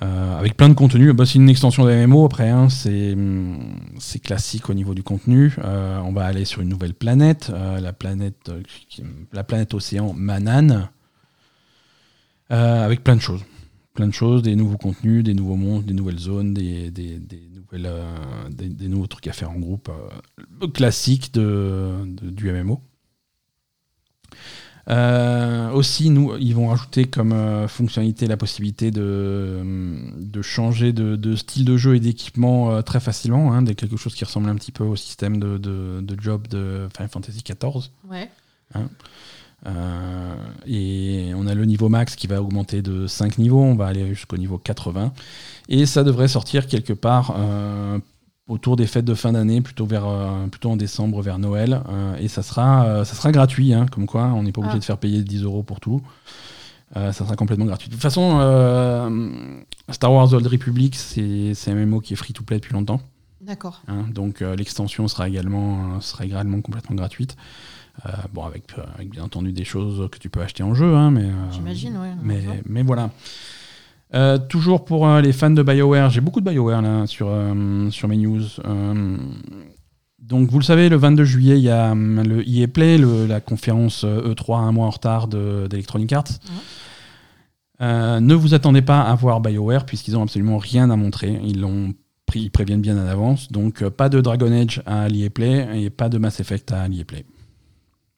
[0.02, 1.12] Euh, avec plein de contenu.
[1.12, 5.04] Bah, c'est une extension de MMO après, hein, c'est hum, c'est classique au niveau du
[5.04, 5.54] contenu.
[5.62, 8.60] Euh, on va aller sur une nouvelle planète, euh, la planète, euh,
[9.32, 10.88] la planète océan Manan,
[12.50, 13.44] euh, avec plein de choses.
[13.94, 17.20] Plein de choses, des nouveaux contenus, des nouveaux mondes, des nouvelles zones, des- des
[18.50, 19.88] des, des nouveaux trucs à faire en groupe.
[19.90, 22.80] euh, classique de, de- du MMO.
[24.90, 29.62] Euh, aussi, nous, ils vont rajouter comme euh, fonctionnalité la possibilité de,
[30.18, 34.14] de changer de, de style de jeu et d'équipement euh, très facilement, hein, quelque chose
[34.14, 37.90] qui ressemble un petit peu au système de, de, job de Final Fantasy XIV.
[38.74, 38.82] Ouais.
[39.66, 40.34] Euh,
[40.66, 44.14] et on a le niveau max qui va augmenter de 5 niveaux, on va aller
[44.14, 45.12] jusqu'au niveau 80.
[45.68, 47.98] Et ça devrait sortir quelque part euh,
[48.48, 51.80] autour des fêtes de fin d'année, plutôt, vers, euh, plutôt en décembre, vers Noël.
[52.20, 54.80] Et ça sera, ça sera gratuit, hein, comme quoi on n'est pas obligé Ah.
[54.80, 56.02] de faire payer 10 euros pour tout.
[56.94, 57.88] Ça sera complètement gratuit.
[57.88, 58.38] De toute façon,
[59.90, 63.00] Star Wars Old Republic, c'est un MMO qui est free to play depuis longtemps.
[63.40, 63.82] D'accord.
[63.88, 67.36] Hein, donc l'extension sera également, sera également complètement gratuite.
[68.06, 70.94] Euh, bon, avec, euh, avec bien entendu des choses que tu peux acheter en jeu,
[70.96, 72.12] hein, mais, euh, J'imagine, ouais.
[72.22, 73.10] mais, mais voilà.
[74.14, 77.90] Euh, toujours pour euh, les fans de BioWare, j'ai beaucoup de BioWare là sur, euh,
[77.90, 78.42] sur mes news.
[80.20, 83.26] Donc vous le savez, le 22 juillet, il y a hum, le EA Play, le-
[83.26, 86.24] la conférence euh, E3 un mois en retard de- d'Electronic Arts.
[87.80, 91.38] Ne vous attendez pas à voir BioWare puisqu'ils ont absolument rien à montrer.
[91.44, 91.92] Ils l'ont
[92.26, 93.52] pris, ils préviennent bien en avance.
[93.52, 97.04] Donc pas de Dragon Age à l'EA Play et pas de Mass Effect à l'EA
[97.04, 97.24] Play.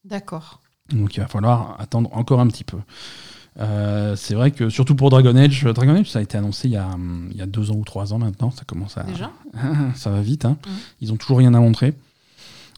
[0.09, 0.61] D'accord.
[0.91, 2.79] Donc il va falloir attendre encore un petit peu.
[3.59, 6.73] Euh, c'est vrai que surtout pour Dragon Age, Dragon Age ça a été annoncé il
[6.73, 9.03] y a, hum, il y a deux ans ou trois ans maintenant, ça commence à
[9.05, 9.33] Déjà
[9.95, 10.45] ça va vite.
[10.45, 10.59] hein.
[11.01, 11.95] Ils ont toujours rien à montrer.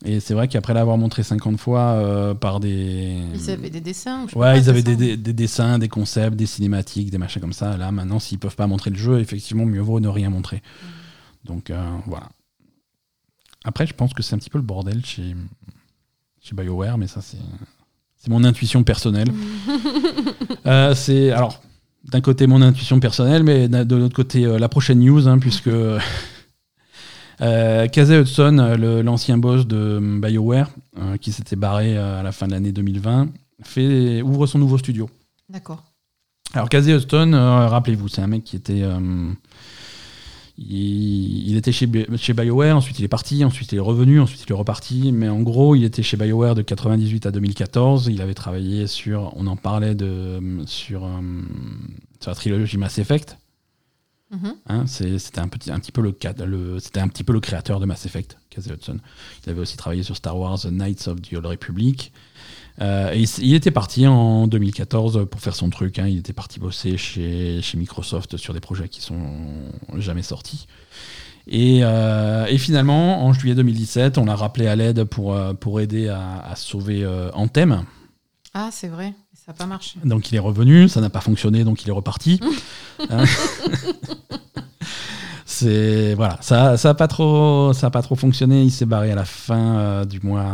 [0.05, 3.21] Et c'est vrai qu'après l'avoir montré 50 fois euh, par des.
[3.35, 4.29] Ils avaient des dessins.
[4.29, 7.53] je Ouais, ils avaient des, des- des dessins, des concepts, des cinématiques, des machins comme
[7.53, 7.77] ça.
[7.77, 10.63] Là, maintenant, s'ils peuvent pas montrer le jeu, effectivement, mieux vaut ne rien montrer.
[11.45, 12.29] Donc, euh, voilà.
[13.65, 15.35] Après, je pense que c'est un petit peu le bordel chez,
[16.41, 17.39] chez BioWare, mais ça, c'est,
[18.29, 19.29] mon intuition personnelle.
[20.67, 21.63] Euh, c'est, alors,
[22.05, 25.69] d'un côté, mon intuition personnelle, mais de l'autre côté, euh, la prochaine news, hein, puisque
[27.41, 32.53] euh, Casey Hudson, l'ancien boss de BioWare, euh, qui s'était barré à la fin de
[32.53, 33.29] l'année 2020,
[33.63, 35.11] fait, ouvre son nouveau studio.
[35.49, 35.85] D'accord.
[36.55, 38.83] Alors Casey Hudson, rappelez-vous, c'est un mec qui était,
[40.59, 44.45] il, il était chez, chez BioWare, ensuite il est parti, ensuite il est revenu, ensuite
[44.45, 48.09] il est reparti, mais en gros il était chez BioWare de 98 à 2014.
[48.11, 51.11] Il avait travaillé sur, on en parlait de sur, euh,
[52.21, 53.39] sur la trilogie Mass Effect.
[54.31, 54.55] Mhm.
[54.67, 57.81] Hein, c'était un petit, un petit peu le, le c'était un petit peu le créateur
[57.81, 58.99] de Mass Effect, Casey Hudson.
[59.47, 62.13] Il avait aussi travaillé sur Star Wars: The Knights of the Old Republic.
[62.81, 65.99] Euh, et il, était parti en 2014 pour faire son truc.
[65.99, 66.07] hein.
[66.07, 69.19] Il était parti bosser chez, chez Microsoft sur des projets qui sont
[69.97, 70.67] jamais sortis.
[71.49, 75.81] Et, euh, et finalement, en juillet 2017, on l'a rappelé à l'aide pour, euh, pour
[75.81, 77.85] aider à, à sauver euh, Anthem.
[78.53, 79.15] Ah, c'est vrai.
[79.35, 79.99] Ça n'a pas marché.
[80.05, 82.39] Donc il est revenu, ça n'a pas fonctionné, donc il est reparti.
[85.61, 88.63] C'est voilà, ça ça a pas trop ça a pas trop fonctionné.
[88.63, 90.45] Il s'est barré à la fin euh, du mois,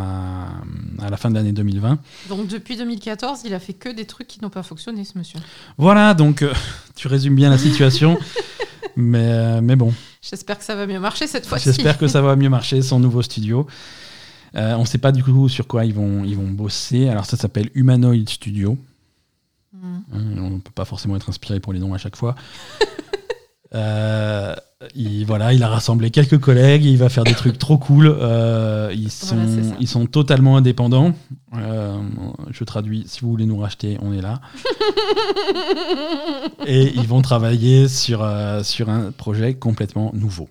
[0.98, 1.98] à la fin de l'année 2020.
[2.30, 5.38] Donc depuis 2014, il a fait que des trucs qui n'ont pas fonctionné, ce monsieur.
[5.76, 6.54] Voilà, donc euh,
[6.96, 8.18] tu résumes bien la situation,
[8.96, 9.92] mais euh, mais bon,
[10.22, 11.64] J'espère que ça va mieux marcher cette fois-ci.
[11.64, 13.66] j'espère que ça va mieux marcher son nouveau studio.
[14.54, 17.10] On ne sait pas du coup sur quoi ils vont ils vont bosser.
[17.10, 18.78] Alors ça s'appelle Humanoid Studio.
[19.74, 20.02] Mhm.
[20.14, 22.34] Hein, on ne peut pas forcément être inspiré pour les noms à chaque fois.
[23.74, 24.54] Euh,
[24.94, 28.06] il, voilà, il a rassemblé quelques collègues, il va faire des trucs trop cool.
[28.06, 31.12] euh, ils, sont, Voilà, ils sont totalement indépendants.
[31.56, 31.96] Euh,
[32.50, 34.40] je traduis, si vous voulez nous racheter, on est là.
[36.66, 38.26] Et ils vont travailler sur,
[38.62, 40.48] sur un projet complètement nouveau.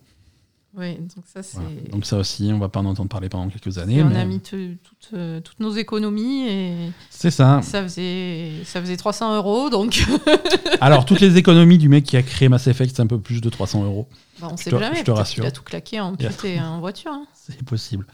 [0.75, 1.57] Oui, donc ça, c'est.
[1.59, 1.75] Voilà.
[1.91, 4.01] Donc ça aussi, on va pas en entendre parler pendant quelques Et années.
[4.01, 6.73] on mais a mis te- toutes, euh, toutes nos économies et
[7.11, 7.61] C'est ça.
[7.61, 9.69] ça faisait, ça faisait 300 euros.
[9.69, 10.03] Donc,
[10.81, 13.39] Alors, toutes les économies du mec qui a créé Mass Effect, c'est un peu plus
[13.39, 14.07] de 300 euros.
[14.41, 14.97] bah, on Je sait te- jamais.
[14.97, 15.43] je te rassure.
[15.43, 17.11] qu'il a tout claqué en Il pute et en voiture.
[17.11, 17.25] hein.
[17.35, 18.07] C'est possible.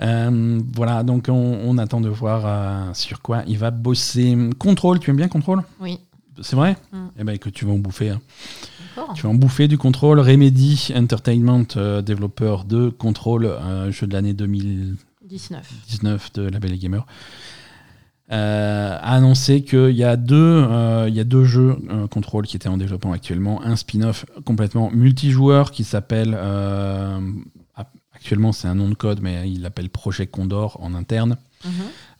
[0.00, 1.32] Euh, voilà, donc on,
[1.64, 4.36] on attend de voir euh, sur quoi il va bosser.
[4.58, 5.62] Contrôle, tu aimes bien Contrôle?
[5.80, 5.98] Oui.
[6.42, 6.76] C'est vrai?
[6.92, 7.06] Mm.
[7.20, 8.10] Eh ben que tu vas en bouffer.
[8.10, 8.20] hein.
[9.14, 10.20] Tu vas en bouffer du Contrôle.
[10.20, 16.32] Remedy Entertainment, euh, développeur de Contrôle, un jeu de l'année 2019 19.
[16.34, 17.06] de la Belle Gamer,
[18.32, 22.46] euh, a annoncé qu'il y, a deux, euh, il y a deux jeux euh, Control
[22.46, 23.62] qui étaient en développement actuellement.
[23.62, 26.34] Un spin-off complètement multijoueur qui s'appelle.
[26.36, 27.20] euh,
[28.14, 31.36] actuellement, c'est un nom de code, mais il l'appelle Projet Condor en interne.
[31.64, 31.72] Mhm.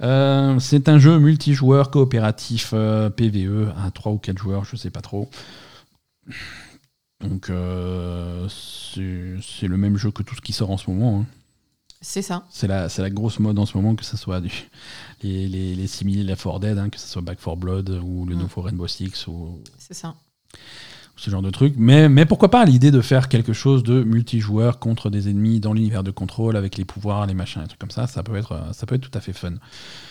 [0.03, 4.91] Euh, c'est un jeu multijoueur coopératif euh, PVE à 3 ou 4 joueurs, je sais
[4.91, 5.31] pas trop.
[7.29, 11.21] Donc euh, c'est le même jeu que tout ce qui sort en ce moment.
[11.21, 11.27] hein.
[12.01, 12.45] C'est ça.
[12.51, 14.53] C'est la, la grosse mode en ce moment, que ce soit du,
[15.23, 18.27] les, les, les similes Left 4 Dead, hein, que ce soit Back 4 Blood ou
[18.27, 18.39] le Mm.
[18.41, 20.15] nouveau Rainbow Six ou, C'est ça.
[21.17, 21.75] Ce genre de truc.
[21.77, 25.73] Mais, mais pourquoi pas l'idée de faire quelque chose de multijoueur contre des ennemis dans
[25.73, 28.53] l'univers de contrôle avec les pouvoirs, les machins, les trucs comme ça, ça peut être,
[28.53, 29.53] euh, ça peut être tout à fait fun.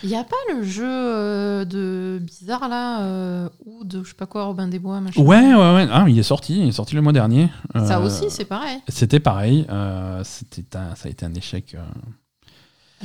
[0.03, 4.15] Il n'y a pas le jeu euh, de bizarre là, euh, ou de je sais
[4.15, 5.21] pas quoi, Robin des Bois, machin?
[5.21, 5.87] Ouais, ouais, ouais.
[5.91, 7.49] Ah, il est sorti, il est sorti le mois dernier.
[7.75, 8.79] Ça Euh, aussi, c'est pareil.
[8.87, 9.65] C'était pareil.
[9.69, 11.75] euh, c'était un- ça a été un échec.
[11.75, 11.79] euh,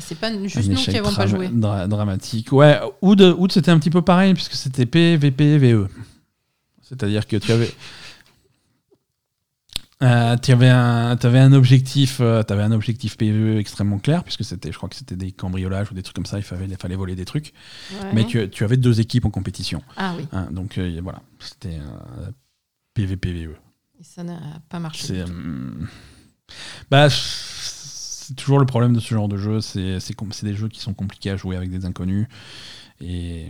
[0.00, 1.48] C'est pas juste nous qui n'avons pas joué.
[1.48, 2.52] dra- dramatique.
[2.52, 5.88] Ouais, Oud, Oud c'était un petit peu pareil puisque c'était PVP VE.
[6.88, 7.70] C'est-à-dire que tu avais
[10.00, 14.44] euh, tu avais un, t'avais un objectif, euh, t'avais un objectif PVE extrêmement clair puisque
[14.44, 16.38] c'était, je crois que c'était des cambriolages ou des trucs comme ça.
[16.38, 17.52] Il fallait, il fallait voler des trucs.
[17.92, 18.12] Ouais.
[18.14, 19.82] Mais tu, tu avais deux équipes en compétition.
[19.96, 20.48] Ah oui, hein.
[20.52, 22.30] donc euh, voilà, c'était euh,
[22.94, 23.50] PVP VE.
[24.00, 25.08] et ça n'a pas marché.
[25.08, 25.88] C'est hum,
[26.90, 29.60] bah, c'est toujours le problème de ce genre de jeu.
[29.60, 32.28] C'est c'est des jeux qui sont compliqués à jouer avec des inconnus.
[33.00, 33.46] Et,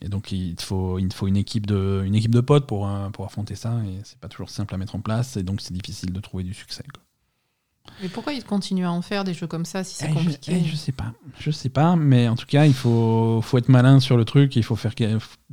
[0.00, 2.88] et donc, il te faut, il faut une, équipe de, une équipe de potes pour,
[2.88, 3.74] euh, pour affronter ça.
[3.86, 5.36] Et c'est pas toujours simple à mettre en place.
[5.36, 6.84] Et donc, c'est difficile de trouver du succès.
[6.92, 7.02] quoi.
[8.00, 10.14] Mais pourquoi ils continuent à en faire des jeux comme ça si c'est Eh, je-
[10.14, 11.12] compliqué eh, je, sais pas.
[11.38, 11.94] Je sais pas.
[11.96, 14.54] Mais en tout cas, il faut, faut être malin sur le truc.
[14.56, 14.92] Il faut faire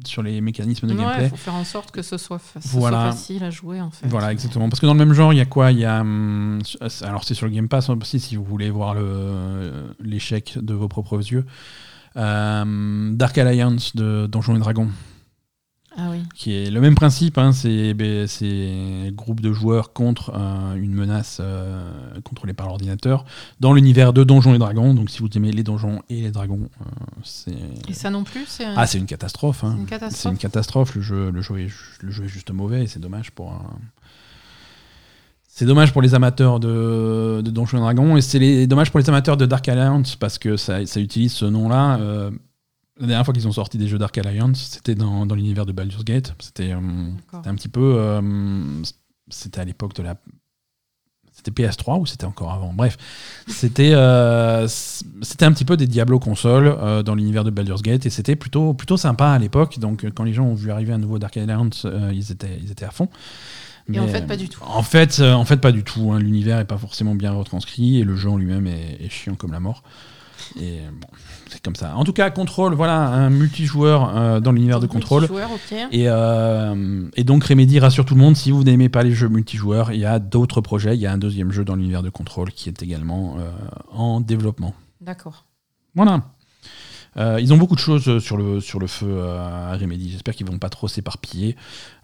[0.06, 1.30] sur les mécanismes de Ouais, gameplay.
[1.30, 3.02] faut faire en sorte que ce soit, fa- ce Voilà.
[3.02, 4.08] soit facile à jouer en fait.
[4.08, 4.70] Voilà, exactement.
[4.70, 5.72] Parce que dans le même genre, il y a quoi?
[5.72, 6.02] Il y a.
[6.02, 6.60] hum,
[7.02, 10.88] alors, c'est sur le Game Pass aussi, si vous voulez voir le- l'échec de vos
[10.88, 11.46] propres yeux.
[12.18, 14.90] Euh, Dark Alliance de Donjons et Dragons.
[16.02, 16.20] Ah oui.
[16.36, 17.38] qui est le même principe.
[17.38, 21.92] Hein, c'est ben, c'est groupe de joueurs contre euh, une menace euh,
[22.24, 23.26] contrôlée par l'ordinateur
[23.60, 24.94] dans l'univers de Donjons et Dragons.
[24.94, 26.86] Donc si vous aimez les donjons et les dragons, euh,
[27.24, 27.58] c'est
[27.90, 28.66] Et ça non plus, c'est.
[28.78, 29.64] ah c'est une catastrophe.
[29.66, 29.74] hein.
[29.76, 30.32] C'est une catastrophe.
[30.34, 30.96] une catastrophe.
[30.96, 31.70] Le jeu, le jeu, est,
[32.02, 33.52] le jeu est juste mauvais et c'est dommage pour.
[33.52, 33.80] un-
[35.60, 39.10] C'est dommage pour les amateurs de, de Donjons et Dragons et c'est dommage pour les
[39.10, 42.00] amateurs de Dark Alliance parce que ça, ça utilise ce nom-là.
[42.00, 42.32] euh,
[42.98, 45.74] la dernière fois qu'ils ont sorti des jeux Dark Alliance, c'était dans, dans l'univers de
[45.74, 46.34] Baldur's Gate.
[46.40, 46.80] C'était euh,
[47.34, 47.96] un petit peu.
[47.98, 48.22] euh,
[49.28, 50.16] c'était à l'époque de la.
[51.34, 52.72] C'était PS3 ou c'était encore avant?
[52.72, 52.98] Bref,
[53.48, 53.92] c'était
[54.70, 58.74] c'était un petit peu des Diablo consoles dans l'univers de Baldur's Gate et c'était plutôt,
[58.74, 59.78] plutôt sympa à l'époque.
[59.78, 62.86] Donc quand les gens ont vu arriver un nouveau Dark Alliance, ils, étaient, ils étaient
[62.86, 63.10] à fond.
[63.92, 64.62] Et en Mais, fait, pas du tout.
[64.66, 66.12] En fait, euh, en fait pas du tout.
[66.12, 66.20] hein.
[66.20, 69.52] L'univers est pas forcément bien retranscrit et le jeu en lui-même est, est chiant comme
[69.52, 69.84] la mort.
[70.60, 71.08] Et bon,
[71.50, 71.96] c'est comme ça.
[71.98, 75.28] En tout cas, Control, voilà, un multijoueur euh, dans l'univers de Control.
[75.92, 79.28] Et, euh, et donc Remedy rassure tout le monde, si vous n'aimez pas les jeux
[79.28, 82.10] multijoueurs, il y a d'autres projets, il y a un deuxième jeu dans l'univers de
[82.10, 83.52] Control qui est également euh,
[83.92, 84.74] en développement.
[85.02, 85.46] D'accord.
[85.94, 86.22] Voilà.
[87.18, 90.12] Euh, ils ont beaucoup de choses sur le, sur le feu euh, à Remedy.
[90.12, 91.56] J'espère qu'ils vont pas trop s'éparpiller.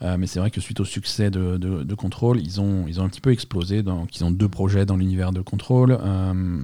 [0.01, 3.03] Euh, mais c'est vrai que suite au succès de, de, Control, ils ont, ils ont
[3.03, 3.83] un petit peu explosé.
[3.83, 5.97] Donc, ils ont deux projets dans l'univers de Control.
[6.01, 6.61] Euh,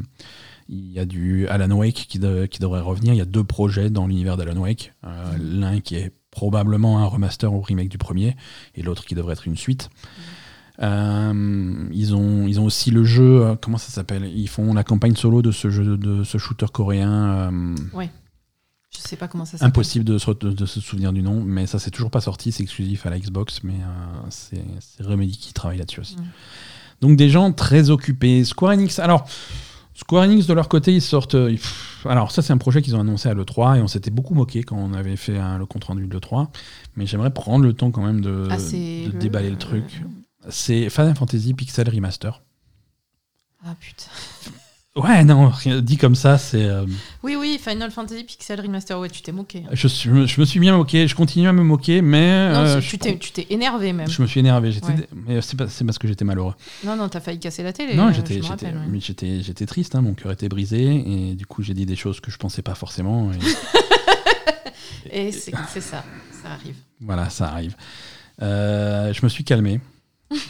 [0.69, 3.13] il y a du Alan Wake qui, qui devrait revenir.
[3.13, 4.93] Il y a deux projets dans l'univers d'Alan Wake.
[5.05, 8.37] Euh, L'un qui est probablement un remaster ou remake du premier,
[8.75, 9.89] et l'autre qui devrait être une suite.
[10.81, 14.25] Euh, ils, ont, ils ont aussi le jeu, euh, comment ça s'appelle?
[14.33, 17.11] Ils font la campagne solo de ce jeu, de ce shooter coréen.
[17.11, 17.75] euh,
[18.93, 19.67] Je sais pas comment ça s'appelle.
[19.69, 22.51] Impossible de se, de- de se souvenir du nom, mais ça c'est toujours pas sorti,
[22.51, 24.63] c'est exclusif à la Xbox, mais euh, c'est
[24.99, 26.17] Remedy qui travaille là-dessus aussi.
[26.17, 26.25] Mm.
[27.01, 28.43] Donc des gens très occupés.
[28.43, 29.27] Square Enix, alors
[29.95, 31.35] Square Enix de leur côté, ils sortent.
[31.35, 34.11] euh, pff, alors ça c'est un projet qu'ils ont annoncé à l'E3 et on s'était
[34.11, 36.49] beaucoup moqué quand on avait fait un- le compte rendu de l'E3,
[36.97, 40.01] mais j'aimerais prendre le temps quand même de, Ah, c'est de le- déballer le truc.
[40.49, 42.41] C'est Final Fantasy Pixel Remaster.
[43.65, 44.05] Ah putain.
[44.97, 46.65] Ouais, non, rien- dit comme ça, c'est.
[46.65, 46.85] euh,
[47.23, 49.63] Oui, oui, Final Fantasy Pixel Remaster, ouais, tu t'es moqué.
[49.71, 52.51] je, suis- je me- je me suis bien moqué, je continue à me moquer, mais.
[52.51, 54.09] Non, euh, c'est- tu t'es tu t'es énervé même.
[54.09, 55.07] Je me suis énervé, j'étais, Ouais.
[55.13, 56.55] mais c'est, pas- c'est parce que j'étais malheureux.
[56.83, 57.95] Non, non, t'as failli casser la télé.
[57.95, 58.85] non, euh, j'étais, je me j'étais, rappelle, ouais.
[58.89, 61.95] mais j'étais, j'étais triste, hein, mon cœur était brisé, et du coup j'ai dit des
[61.95, 63.31] choses que je pensais pas forcément.
[63.31, 63.37] Et
[65.27, 66.03] Et c'est c'est ça,
[66.43, 66.75] ça arrive.
[66.99, 67.75] voilà, ça arrive.
[68.41, 69.79] Euh, je me suis calmé.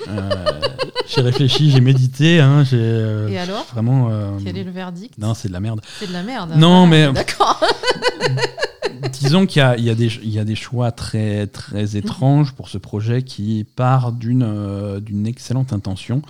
[0.08, 0.60] Euh,
[1.08, 4.10] j'ai réfléchi, j'ai médité, hein, j'ai euh, Et alors vraiment.
[4.12, 5.18] euh, Quel est le verdict?
[5.18, 5.82] Non, c'est de la merde.
[6.00, 6.52] C'est de la merde.
[6.56, 7.64] Non, Voilà, mais- D'accord.
[9.14, 11.96] Disons qu'il y a, il y, a des, il y a des choix très, très
[11.98, 16.22] étranges pour ce projet qui part d'une euh, d'une excellente intention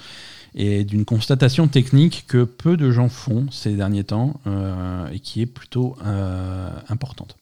[0.55, 5.41] et d'une constatation technique que peu de gens font ces derniers temps euh, et qui
[5.41, 7.35] est plutôt euh, importante.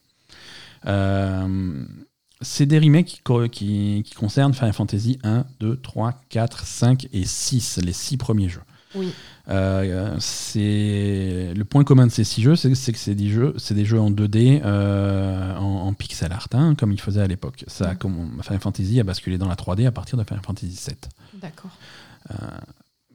[2.41, 7.07] Euh, c'est des remakes qui, qui, qui concernent Final Fantasy 1, 2, 3, 4, 5
[7.13, 8.61] et 6, les six premiers jeux.
[8.95, 9.13] Oui.
[9.49, 13.75] Euh, c'est le point commun de ces six jeux, c'est que c'est des jeux, c'est
[13.75, 17.63] des jeux en 2D, euh, en, en pixel art, hein, comme ils faisaient à l'époque.
[17.67, 17.97] Ça, a Mm.
[17.97, 21.09] comme Final Fantasy a basculé dans la 3D à partir de Final Fantasy 7.
[21.35, 21.71] D'accord.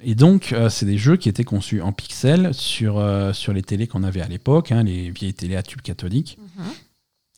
[0.00, 3.62] Et donc, euh, c'est des jeux qui étaient conçus en pixels sur, euh, sur les
[3.62, 6.38] télés qu'on avait à l'époque, hein, les vieilles télés à tube cathodique.
[6.58, 6.64] Mhm.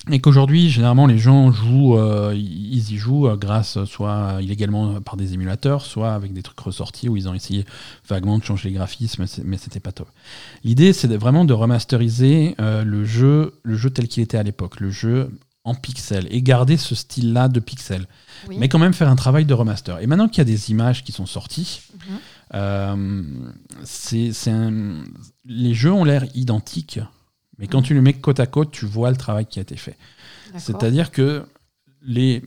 [0.09, 5.17] Et qu'aujourd'hui, généralement, les gens jouent, euh, ils y jouent euh, grâce soit illégalement par
[5.17, 7.65] des émulateurs, soit avec des trucs ressortis où ils ont essayé
[8.09, 10.09] vaguement de changer les graphismes, mais c'était pas top.
[10.63, 14.79] L'idée, c'est vraiment de remasteriser euh, le jeu, le jeu tel qu'il était à l'époque,
[14.79, 15.31] le jeu
[15.65, 18.07] en pixels, et garder ce style-là de pixels,
[18.49, 18.57] Oui.
[18.61, 19.99] mais quand même faire un travail de remaster.
[20.01, 22.17] Et maintenant qu'il y a des images qui sont sorties, Mhm.
[22.55, 23.23] euh,
[23.83, 24.31] c'est,
[25.45, 27.01] les jeux ont l'air identiques,
[27.59, 29.77] mais quand tu les mets côte à côte, tu vois le travail qui a été
[29.77, 29.97] fait.
[30.57, 31.45] C'est-à-dire que
[32.03, 32.43] les...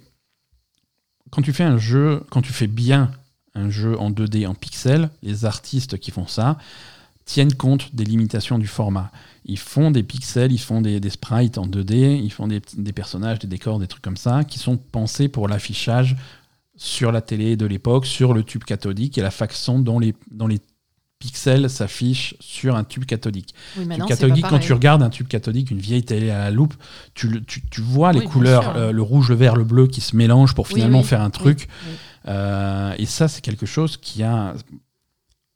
[1.32, 3.12] quand tu fais un jeu, quand tu fais bien
[3.56, 6.58] un jeu en 2D en pixels, les artistes qui font ça
[7.26, 9.12] tiennent compte des limitations du format.
[9.46, 13.38] Ils font des pixels, ils font des, des sprites en 2D, ils font des personnages,
[13.38, 16.16] des décors, des trucs comme ça, qui sont pensés pour l'affichage
[16.76, 20.48] sur la télé de l'époque, sur le tube cathodique et la façon dont les, dont
[20.48, 20.60] les
[21.30, 25.70] pixels s'affichent sur un tube cathodique Oui, tube cathodique, quand tu regardes un tube cathodique,
[25.70, 26.74] une vieille télé à la loupe,
[27.14, 29.88] tu, le- tu, tu vois les Oui, couleurs, euh, le rouge, le vert, le bleu
[29.88, 31.68] qui se mélangent pour finalement oui, faire un truc.
[32.28, 34.54] Euh, et ça, c'est quelque chose qui a.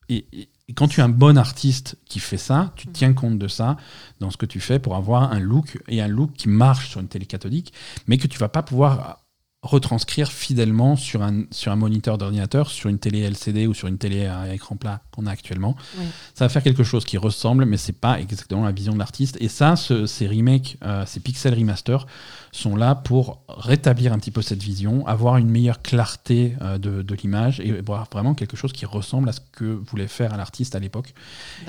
[0.10, 2.91] Et, et- et quand tu es un bon artiste qui fait ça, tu Mm.
[2.94, 3.76] tiens compte de ça
[4.22, 7.02] dans ce que tu fais pour avoir un look et un look qui marche sur
[7.02, 7.73] une télé cathodique,
[8.07, 9.19] mais que tu vas pas pouvoir
[9.61, 13.98] retranscrire fidèlement sur un, sur un moniteur d'ordinateur, sur une télé LCD ou sur une
[13.98, 15.76] télé à écran plat qu'on a actuellement.
[15.98, 16.06] Oui.
[16.34, 19.38] Ça va faire quelque chose qui ressemble, mais c'est pas exactement la vision de l'artiste.
[19.40, 22.06] Et ça, ce- ces remakes, euh, ces pixel remaster
[22.52, 27.02] sont là pour rétablir un petit peu cette vision, avoir une meilleure clarté euh, de,
[27.02, 30.76] de l'image et voir vraiment quelque chose qui ressemble à ce que voulait faire l'artiste
[30.76, 31.14] à l'époque.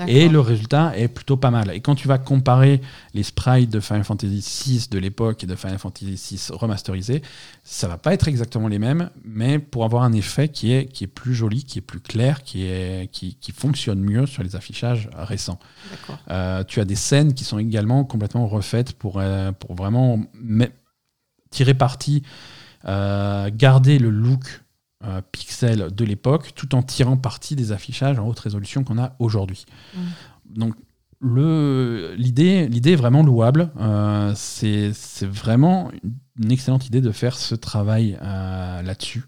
[0.07, 1.71] Et le résultat est plutôt pas mal.
[1.73, 2.81] Et quand tu vas comparer
[3.13, 4.41] les sprites de Final Fantasy
[4.79, 7.21] VI de l'époque et de Final Fantasy VI remasterisés,
[7.63, 11.03] ça va pas être exactement les mêmes, mais pour avoir un effet qui est, qui
[11.03, 14.55] est plus joli, qui est plus clair, qui, est, qui, qui fonctionne mieux sur les
[14.55, 15.59] affichages récents.
[16.29, 20.67] Euh, tu as des scènes qui sont également complètement refaites pour, euh, pour vraiment me-
[21.51, 22.23] tirer parti,
[22.85, 24.61] euh, garder le look
[25.31, 29.65] pixel de l'époque, tout en tirant parti des affichages en haute résolution qu'on a aujourd'hui.
[29.93, 29.99] Mm.
[30.55, 30.73] Donc
[31.21, 33.69] l'idée est vraiment louable.
[34.35, 35.91] C'est c'est vraiment
[36.41, 39.25] une excellente idée de faire ce travail là-dessus.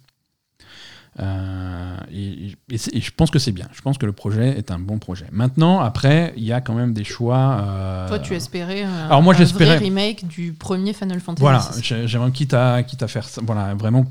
[1.19, 3.68] Euh, et, et c'est- et je pense que c'est bien.
[3.73, 5.26] Je pense que le projet est un bon projet.
[5.31, 7.57] Maintenant, après, il y a quand même des choix.
[7.61, 11.61] euh, Toi, tu espérais un, Alors moi, un vrai remake du premier Final Fantasy Voilà,
[12.06, 14.06] j'aimerais quitte à, quitte à faire ça, voilà, vraiment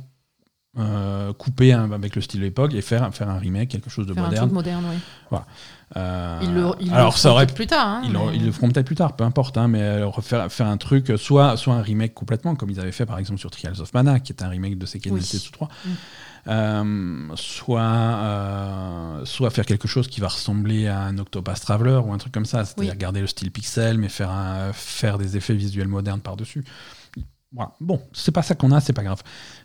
[0.78, 4.06] euh, couper un- avec le style de l'époque et faire, faire un remake, quelque chose
[4.06, 4.44] de Faire un moderne.
[4.46, 5.38] truc moderne, oui.
[5.96, 7.86] Euh, Ils le, ils le alors ça feront aurait peut-être plus tard.
[7.88, 10.50] hein, Ils, le- mais- ils le feront peut-être plus tard, peu importe, hein, mais refaire,
[10.52, 13.50] faire un truc, soit, soit un remake complètement, comme ils avaient fait par exemple sur
[13.50, 15.20] Trials of Mana, qui est un remake de Seiken Oui.
[15.20, 15.88] Densetsu 3, Mm.
[16.48, 22.12] Euh, soit, euh, soit faire quelque chose qui va ressembler à un Octopath Traveler ou
[22.12, 22.98] un truc comme ça, c'est-à-dire Oui.
[22.98, 26.64] garder le style pixel, mais faire, un- faire des effets visuels modernes par-dessus.
[27.52, 27.72] Voilà.
[27.80, 29.22] Bon, c'est pas ça qu'on a, c'est pas grave.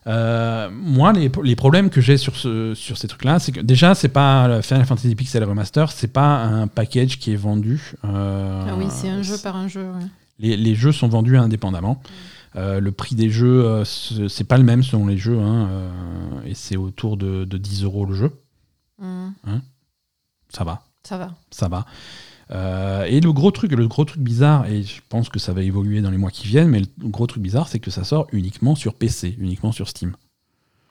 [0.07, 3.95] Euh, moi, les, les problèmes que j'ai sur, ce, sur ces trucs-là, c'est que déjà,
[3.95, 7.93] c'est pas Final Fantasy Pixel Remaster, c'est pas un package qui est vendu.
[8.03, 9.81] Ah oui, c'est un jeu par un jeu.
[9.83, 10.05] ouais.
[10.39, 12.01] les, les jeux sont vendus indépendamment.
[12.05, 12.09] Euh,
[12.55, 16.41] le prix des jeux, euh, ce- c'est pas le même selon les jeux, hein, euh,
[16.45, 18.31] et c'est autour de, de 10 euros le jeu.
[19.01, 19.33] Hum,
[20.49, 21.33] Ça va, ça va.
[21.49, 21.85] ça va.
[22.51, 25.61] Euh, et le gros truc, le gros truc bizarre, et je pense que ça va
[25.61, 28.27] évoluer dans les mois qui viennent, mais le gros truc bizarre, c'est que ça sort
[28.33, 30.15] uniquement sur PC, uniquement sur Steam.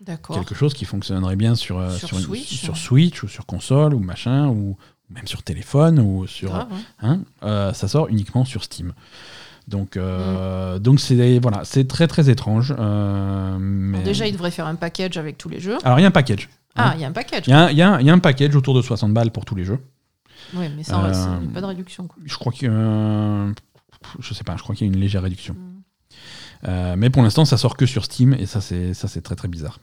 [0.01, 0.37] D'accord.
[0.37, 2.78] Quelque chose qui fonctionnerait bien sur, euh, Sur Switch, sur ouais.
[2.78, 4.78] Switch ou sur console ou machin, ou
[5.11, 6.78] même sur téléphone ou sur, Grave, hein.
[7.03, 8.95] hein, euh, ça sort uniquement sur Steam.
[9.70, 10.78] Donc, euh, Mm.
[10.80, 12.74] donc c'est voilà, c'est très très étrange.
[12.78, 14.02] euh, mais...
[14.02, 15.78] Déjà, ils devraient faire un package avec tous les jeux.
[15.84, 16.48] Alors il y a un package.
[16.76, 16.92] Ah, hein.
[16.97, 17.44] il y a un package.
[17.47, 18.82] Il y, a un- il y a un- il y a un package autour de
[18.82, 19.78] 60 balles pour tous les jeux.
[20.55, 22.06] Oui, mais ça, Euh, c'est pas de réduction.
[22.09, 22.16] Quoi.
[22.24, 23.52] Je crois que euh,
[24.18, 25.56] je sais pas, je crois qu'il y a une légère réduction.
[26.68, 29.36] Euh, mais pour l'instant, ça sort que sur Steam et ça c'est ça c'est très
[29.36, 29.78] très bizarre.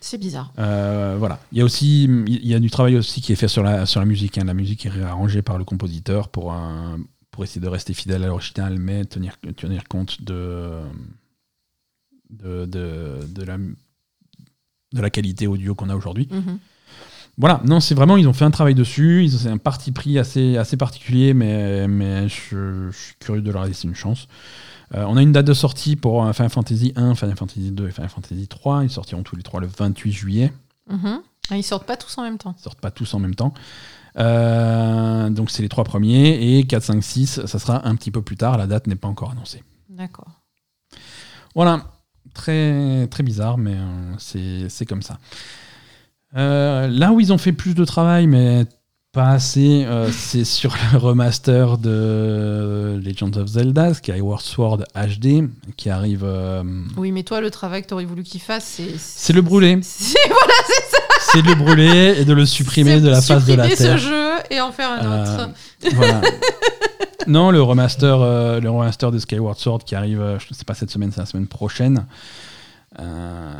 [0.00, 0.52] C'est bizarre.
[0.58, 1.40] Euh, voilà.
[1.52, 3.86] Il y a aussi il y a du travail aussi qui est fait sur la,
[3.86, 4.38] sur la musique.
[4.38, 4.44] hein.
[4.44, 6.98] La musique est réarrangée par le compositeur pour, un-
[7.36, 10.70] pour essayer de rester fidèle à l'original, mais tenir, tenir compte de,
[12.30, 16.28] de, de, de la, de la qualité audio qu'on a aujourd'hui.
[16.30, 16.58] Mhm.
[17.36, 19.22] Voilà, non, c'est vraiment, ils ont fait un travail dessus.
[19.22, 23.42] Ils ont- C'est un parti pris assez, assez particulier, mais, mais je, je suis curieux
[23.42, 24.28] de leur laisser une chance.
[24.94, 27.88] Euh, on a une date de sortie pour euh, Final Fantasy 1, Final Fantasy 2
[27.88, 28.84] et Final Fantasy 3.
[28.84, 30.52] Ils sortiront tous les trois le 28 juillet.
[31.50, 32.54] Ah, ils sortent pas tous en même temps.
[32.58, 33.52] Ils sortent pas tous en même temps.
[34.18, 36.58] Euh, donc c'est les trois premiers.
[36.58, 38.58] Et 4, 5, 6, ça sera un petit peu plus tard.
[38.58, 39.62] La date n'est pas encore annoncée.
[39.88, 40.28] D'accord.
[41.54, 41.84] Voilà,
[42.34, 45.18] très, très bizarre, mais euh, c'est comme ça.
[46.36, 48.66] Euh, là où ils ont fait plus de travail, mais
[49.12, 55.48] pas assez, c'est sur le remaster de Legend of Zelda, Skyward Sword HD,
[55.78, 56.26] qui arrive.
[56.98, 58.98] Oui, mais toi, le travail que tu aurais voulu qu'il fasse, c'est.
[58.98, 61.05] c'est le brûler, voilà, c'est ça.
[61.32, 63.98] C'est de le brûler et de le supprimer de la face de la supprimer terre.
[63.98, 65.50] ce jeu et en faire un Euh, autre.
[65.94, 66.20] voilà.
[67.26, 70.64] non, le remaster, euh, le remaster de Skyward Sword qui arrive, euh, je ne sais
[70.64, 72.06] pas cette semaine, c'est la semaine prochaine.
[73.00, 73.52] Euh,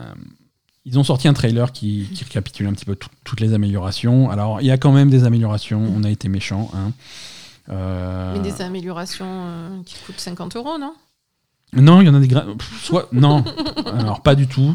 [0.85, 4.31] ils ont sorti un trailer qui, qui récapitule un petit peu tout- toutes les améliorations.
[4.31, 5.83] Alors, il y a quand même des améliorations.
[5.97, 6.71] On a été méchants.
[6.75, 6.93] hein.
[7.69, 10.95] Mais des améliorations qui coûtent 50 euros, non?
[11.73, 13.43] Non, il y en a des pff, soit non.
[13.99, 14.73] Alors pas du tout,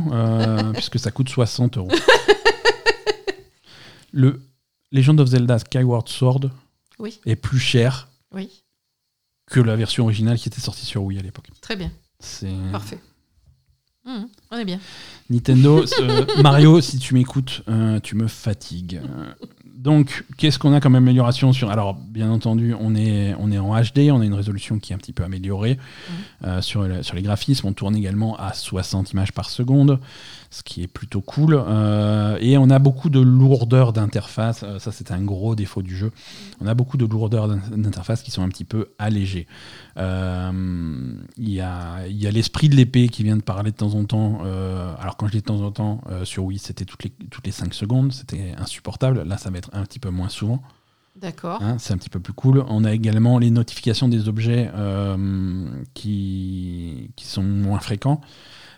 [0.73, 1.87] puisque ça coûte 60 euros.
[4.11, 4.41] Le
[4.91, 6.51] Legend of Zelda Skyward Sword
[6.99, 7.19] Oui.
[7.25, 8.49] est plus cher Oui,
[9.47, 11.47] que la version originale qui était sortie sur Wii à l'époque.
[11.61, 12.99] très bien, C'est parfait.
[14.05, 14.79] Mhm, on est bien.
[15.29, 18.99] Nintendo, euh, Mario, si tu m'écoutes, euh, tu me fatigues.
[19.81, 23.73] Donc, qu'est-ce qu'on a comme amélioration sur Alors, bien entendu, on est, on est en
[23.81, 25.79] HD, on a une résolution qui est un petit peu améliorée
[26.45, 27.65] euh, sur, le- sur les graphismes.
[27.67, 29.99] On tourne également à 60 images par seconde,
[30.51, 31.55] ce qui est plutôt cool.
[31.59, 34.61] Euh, et on a beaucoup de lourdeur d'interface.
[34.63, 36.11] Euh, ça, c'est un gros défaut du jeu.
[36.59, 39.47] On a beaucoup de lourdeur d'in- d'interface qui sont un petit peu allégées.
[39.97, 43.95] Il y a, il y a l'esprit de l'épée qui vient de parler de temps
[43.95, 44.41] en temps.
[44.99, 47.51] Alors, quand je dis de temps en temps, sur Wii, c'était toutes les, toutes les
[47.51, 48.11] 5 secondes.
[48.13, 49.23] C'était insupportable.
[49.23, 50.61] Là, ça va être un petit peu moins souvent.
[51.15, 51.61] D'accord.
[51.61, 52.63] Hein, c'est un petit peu plus cool.
[52.67, 58.21] On a également les notifications des objets euh, qui, qui sont moins fréquents.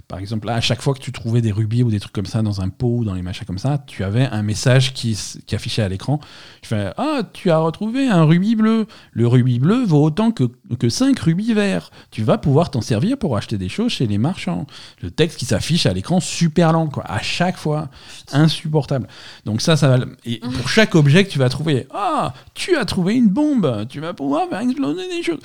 [0.08, 2.26] Par exemple, là, à chaque fois que tu trouvais des rubis ou des trucs comme
[2.26, 5.18] ça dans un pot ou dans les machins comme ça, tu avais un message qui,
[5.46, 6.20] qui affichait à l'écran.
[6.62, 8.86] Tu fais Ah, tu as retrouvé un rubis bleu.
[9.12, 10.44] Le rubis bleu vaut autant que,
[10.78, 11.90] que 5 rubis verts.
[12.12, 14.68] Tu vas pouvoir t'en servir pour acheter des choses chez les marchands.
[15.02, 17.04] Le texte qui s'affiche à l'écran super lent, quoi.
[17.08, 17.90] À chaque fois,
[18.32, 19.08] insupportable.
[19.46, 20.06] Donc ça, ça va.
[20.26, 24.00] Et pour chaque objet que tu vas trouver, ah, tu as trouvé une bombe, tu
[24.00, 25.40] vas pouvoir faire exploser des choses.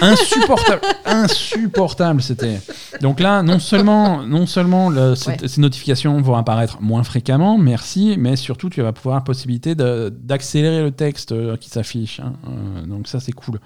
[0.00, 2.60] Insupportable, insupportable, c'était.
[3.00, 5.48] Donc là, non seulement, non seulement le- cette- Ouais.
[5.48, 10.82] ces notifications vont apparaître moins fréquemment, merci, mais surtout tu vas pouvoir la possibilité d'accélérer
[10.82, 12.20] le texte euh, qui s'affiche.
[12.20, 12.34] hein.
[12.48, 13.60] Euh, donc ça, c'est cool.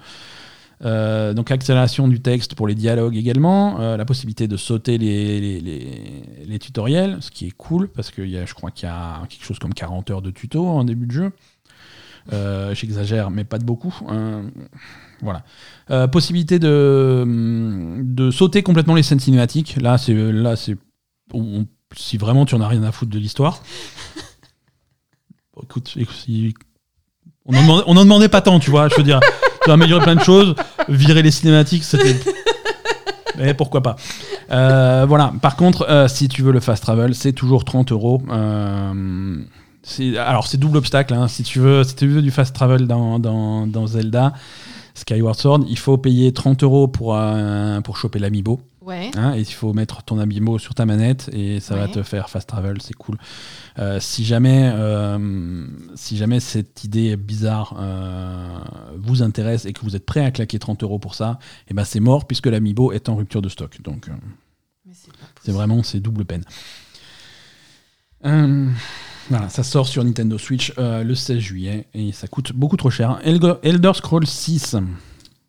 [0.85, 5.41] Euh, donc accélération du texte pour les dialogues également, euh, la possibilité de sauter les,
[5.41, 8.87] les, les- les tutoriels, ce qui est cool parce que y a, je crois qu'il
[8.87, 11.31] y a quelque chose comme 40 heures de tuto en début de jeu.
[12.33, 13.95] Euh, J'exagère, mais pas de beaucoup.
[15.21, 15.43] Voilà.
[15.91, 17.23] Euh, possibilité de,
[18.03, 19.77] de sauter complètement les scènes cinématiques.
[19.81, 20.77] Là, c'est là, c'est
[21.95, 23.61] si vraiment tu en as rien à foutre de l'histoire.
[25.63, 25.95] Écoute,
[27.45, 28.89] on n'en demandait, on en demandait pas tant, tu vois.
[28.89, 29.19] Je veux dire,
[29.63, 30.53] tu as amélioré plein de choses,
[30.87, 32.15] virer les cinématiques, c'était.
[33.37, 33.95] Mais pourquoi pas.
[34.51, 35.33] Euh, voilà.
[35.41, 38.21] Par contre, euh, si tu veux le fast travel, c'est toujours 30 euros.
[38.29, 39.37] Euh,
[40.17, 41.13] alors, c'est double obstacle.
[41.13, 41.27] hein.
[41.27, 44.33] Si, tu veux, si tu veux du fast travel dans, dans, dans Zelda,
[44.97, 47.17] Skyward Sword, il faut payer 30 euros pour,
[47.83, 48.59] pour choper l'amiibo.
[48.87, 49.11] Ouais.
[49.17, 52.29] Hein, et il faut mettre ton amiibo sur ta manette et ça va te faire
[52.29, 53.17] fast travel, c'est cool.
[53.79, 58.59] Euh, si jamais, euh, si jamais cette idée bizarre euh,
[58.95, 61.37] vous intéresse et que vous êtes prêt à claquer 30 euros pour ça,
[61.67, 63.81] et ben c'est mort puisque l'amiibo est en rupture de stock.
[63.81, 64.09] Donc
[65.43, 66.45] c'est vraiment c'est double peine.
[68.25, 68.67] Euh,
[69.29, 72.89] voilà, ça sort sur Nintendo Switch euh, le 16 juillet et ça coûte beaucoup trop
[72.89, 73.19] cher.
[73.23, 74.77] Elder Scrolls 6.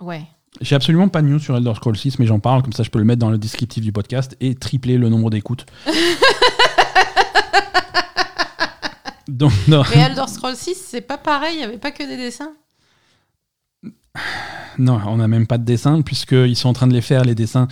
[0.00, 0.22] Ouais.
[0.60, 2.90] J'ai absolument pas de news sur Elder Scrolls 6, mais j'en parle, comme ça je
[2.90, 5.66] peux le mettre dans le descriptif du podcast et tripler le nombre d'écoutes.
[9.28, 12.16] Donc, non, Mais Elder Scrolls 6, c'est pas pareil, il n'y avait pas que des
[12.16, 12.52] dessins?
[14.78, 17.34] Non, on n'a même pas de dessin, puisqu'ils sont en train de les faire, les
[17.34, 17.66] dessins.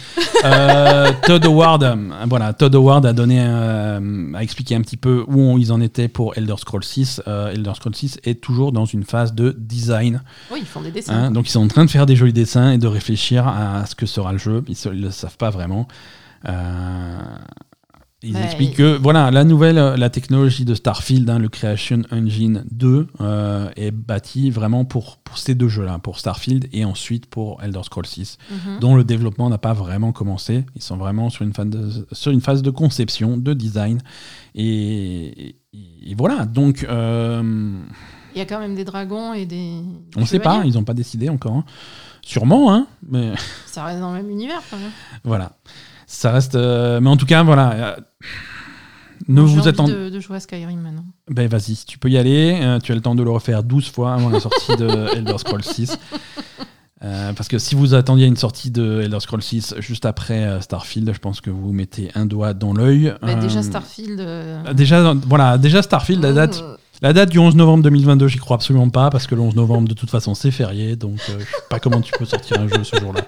[0.44, 1.94] Euh, Todd Howard, euh,
[2.28, 5.80] voilà, Todd Howard a, donné, euh, a expliqué un petit peu où on- ils en
[5.80, 7.22] étaient pour Elder Scrolls 6.
[7.28, 10.22] Euh, Elder Scrolls 6 est toujours dans une phase de design.
[10.52, 11.14] Oui, ils font des dessins.
[11.14, 13.86] Hein, donc ils sont en train de faire des jolis dessins et de réfléchir à
[13.86, 14.64] ce que sera le jeu.
[14.66, 15.86] Ils ne le savent pas vraiment.
[16.48, 17.18] Euh,
[18.22, 22.02] ils Ouais, expliquent que voilà, la nouvelle, euh, la technologie de Starfield, hein, le Creation
[22.10, 27.26] Engine 2, euh, est bâtie vraiment pour, pour ces deux jeux-là, pour Starfield et ensuite
[27.26, 28.80] pour Elder Scrolls 6, Mhm.
[28.80, 30.64] dont le développement n'a pas vraiment commencé.
[30.74, 33.98] Ils sont vraiment sur une phase de, sur une phase de conception, de design.
[34.54, 35.56] Et, et-
[36.10, 37.42] et voilà, donc euh,
[38.34, 39.72] Il y a quand même des dragons et des.
[40.16, 41.52] on ne sait pas, ils n'ont pas décidé encore.
[41.56, 41.64] hein.
[42.22, 43.32] Sûrement, hein, mais.
[43.66, 44.90] Ça reste dans le même univers quand même.
[45.24, 45.52] Voilà.
[46.06, 46.54] Ça reste.
[46.54, 47.72] euh, mais en tout cas, voilà.
[47.72, 47.96] euh,
[49.28, 49.92] ne vous attendez.
[49.92, 51.04] de, de jouer à Skyrim maintenant.
[51.28, 52.58] Ben vas-y, tu peux y aller.
[52.62, 55.38] euh, tu as le temps de le refaire 12 fois avant la sortie de Elder
[55.38, 55.98] Scrolls 6.
[57.04, 60.60] Euh, parce que si vous attendiez une sortie de Elder Scrolls 6 juste après euh,
[60.60, 63.12] Starfield, je pense que vous mettez un doigt dans l'œil.
[63.20, 64.20] Bah, déjà Starfield.
[64.20, 68.38] euh, Déjà, voilà, déjà Starfield, la date, euh, la date du 11 novembre 2022, j'y
[68.38, 71.32] crois absolument pas, parce que le 11 novembre, de toute façon, c'est férié, donc je
[71.32, 73.20] sais pas comment tu peux sortir un jeu ce jour-là.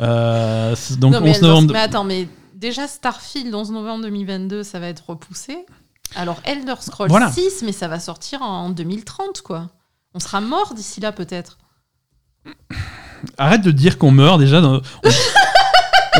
[0.00, 1.72] Euh, donc non, mais, 11 Elder- novembre.
[1.72, 5.66] mais attends, mais déjà Starfield 11 novembre 2022, ça va être repoussé.
[6.16, 7.30] Alors Elder Scrolls Voilà.
[7.30, 9.70] 6, mais ça va sortir en 2030 quoi.
[10.14, 11.58] On sera mort d'ici là peut-être.
[13.38, 14.60] Arrête de dire qu'on meurt déjà.
[14.60, 15.10] dans- on,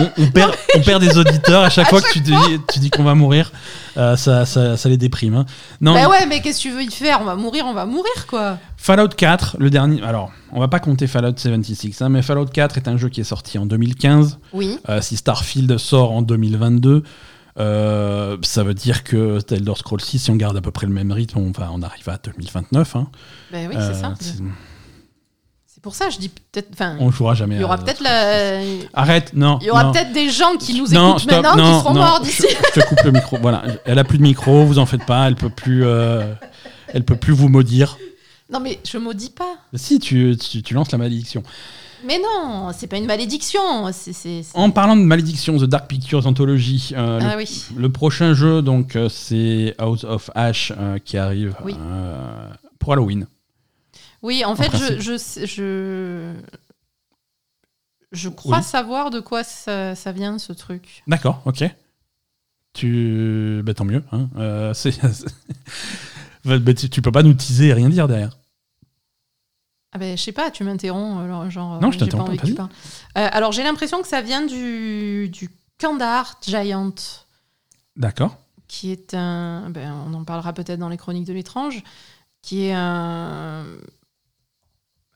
[0.01, 2.35] on- on perd, on perd des auditeurs à chaque fois que tu dis,
[2.73, 3.53] tu dis qu'on va mourir.
[3.97, 5.35] Euh, ça, ça, ça les déprime.
[5.35, 5.47] hein.
[5.81, 7.19] Non, Bah ouais, mais qu'est-ce que tu veux y faire?
[7.21, 8.59] On va mourir, on va mourir quoi.
[8.77, 10.03] Fallout 4, le dernier.
[10.03, 13.21] Alors, on va pas compter Fallout 76, hein, mais Fallout 4 est un jeu qui
[13.21, 14.39] est sorti en 2015.
[14.53, 14.79] Oui.
[14.89, 17.03] Euh, si Starfield sort en 2022,
[17.59, 20.93] euh, ça veut dire que Elder Scrolls 6, si on garde à peu près le
[20.93, 22.97] même rythme, on, va, on arrive à 2029.
[22.97, 23.09] hein.
[23.53, 24.15] Bah oui, Euh, c'est ça.
[25.81, 26.69] C'est- pour ça je dis peut-être.
[26.73, 27.55] Enfin, on jouera jamais.
[27.57, 28.61] il y aura peut-être la.
[28.94, 29.59] Arrête, non.
[29.61, 31.94] Il y aura peut-être des gens qui nous Non, écoutent stop, maintenant non, qui seront
[31.94, 32.47] non, morts je- d'ici.
[32.74, 33.39] Je, te coupe le micro.
[33.40, 35.85] Voilà, elle a plus de micro, vous en faites pas, elle peut plus.
[35.85, 36.35] euh,
[36.93, 37.98] Elle peut plus vous maudire.
[38.52, 39.55] Non, mais je maudis pas.
[39.74, 41.43] Si, tu, tu, tu lances la malédiction.
[42.05, 43.61] Mais non, c'est pas une malédiction.
[43.93, 47.65] c'est- c'est- c'est- En parlant de malédiction, The Dark Pictures Anthology, euh, le, Ah oui.
[47.77, 51.77] le prochain jeu, donc, euh, c'est House of Ash euh, qui arrive Oui.
[52.81, 53.27] pour Halloween.
[54.23, 55.01] Oui, en fait, je, principe.
[55.01, 56.35] je, je,
[58.13, 58.65] je crois Oui.
[58.65, 61.03] savoir de quoi ça, ça vient, ce truc.
[61.07, 61.65] D'accord, ok.
[62.73, 63.63] Tu.
[63.65, 64.05] Bah, tant mieux.
[64.13, 64.29] Hein.
[64.37, 64.75] Euh,
[66.45, 68.39] Bah, bah, tu, tu peux pas nous teaser et rien dire derrière.
[69.93, 71.21] Ah ben, je sais pas, tu m'interromps.
[71.23, 72.57] alors, Genre, Non, je j'ai t'interromps pas envie pas, que tu vas-y.
[72.57, 72.71] parles.
[73.19, 76.95] Euh, alors, j'ai l'impression que ça vient du, du Kandahar Giant,
[77.97, 78.39] D'accord.
[78.69, 79.69] qui est un.
[79.71, 81.83] Ben, on en parlera peut-être dans les Chroniques de l'étrange,
[82.41, 83.65] qui est un.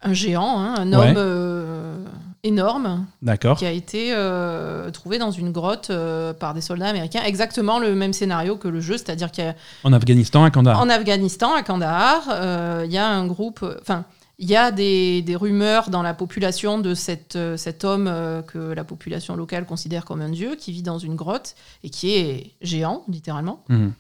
[0.05, 1.09] Un géant, hein, un Ouais.
[1.09, 1.97] homme euh,
[2.43, 3.57] énorme, D'accord.
[3.57, 7.23] qui a été euh, trouvé dans une grotte euh, par des soldats américains.
[7.25, 10.79] Exactement le même scénario que le jeu, c'est-à-dire qu'il y a En Afghanistan, à Kandahar.
[10.81, 13.65] en Afghanistan, à Kandahar, euh, il y a un groupe.
[13.81, 14.05] Enfin,
[14.39, 18.13] il y a des, des rumeurs dans la population de cette, cet homme
[18.49, 21.55] que la population locale considère comme un dieu, qui vit dans une grotte
[21.85, 23.63] et qui est géant, littéralement.
[23.69, 23.93] Mhm.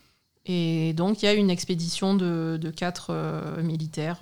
[0.46, 3.12] Et donc, il y a une expédition de, de quatre
[3.62, 4.18] militaires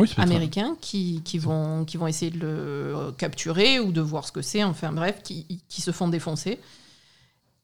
[0.00, 4.32] Oui, américains qui, qui, vont, qui vont essayer de le capturer ou de voir ce
[4.32, 6.58] que c'est, enfin bref, qui, qui se font défoncer.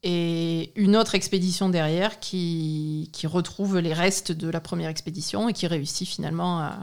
[0.02, 5.54] Et une autre expédition derrière qui, qui retrouve les restes de la première expédition et
[5.54, 6.76] qui réussit finalement à,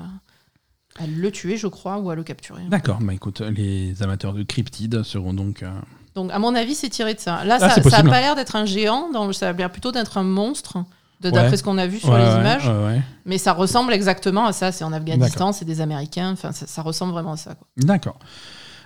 [0.98, 2.64] à le tuer, je crois, ou à le capturer.
[2.70, 5.62] D'accord, bah écoute, les amateurs de cryptides seront donc.
[5.62, 5.70] euh,
[6.16, 7.46] Donc, à mon avis, c'est tiré de ça.
[7.46, 8.10] Là, Ah, ça c'est ça a possible.
[8.10, 10.80] pas l'air d'être un géant, dans le- ça a l'air plutôt d'être un monstre,
[11.22, 11.32] de- Ouais.
[11.34, 12.68] d'après ce qu'on a vu sur ouais, les images.
[12.68, 13.02] ouais.
[13.26, 14.72] Mais ça ressemble exactement à ça.
[14.72, 16.32] C'est en Afghanistan, c'est des Américains.
[16.32, 17.52] Enfin, ça, ça ressemble vraiment à ça.
[17.78, 18.18] D'accord.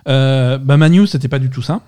[0.08, 1.82] Euh, bah, ma news, c'était pas du tout ça.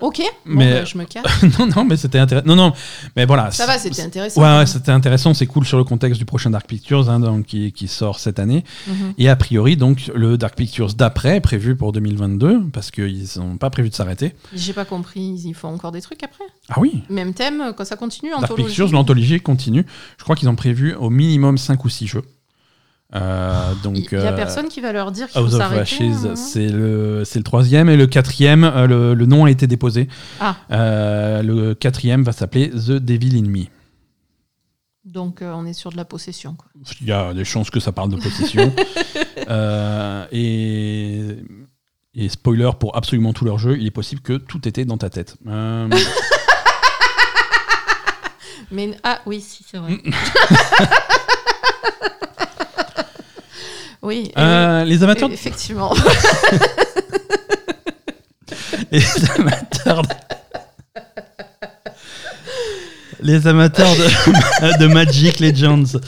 [0.00, 1.24] Ok, bon, Mais- bah, je me casse.
[1.58, 2.46] non, non, mais c'était intéressant.
[2.46, 2.72] Non, non,
[3.16, 3.50] mais voilà.
[3.50, 4.40] Ça va, c'était intéressant.
[4.40, 7.46] Ouais, ouais, c'était intéressant, c'est cool sur le contexte du prochain Dark Pictures hein, donc,
[7.46, 8.64] qui, qui sort cette année.
[8.86, 9.14] Mhm.
[9.18, 13.70] Et a priori, donc, le Dark Pictures d'après, prévu pour 2022, parce qu'ils n'ont pas
[13.70, 14.34] prévu de s'arrêter.
[14.54, 16.44] J'ai pas compris, ils font encore des trucs après?
[16.68, 18.66] Ah oui, Même thème, quand ça continue, Dark anthologie?
[18.66, 19.84] Pictures, l'anthologie continue.
[20.18, 22.22] Je crois qu'ils ont prévu au minimum 5 ou 6 jeux.
[23.14, 26.08] Euh, donc, Il y a euh, personne qui va leur dire qu'il faut s'arrêter.
[26.08, 26.36] Hein.
[26.36, 27.88] c'est le, c'est le troisième.
[27.88, 30.08] Et le quatrième, euh, le, le nom a été déposé.
[30.40, 30.56] Ah.
[30.70, 33.66] Le quatrième va s'appeler The Devil in Me.
[35.08, 36.54] Donc euh, on est sur de la possession.
[36.54, 36.68] Quoi.
[37.00, 38.72] Il y a des chances que ça parle de possession.
[39.48, 41.22] Euh, et,
[42.12, 45.08] et spoiler pour absolument tous leurs jeux, il est possible que tout était dans ta
[45.08, 45.36] tête.
[45.46, 45.88] Euh,
[48.70, 50.02] Mais ah oui, si c'est vrai.
[54.02, 54.30] oui.
[54.36, 55.94] et euh, les amateurs, effectivement.
[58.90, 59.04] les
[59.38, 60.08] amateurs de...
[63.20, 65.98] Les amateurs de, de Magic Legends.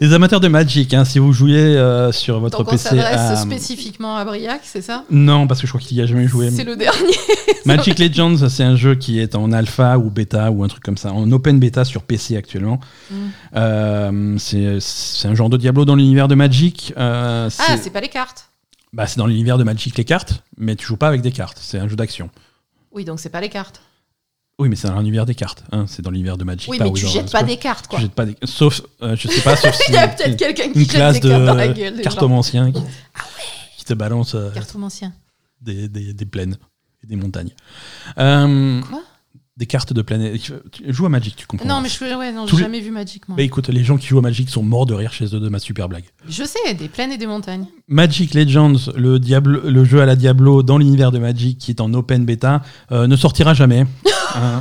[0.00, 2.90] Les amateurs de Magic, hein, si vous jouez euh, sur votre Donc on PC.
[2.90, 5.04] s'adresse à- spécifiquement à Briac, c'est ça?
[5.10, 6.50] Non, parce que je crois qu'il y a jamais joué.
[6.50, 7.14] C'est le dernier.
[7.64, 10.96] Magic Legends, c'est un jeu qui est en alpha ou bêta ou un truc comme
[10.96, 12.78] ça, en open bêta sur PC actuellement.
[13.10, 13.14] Mm.
[13.56, 16.92] Euh, c'est un genre de Diablo dans l'univers de Magic.
[16.96, 18.46] Euh, Ah, c'est c'est pas les cartes.
[18.92, 21.58] bah, c'est dans l'univers de Magic les cartes, mais tu joues pas avec des cartes.
[21.60, 22.30] C'est un jeu d'action.
[22.92, 23.80] Oui, donc c'est pas les cartes.
[24.60, 25.64] Oui, mais c'est dans l'univers des cartes.
[25.72, 26.70] hein, C'est dans l'univers de Magic.
[26.70, 27.98] Oui, mais tu genre, jettes pas des cartes, quoi.
[27.98, 28.36] Tu jettes pas des...
[28.44, 30.90] Sauf, euh, je sais pas, sauf si Il y a peut-être quelqu'un qui une jette
[30.90, 32.00] classe des cartes dans la de gueule.
[32.02, 32.82] cartomancien qui,
[33.78, 35.12] qui te balance euh, Cartomancien.
[35.60, 36.56] des, des, des plaines
[37.02, 37.50] et des montagnes.
[38.18, 39.02] Euh, Quoi?
[39.60, 40.40] Des cartes de planète.
[40.40, 40.52] Tu
[40.88, 41.68] joues à Magic, tu comprends.
[41.68, 43.36] Non, mais je ouais, non, Tous j'ai les- jamais vu Magic, moi.
[43.36, 45.48] Bah écoute, les gens qui jouent à Magic sont morts de rire chez eux de
[45.50, 46.04] ma super blague.
[46.28, 47.66] Je sais, des plaines et des montagnes.
[47.86, 51.80] Magic Legends, le, Diablo, le jeu à la Diablo dans l'univers de Magic qui est
[51.82, 53.84] en open bêta, euh, ne sortira jamais.
[54.36, 54.58] Euh,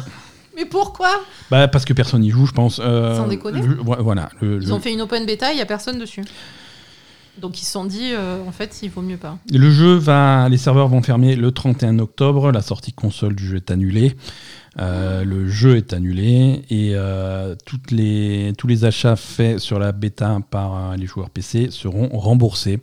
[0.55, 1.11] Mais pourquoi?
[1.51, 2.81] bah, parce que personne n'y joue, je pense.
[2.83, 3.61] Euh, Sans déconner.
[3.61, 4.29] le- voilà.
[4.41, 6.23] le- Ils ont fait une open bêta, il y a personne dessus.
[7.39, 9.37] Donc ils se sont dit, euh, en fait, il vaut mieux pas.
[9.51, 12.51] Le jeu va, les serveurs vont fermer le 31 octobre.
[12.51, 14.15] La sortie console du jeu est annulée.
[14.79, 20.95] Euh, le jeu est annulé et euh, tous les achats faits sur la bêta par
[20.95, 22.79] les joueurs PC seront remboursés.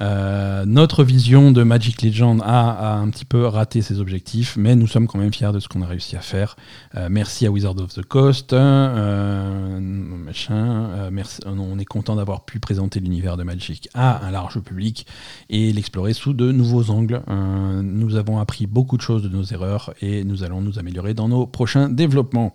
[0.00, 4.74] Euh, notre vision de Magic Legend a, a un petit peu raté ses objectifs, mais
[4.76, 6.56] nous sommes quand même fiers de ce qu'on a réussi à faire.
[6.96, 10.54] Euh, merci à Wizard of the Coast, euh, machin.
[10.54, 15.06] euh, merci, on est content d'avoir pu présenter l'univers de Magic à un large public
[15.48, 17.22] et l'explorer sous de nouveaux angles.
[17.28, 21.14] Euh, nous avons appris beaucoup de choses de nos erreurs et nous allons nous améliorer
[21.14, 22.52] dans nos prochains développements.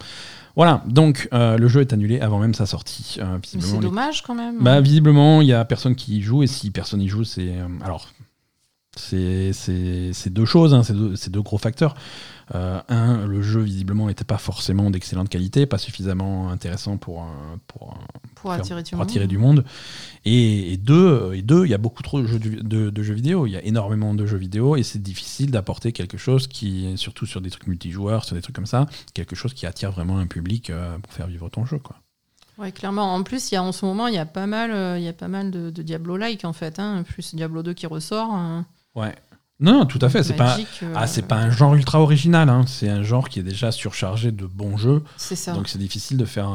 [0.56, 3.18] Voilà, donc euh, le jeu est annulé avant même sa sortie.
[3.20, 4.58] Euh, Mais visiblement, c'est les- dommage quand même.
[4.62, 7.50] bah, visiblement, il y a personne qui y joue, et si personne y joue, c'est.
[7.58, 8.08] euh, alors,
[8.96, 11.96] c'est c'est- c'est deux choses, hein, c'est deux, c'est deux gros facteurs.
[12.54, 17.26] Euh, un, le jeu, visiblement, n'était pas forcément d'excellente qualité, pas suffisamment intéressant pour, euh,
[17.66, 19.08] pour, euh, Pour attirer du pour monde.
[19.08, 19.66] attirer du monde.
[20.26, 23.16] Et, et deux, et deux, il y a beaucoup trop de jeux, de, de jeux
[23.16, 23.48] vidéo.
[23.48, 27.26] Il y a énormément de jeux vidéo et c'est difficile d'apporter quelque chose qui, surtout
[27.26, 28.86] sur des trucs multijoueurs, sur des trucs comme ça,
[29.16, 31.80] quelque chose qui attire vraiment un public euh, pour faire vivre ton jeu.
[31.80, 31.96] Quoi.
[32.60, 33.14] Ouais, clairement.
[33.16, 35.08] En plus, il y a, en ce moment, il y a pas mal, il y
[35.10, 36.78] a pas mal de, de Diablo-like, en fait.
[36.80, 37.04] Hein.
[37.08, 38.32] Plus Diablo 2 qui ressort.
[38.32, 38.66] hein.
[38.96, 39.14] Ouais.
[39.62, 40.22] Non, non, tout à fait.
[40.22, 42.50] C'est pas, euh, ah, c'est pas un genre ultra original.
[42.50, 42.66] hein.
[42.68, 45.02] C'est un genre qui est déjà surchargé de bons jeux.
[45.16, 45.54] C'est ça.
[45.54, 46.50] Donc c'est difficile de faire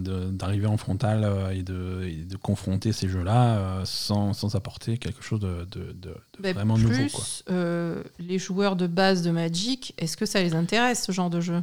[0.00, 4.96] d'arriver en frontal euh, et de, et de confronter ces jeux-là euh, sans, sans apporter
[4.96, 7.08] quelque chose de, de- vraiment plus, nouveau.
[7.12, 7.24] Quoi.
[7.50, 11.40] euh, les joueurs de base de Magic, est-ce que ça les intéresse, ce genre de
[11.40, 11.62] jeu?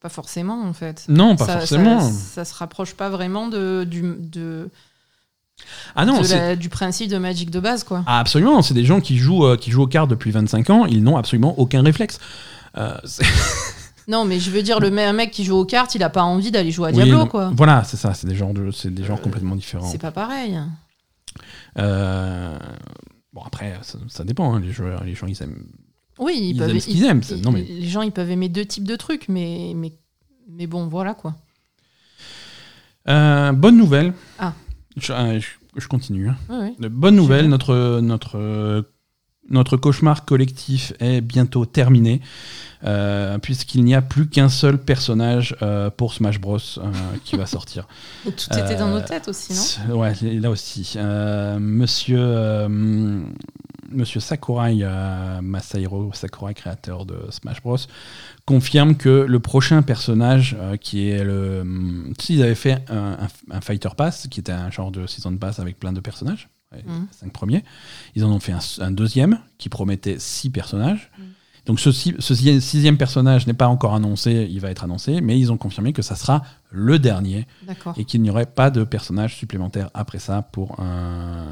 [0.00, 1.04] Pas forcément, en fait.
[1.08, 2.00] Non, pas ça, forcément.
[2.00, 4.70] Ça, ça se rapproche pas vraiment de, du, de,
[5.96, 8.02] ah non, de c'est- la- du principe de Magic de base, quoi.
[8.06, 8.62] ah, absolument.
[8.62, 10.86] C'est des gens qui jouent, euh, qui jouent aux cartes depuis 25 ans.
[10.86, 12.18] Ils n'ont absolument aucun réflexe.
[12.78, 12.96] Euh,
[14.08, 16.22] Non, mais je veux dire, le un mec qui joue aux cartes, il a pas
[16.24, 17.52] envie d'aller jouer à Oui, Diablo, non, quoi.
[17.56, 18.12] Voilà, c'est ça.
[18.12, 19.86] C'est des genres, de, c'est des genres Euh, complètement différents.
[19.86, 20.58] C'est pas pareil.
[23.32, 24.52] Bon après, ça, ça dépend.
[24.54, 24.60] hein.
[24.60, 25.64] Les joueurs, les gens, ils aiment.
[26.18, 26.70] Oui, ils, Ils peuvent.
[26.70, 28.84] aiment ce qu'ils aiment, c'est- ils- non, mais- Les gens, ils peuvent aimer deux types
[28.88, 29.92] de trucs, mais, mais,
[30.48, 31.34] mais bon, voilà, quoi.
[33.06, 34.12] Bonne nouvelle.
[34.38, 34.52] Ah.
[35.00, 35.40] Je, euh,
[35.76, 36.28] je- continue.
[36.28, 36.36] hein.
[36.48, 36.74] Ouais.
[36.78, 38.82] De bonne nouvelle, notre, notre, euh,
[39.48, 42.20] notre cauchemar collectif est bientôt terminé,
[42.84, 46.82] euh, puisqu'il n'y a plus qu'un seul personnage euh, pour Smash Bros euh,
[47.24, 47.88] qui va sortir.
[48.26, 49.52] Et Tout était dans nos Euh, têtes aussi,
[49.88, 49.96] non?
[49.96, 50.92] Ouais, là aussi.
[50.96, 53.22] Euh, monsieur, euh,
[53.90, 57.76] monsieur Sakurai, euh, Masahiro Sakurai, créateur de Smash Bros,
[58.46, 61.60] confirme que le prochain personnage, euh, qui est le.
[61.60, 65.36] hum, S'ils avaient fait un, un- un Fighter Pass, qui était un genre de Season
[65.36, 67.64] Pass avec plein de personnages, les cinq premiers,
[68.14, 71.10] ils en ont fait un, un deuxième qui promettait six personnages.
[71.18, 71.24] Mhm.
[71.70, 75.52] Donc ce, ce sixième- personnage n'est pas encore annoncé, il va être annoncé, mais ils
[75.52, 76.42] ont confirmé que ça sera
[76.72, 77.46] le dernier
[77.96, 81.44] et qu'il n'y aurait pas de personnage supplémentaire après ça pour un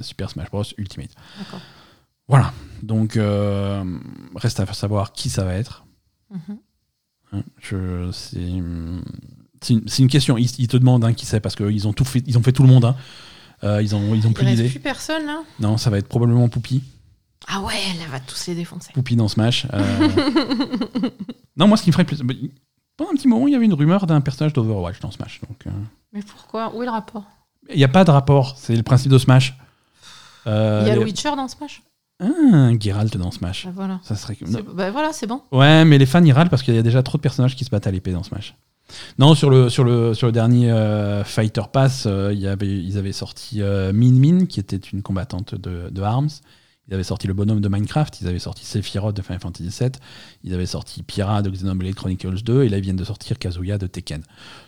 [0.00, 1.10] Super Smash Bros Ultimate.
[2.28, 2.52] Voilà.
[2.84, 3.82] Donc euh,
[4.36, 5.84] reste à savoir qui ça va être.
[6.30, 6.58] Mhm.
[7.32, 7.42] hein.
[8.12, 10.38] C'est une, question.
[10.38, 12.52] Ils, ils te demandent hein, qui c'est parce qu'ils ont tout fait, ils ont fait
[12.52, 12.84] tout le monde.
[12.84, 12.94] hein.
[13.64, 14.68] Euh, ils ont ils ont Il plus d'idées.
[14.68, 16.84] plus personne, là Non, ça va être probablement Poupy.
[17.48, 18.92] Ah ouais, elle va tous les défoncer.
[18.92, 19.66] Poupy dans Smash.
[19.72, 20.08] euh.
[21.56, 22.20] non, moi ce qui me ferait plus.
[22.22, 22.34] bah,
[22.96, 25.40] Pendant un petit moment, il y avait une rumeur d'un personnage d'Overwatch dans Smash.
[25.48, 25.70] Donc euh,
[26.12, 26.72] Mais pourquoi?
[26.74, 27.24] Où est le rapport?
[27.70, 28.54] Il n'y a pas de rapport.
[28.58, 29.56] C'est le principe de Smash.
[30.46, 31.82] Euh, Il y a le Witcher dans Smash?
[32.22, 33.64] Ah, un Geralt dans Smash.
[33.66, 34.00] Bah voilà.
[34.02, 34.36] Ça serait.
[34.44, 35.40] C'est- Bah voilà, c'est bon.
[35.52, 37.64] Ouais, mais les fans ils râlent parce qu'il y a déjà trop de personnages qui
[37.64, 38.54] se battent à l'épée dans Smash.
[39.18, 42.66] Non, sur le, sur le, sur le dernier euh, Fighter Pass, euh, il y avait,
[42.82, 46.28] ils avaient sorti euh, Min Min, qui était une combattante de, de Arms.
[46.90, 49.92] Ils avaient sorti le bonhomme de Minecraft, ils avaient sorti Sephiroth de Final Fantasy VII,
[50.42, 53.78] ils avaient sorti Pyra de Xenoblade Chronicles 2, et là ils viennent de sortir Kazuya
[53.78, 54.24] de Tekken.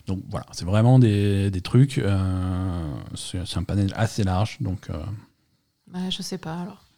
[0.06, 1.98] Donc voilà, c'est vraiment des, trucs.
[1.98, 4.94] euh, c'est un panel assez large, euh,
[5.88, 6.91] Bah, je sais pas alors.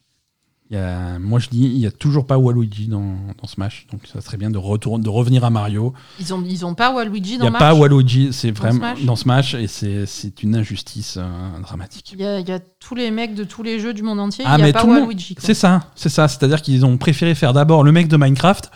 [0.75, 3.87] Il y a- moi je dis, il n'y a toujours pas Waluigi dans, dans Smash,
[3.93, 5.93] donc ça serait bien de, de revenir à Mario.
[6.19, 8.61] Ils ont, ils ont pas Waluigi Il dans n'y a Smash pas Waluigi, c'est Dans
[8.63, 12.11] vraiment Smash dans Smash et c'est une injustice euh, dramatique.
[12.13, 14.19] Il y, a, il y a tous les mecs de tous les jeux du monde
[14.21, 15.37] entier, Ah, il n'y a pas Waluigi.
[15.39, 16.27] C'est ça, c'est ça.
[16.29, 18.71] C'est-à-dire qu'ils ont préféré faire d'abord le mec de Minecraft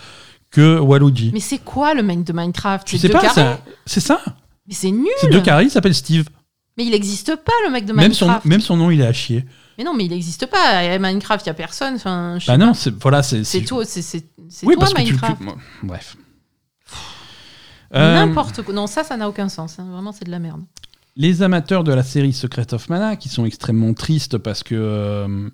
[0.50, 1.30] que Waluigi.
[1.34, 2.88] Mais c'est quoi le mec de Minecraft?
[2.88, 3.56] C'est deux pas, carrés
[3.86, 4.20] c'est ça.
[4.66, 6.28] Mais c'est nul C'est deux carrés, il s'appelle Steve.
[6.78, 8.46] Mais il n'existe pas le mec de Même son, Minecraft.
[8.46, 9.44] même son nom, il est à chier.
[9.76, 10.78] Mais non, mais il n'existe pas.
[10.78, 11.96] À Minecraft, il n'y a personne.
[11.96, 14.22] Enfin, Bah non, c'est voilà, c'est C'est c'est- toi, c'est
[14.64, 15.42] Oui, toi parce que tu, Minecraft.
[15.82, 16.16] bref.
[17.94, 18.74] Euh, N'importe quoi.
[18.74, 19.78] Non, ça, ça n'a aucun sens.
[19.78, 19.86] hein.
[19.90, 20.60] Vraiment, c'est de la merde.
[21.16, 25.48] Les amateurs de la série Secret of Mana, qui sont extrêmement tristes parce que euh,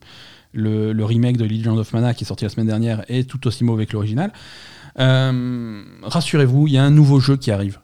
[0.53, 3.47] le, le remake de Legend of Mana, qui est sorti la semaine dernière, est tout
[3.47, 4.33] aussi mauvais que l'original,
[4.99, 7.79] euh, rassurez-vous, il y a un nouveau jeu qui arrive.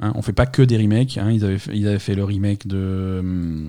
[0.00, 1.18] Hein, on fait pas que des remakes.
[1.18, 1.30] hein.
[1.30, 3.66] ils, avaient fait, ils avaient fait le remake de,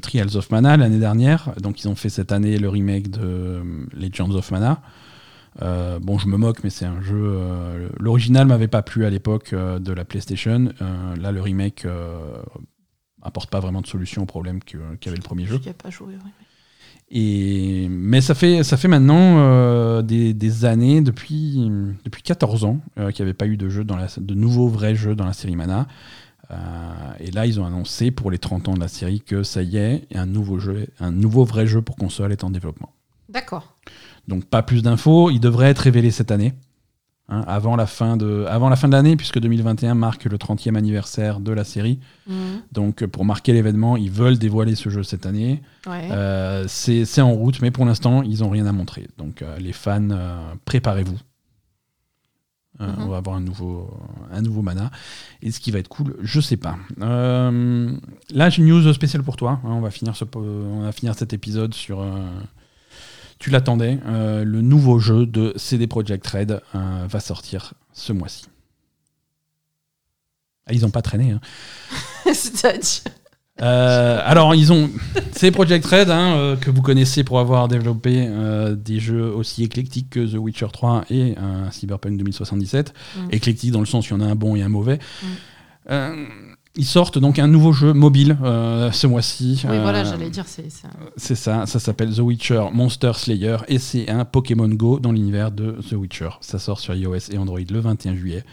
[0.00, 1.52] Trials of Mana l'année dernière.
[1.60, 4.80] Donc ils ont fait cette année le remake de hum, Legends of Mana.
[5.62, 7.14] Euh, bon, je me moque, mais c'est un jeu.
[7.16, 10.70] euh, L'original m'avait pas plu à l'époque euh, de la PlayStation.
[10.82, 12.36] Euh, là, le remake euh,
[13.22, 15.58] apporte pas vraiment de solution au problème qu'avait le premier jeu.
[15.58, 16.14] Pas joué.
[16.24, 16.30] oui.
[17.10, 21.70] Et, mais ça fait, ça fait maintenant euh, des, des années, depuis,
[22.04, 24.68] depuis 14 ans, euh, qu'il n'y avait pas eu de, jeu dans la, de nouveaux
[24.68, 25.86] vrais jeux dans la série Mana.
[26.50, 26.54] Euh,
[27.20, 29.76] et là, ils ont annoncé pour les 30 ans de la série que ça y
[29.76, 32.92] est, un nouveau, jeu, un nouveau vrai jeu pour console est en développement.
[33.28, 33.76] D'accord.
[34.28, 36.54] Donc pas plus d'infos, il devrait être révélé cette année,
[37.28, 40.76] hein, avant la fin de, avant la fin de l'année, puisque 2021 marque le 30e
[40.76, 41.98] anniversaire de la série.
[42.26, 42.62] Mhm.
[42.72, 45.62] Donc pour marquer l'événement, ils veulent dévoiler ce jeu cette année.
[45.86, 46.08] Ouais.
[46.10, 49.08] Euh, c'est en route, mais pour l'instant, ils n'ont rien à montrer.
[49.18, 51.18] Donc euh, les fans, euh, préparez-vous.
[52.80, 52.94] Mhm.
[52.98, 53.88] On va avoir un nouveau,
[54.32, 54.90] un nouveau mana.
[55.42, 56.76] Et ce qui va être cool, je sais pas.
[56.98, 59.60] Là, j'ai une news spéciale pour toi.
[59.62, 59.68] hein.
[59.68, 62.04] on, va finir ce, on va finir cet épisode sur.
[63.38, 63.98] Tu l'attendais.
[64.06, 68.46] euh, le nouveau jeu de CD Projekt Red euh, va sortir ce mois-ci.
[70.66, 71.32] Ah, ils n'ont pas traîné.
[71.32, 71.40] hein.
[72.32, 73.12] C'est-à-dire.
[73.60, 74.90] Euh, alors, ils ont.
[75.32, 79.62] C'est Project Red, hein, euh, que vous connaissez pour avoir développé euh, des jeux aussi
[79.62, 81.34] éclectiques que The Witcher 3 et
[81.70, 82.94] Cyberpunk 2077.
[83.16, 83.20] Mm.
[83.30, 84.98] Éclectique dans le sens, il y en a un bon et un mauvais.
[85.88, 86.54] Mm.
[86.76, 89.62] Euh, ils sortent donc un nouveau jeu mobile euh, ce mois-ci.
[89.64, 93.58] Oui, Euh, voilà, j'allais dire, c'est un- C'est ça, ça s'appelle The Witcher Monster Slayer
[93.68, 96.30] et c'est un Pokémon Go dans l'univers de The Witcher.
[96.40, 98.44] Ça sort sur iOS et Android le 21 juillet.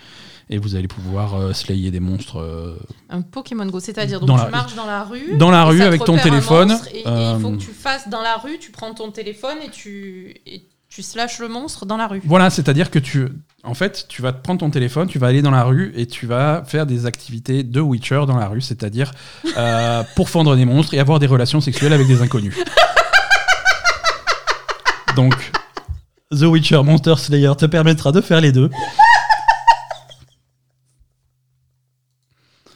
[0.50, 2.76] Et vous allez pouvoir euh, slayer des monstres euh,
[3.10, 3.80] un Pokémon Go.
[3.80, 5.38] C'est-à-dire, donc tu la- marches dans la rue.
[5.38, 8.10] dans la rue ça avec ton téléphone, et, et il faut euh, que tu fasses
[8.10, 11.96] dans la rue, tu prends ton téléphone et tu, et tu slashes le monstre dans
[11.96, 12.22] la rue.
[12.26, 13.30] Voilà, c'est-à-dire que tu,
[13.64, 16.06] en fait, tu vas te prendre ton téléphone, tu vas aller dans la rue et
[16.06, 19.14] tu vas faire des activités de Witcher dans la rue, c'est-à-dire
[19.56, 22.58] euh, pour fendre des monstres et avoir des relations sexuelles avec des inconnus.
[25.16, 25.34] Donc,
[26.30, 28.70] The Witcher Monster Slayer te permettra de faire les deux.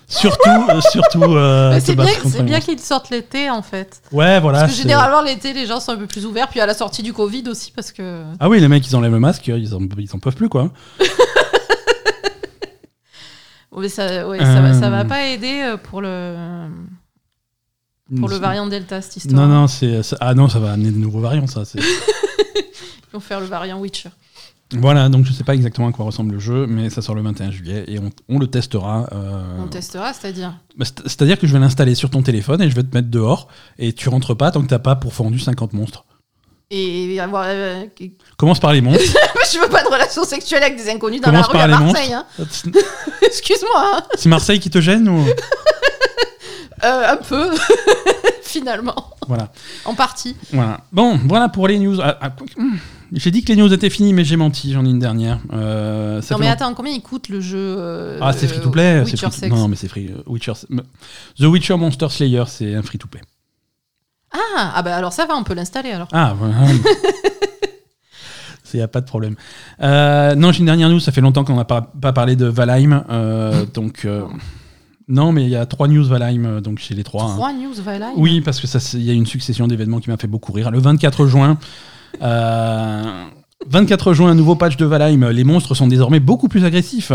[0.07, 1.23] Surtout, euh, surtout.
[1.23, 4.01] euh, Mais c'est bien, c'est qu'ils sortent l'été en fait.
[4.11, 4.59] Ouais, voilà.
[4.59, 6.73] Parce que c'est- généralement l'été les gens sont un peu plus ouverts, puis à la
[6.75, 8.23] sortie du Covid aussi parce que.
[8.39, 10.71] Ah oui, les mecs, ils enlèvent le masque, ils en, ils en peuvent plus, quoi.
[13.71, 15.03] Ouais, ça, ouais, ça, va, ça va Euh.
[15.03, 16.67] pas aider euh, pour le
[18.19, 19.35] pour le variant Delta cette histoire.
[19.47, 19.99] Non, non, c'est.
[20.21, 21.65] Ah non, ça va amener de nouveaux variants, ça.
[21.65, 21.79] c'est-
[22.55, 24.09] Ils vont faire le variant Witcher.
[24.73, 27.21] Voilà, donc je sais pas exactement à quoi ressemble le jeu, mais ça sort le
[27.21, 29.07] 21 juillet et on, on le testera.
[29.13, 30.53] euh, On testera, c'est-à-dire.
[30.75, 33.09] bah, c'est- C'est-à-dire que je vais l'installer sur ton téléphone et je vais te mettre
[33.09, 33.47] dehors
[33.77, 36.05] et tu rentres pas tant que t'as pas pourfendu 50 monstres.
[36.71, 37.43] Et avoir.
[37.47, 37.83] euh,
[38.37, 39.03] Commence par les monstres.
[39.53, 41.67] je veux pas de relation sexuelle avec des inconnus dans Commence la rue par à
[41.67, 42.13] les Marseille.
[42.13, 42.25] Hein.
[43.21, 43.71] Excuse-moi.
[43.97, 44.03] hein.
[44.15, 45.23] C'est Marseille qui te gêne ou
[46.83, 47.49] Euh, un peu,
[48.43, 49.11] finalement.
[49.27, 49.49] Voilà.
[49.85, 50.35] En partie.
[50.51, 50.81] voilà.
[50.91, 51.99] Bon, voilà pour les news.
[52.01, 52.77] Ah, ah, hum,
[53.13, 55.39] j'ai dit que les news étaient finies, mais j'ai menti, j'en ai une dernière.
[55.53, 58.59] Euh, ça non, mais long- attends, combien il coûte le jeu euh, Ah, c'est free
[58.61, 58.99] to play.
[59.01, 60.11] Witcher free to- 6 Non, non, mais c'est free.
[60.27, 60.53] Witcher.
[61.39, 63.21] The Witcher Monster Slayer, c'est un free to play.
[64.33, 66.09] Ah, ah, bah alors ça va, on peut l'installer alors.
[66.11, 66.55] Ah, voilà.
[68.73, 69.35] Il n'y a pas de problème.
[69.79, 70.99] Non, j'ai une dernière news.
[70.99, 73.05] Ça fait longtemps qu'on n'a pas, pas parlé de Valheim.
[73.73, 74.05] donc,
[75.07, 77.23] non, mais il y a trois news Valheim euh, donc chez les trois.
[77.25, 77.35] hein.
[77.35, 80.09] Trois news Valheim Oui, parce que ça, c'est- il y a une succession d'événements qui
[80.09, 80.71] m'a fait beaucoup rire.
[80.71, 81.57] Le 24 juin.
[82.21, 83.23] euh,
[83.67, 85.29] 24 juin, un nouveau patch de Valheim.
[85.31, 87.11] Les monstres sont désormais beaucoup plus agressifs.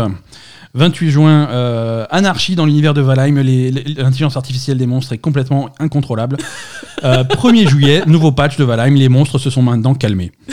[0.73, 3.35] 28 juin, euh, anarchie dans l'univers de Valheim.
[3.41, 6.37] L'intelligence artificielle des monstres est complètement incontrôlable.
[7.03, 8.95] Euh, 1er juillet, nouveau patch de Valheim.
[8.95, 10.31] Les monstres se sont maintenant calmés.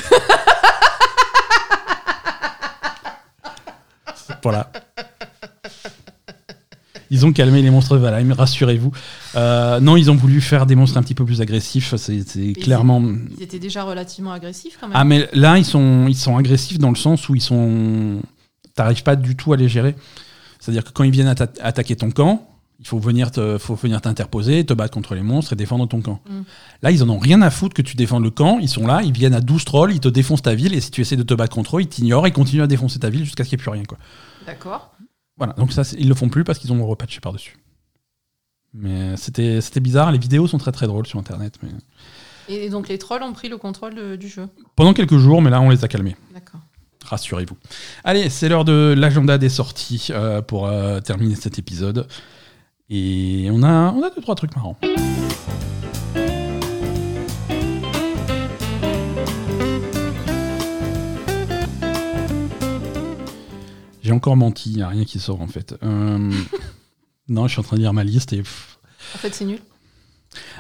[4.43, 4.71] voilà.
[7.11, 8.93] Ils ont calmé les monstres de Valheim, rassurez-vous.
[9.35, 11.95] Euh, non, ils ont voulu faire des monstres un petit peu plus agressifs.
[11.97, 13.03] C'est clairement.
[13.37, 14.97] Ils étaient déjà relativement agressifs quand même.
[14.99, 18.21] Ah, mais là, ils sont, ils sont agressifs dans le sens où ils sont.
[18.75, 19.95] T'arrives pas du tout à les gérer.
[20.61, 22.47] C'est-à-dire que quand ils viennent atta- attaquer ton camp,
[22.81, 26.01] il faut venir te- faut venir t'interposer, te battre contre les monstres et défendre ton
[26.01, 26.21] camp.
[26.29, 26.41] Mm.
[26.83, 28.59] Là, ils en ont rien à foutre que tu défendes le camp.
[28.61, 30.91] Ils sont là, ils viennent à 12 trolls, ils te défoncent ta ville et si
[30.93, 33.25] tu essaies de te battre contre eux, ils t'ignorent et continuent à défoncer ta ville
[33.25, 33.83] jusqu'à ce qu'il n'y ait plus rien.
[34.47, 34.93] D'accord.
[35.39, 37.57] Voilà, donc ça, ils le font plus parce qu'ils ont repatché par-dessus.
[38.75, 40.13] Mais c'était c'était bizarre.
[40.13, 41.55] Les vidéos sont très très drôles sur Internet.
[41.63, 41.71] Mais...
[42.49, 44.49] Et donc les trolls ont pris le contrôle de- du jeu.
[44.77, 46.17] Pendant quelques jours, mais là, on les a calmés.
[46.35, 46.61] D'accord.
[47.05, 47.57] Rassurez-vous.
[48.05, 52.07] Allez, c'est l'heure de l'agenda des sorties euh, pour euh, terminer cet épisode.
[52.91, 54.77] Et on a, on a deux, trois trucs marrants.
[64.09, 65.75] J'ai encore menti, il n'y a rien qui sort en fait.
[65.83, 66.33] Euh,
[67.29, 68.41] non, je suis en train de lire ma liste et.
[68.41, 69.59] En fait, c'est nul.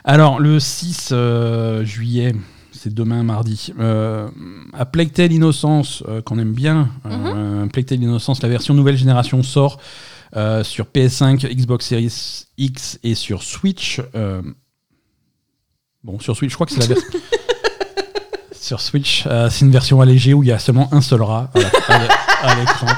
[0.04, 2.34] Alors, le 6 euh, juillet,
[2.72, 4.28] c'est demain mardi, euh,
[4.74, 8.98] à Plague Tale Innocence, euh, qu'on aime bien, euh, Plague Tale Innocence, la version nouvelle
[8.98, 9.80] génération sort
[10.36, 14.02] euh, sur PS5, Xbox Series X et sur Switch.
[14.14, 14.42] euh,
[16.04, 17.08] bon, sur Switch, je crois que c'est la version.
[18.52, 21.50] sur Switch, euh, c'est une version allégée où il y a seulement un seul rat
[22.42, 22.88] à l'écran.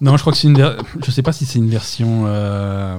[0.00, 0.56] Non, je crois que c'est une.
[0.58, 2.98] ver- Je sais pas si c'est une version euh,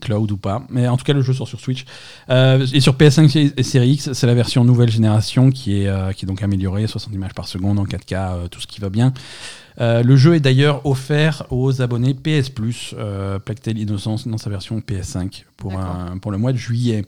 [0.00, 1.84] cloud ou pas, mais en tout cas le jeu sort sur Switch
[2.30, 4.12] Euh, et sur PS5 et Series X.
[4.12, 7.46] C'est la version nouvelle génération qui est euh, qui est donc améliorée, 60 images par
[7.48, 9.12] seconde en 4K, euh, tout ce qui va bien.
[9.80, 14.38] Euh, le jeu est d'ailleurs offert aux abonnés PS Plus, euh, Plague Tale Innocence dans
[14.38, 17.04] sa version PS5 pour un- pour le mois de juillet.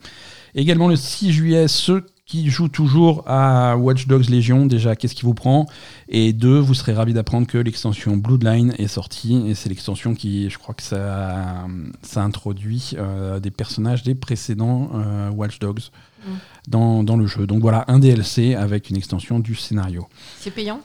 [0.54, 5.22] Également le 6 juillet, ce qui joue toujours à Watch Dogs Légion, déjà, qu'est-ce qui
[5.22, 5.66] vous prend?
[6.08, 9.42] Et deux, vous serez ravi d'apprendre que l'extension Bloodline est sortie.
[9.48, 11.66] Et c'est l'extension qui, je crois que ça,
[12.02, 15.80] ça introduit euh, des personnages des précédents euh, Watch Dogs
[16.26, 16.30] Mm.
[16.66, 17.46] dans, dans le jeu.
[17.46, 20.08] Donc voilà, un DLC avec une extension du scénario.
[20.40, 20.80] C'est payant?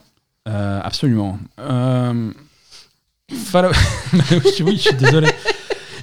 [0.47, 1.39] Euh, absolument.
[3.31, 3.71] Fallout...
[4.61, 5.29] oui, je suis désolé.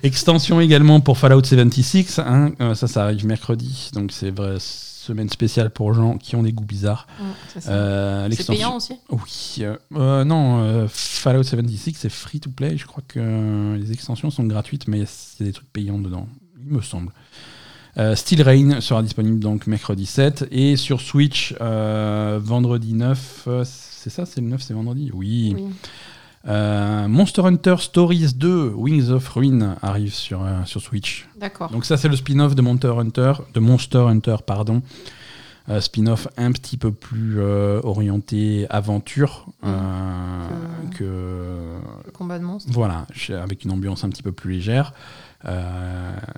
[0.03, 2.19] Extension également pour Fallout 76.
[2.19, 2.53] hein.
[2.75, 3.91] Ça, ça arrive mercredi.
[3.93, 4.57] Donc c'est vrai,
[5.11, 7.07] semaine spéciale pour gens qui ont des goûts bizarres.
[7.53, 7.73] C'est ça.
[7.73, 9.57] Euh, C'est payant aussi Oui.
[9.61, 12.77] euh, euh, non, euh, Fallout 76, c'est free to play.
[12.77, 16.29] Je crois que les extensions sont gratuites, mais c'est des trucs payants dedans,
[16.65, 17.13] il me semble.
[18.15, 23.45] Steel Rain sera disponible donc mercredi 7 et sur Switch vendredi 9.
[23.49, 25.11] euh, c'est ça, c'est le 9, c'est vendredi?
[25.13, 25.55] Oui.
[25.57, 25.65] Oui.
[26.49, 31.29] Euh, Monster Hunter Stories 2 Wings of Ruin arrive sur, euh, sur Switch.
[31.39, 31.71] D'accord.
[31.71, 34.83] Donc ça c'est le spin-off de Monster Hunter, de Monster Hunter pardon.
[35.69, 40.49] Euh, spin-off un petit peu plus orienté aventure euh,
[40.97, 42.73] que Le combat de monstres.
[42.73, 43.07] voilà
[43.43, 44.95] avec une ambiance un petit peu plus légère.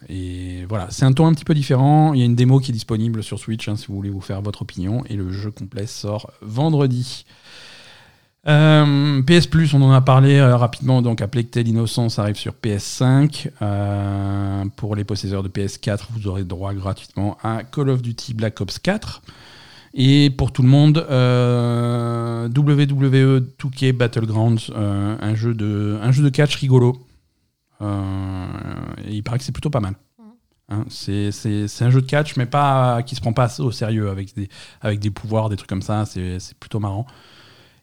[0.08, 2.12] Et voilà, c'est un ton un petit peu différent.
[2.12, 4.20] Il y a une démo qui est disponible sur Switch hein, si vous voulez vous
[4.20, 5.04] faire votre opinion.
[5.08, 7.24] Et le jeu complet sort vendredi.
[8.48, 11.02] Euh, PS Plus, on en a parlé euh, rapidement.
[11.02, 13.50] Donc, A Plague Tale Innocence arrive sur PS5.
[13.60, 18.60] Euh, pour les possesseurs de PS4, vous aurez droit gratuitement à Call of Duty Black
[18.60, 19.22] Ops 4.
[19.94, 26.56] Et pour tout le monde, WWE 2K Battlegrounds, un, jeu de, un jeu de catch
[26.56, 26.96] rigolo.
[27.82, 29.96] Et il paraît que c'est plutôt pas mal.
[30.70, 31.28] Hein, c'est
[31.80, 34.48] un jeu de catch, mais pas qui se prend pas au sérieux avec des,
[34.80, 36.06] avec des pouvoirs, des trucs comme ça.
[36.06, 37.06] C'est c'est plutôt marrant.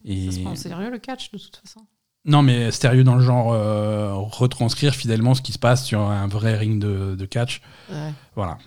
[0.06, 0.32] Et...
[0.32, 1.82] Ça se prend sérieux le catch de toute façon.
[2.26, 6.28] Non, mais sérieux dans le genre euh, retranscrire fidèlement ce qui se passe sur un
[6.28, 7.62] vrai ring de, de catch.
[7.90, 8.58] Ouais, Voilà.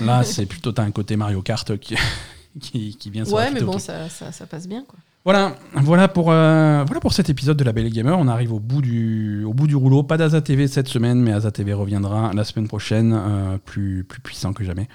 [0.00, 1.94] Là, c'est plutôt un côté Mario Kart qui,
[2.60, 4.98] qui, qui vient Ouais, mais bon, ça, ça, ça passe bien quoi.
[5.24, 8.18] Voilà, voilà pour, euh, voilà pour cet épisode de La Belle Gamer.
[8.18, 10.02] On arrive au bout du, au bout du rouleau.
[10.02, 14.20] Pas d'Aza TV cette semaine, mais Aza TV reviendra la semaine prochaine, euh, plus, plus
[14.20, 14.88] puissant que jamais.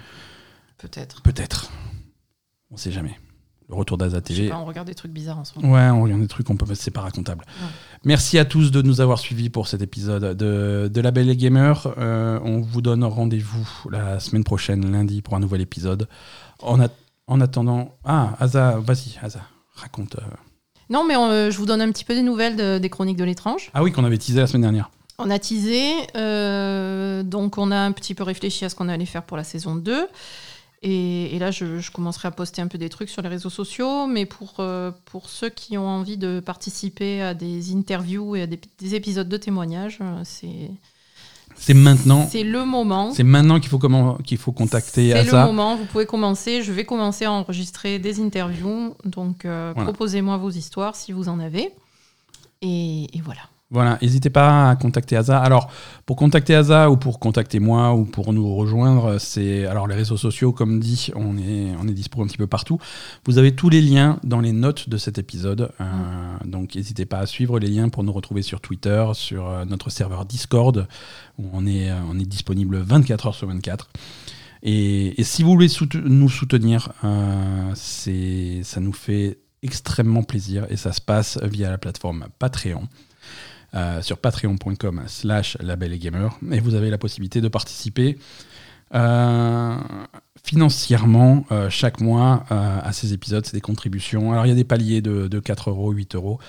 [0.77, 1.21] Peut-être.
[1.21, 1.71] Peut-être.
[2.71, 3.17] On sait jamais.
[3.69, 4.49] Le retour d'Aza Je sais TV.
[4.49, 5.73] pas, on regarde des trucs bizarres en ce moment.
[5.73, 7.43] Ouais, on regarde des trucs, on peut, c'est pas racontable.
[8.05, 11.35] Merci à tous de nous avoir suivis pour cet épisode de, de La Belle et
[11.35, 11.93] Gamer.
[11.97, 16.07] Euh, on vous donne rendez-vous la semaine prochaine, lundi, pour un nouvel épisode.
[16.61, 16.77] En,
[17.27, 19.41] en attendant, ah, Aza, vas-y, Aza,
[19.75, 20.15] raconte.
[20.15, 20.21] euh.
[20.89, 23.25] Non, mais euh, je vous donne un petit peu des nouvelles de- des chroniques de
[23.25, 23.69] l'étrange.
[23.73, 24.89] Ah oui, qu'on avait teasé la semaine dernière.
[25.19, 29.05] On a teasé, euh, donc on a un petit peu réfléchi à ce qu'on allait
[29.05, 30.07] faire pour la saison 2.
[30.83, 33.49] Et, et là, je, je commencerai à poster un peu des trucs sur les réseaux
[33.49, 38.43] sociaux, mais pour, euh, pour ceux qui ont envie de participer à des interviews et
[38.43, 40.69] à des, des épisodes de témoignages, euh, c'est
[41.55, 42.27] C'est maintenant.
[42.31, 43.11] c'est le moment.
[43.11, 46.61] C'est maintenant qu'il faut, comment, qu'il faut contacter C'est le moment, vous pouvez commencer.
[46.61, 49.89] Je vais commencer à enregistrer des interviews, donc euh, Voilà.
[49.91, 51.71] proposez-moi vos histoires si vous en avez.
[52.61, 53.41] Et, et voilà.
[53.69, 55.37] Voilà, n'hésitez pas à contacter Asa.
[55.41, 55.69] Alors,
[56.05, 60.15] pour contacter Asa ou pour contacter moi ou pour nous rejoindre, c'est alors les réseaux
[60.15, 62.79] sociaux, comme dit, on est on est dispo un petit peu partout.
[63.25, 65.85] Vous avez tous les liens dans les notes de cet épisode, euh,
[66.45, 69.89] donc n'hésitez pas à suivre les liens pour nous retrouver sur Twitter, sur euh, notre
[69.89, 70.87] serveur Discord
[71.37, 73.89] où on est euh, on est disponible 24 heures sur 24.
[74.63, 75.67] Et, et si vous voulez
[76.05, 76.93] nous soutenir,
[77.75, 82.87] ça nous fait extrêmement plaisir et ça se passe via la plateforme Patreon
[83.75, 88.17] euh, sur patreon.com slash label et gamer et vous avez la possibilité de participer
[88.95, 89.75] euh,
[90.43, 94.31] financièrement euh, chaque mois à ces épisodes, c'est des contributions.
[94.31, 96.39] Alors il y a des paliers de, de 4 euros, 8 euros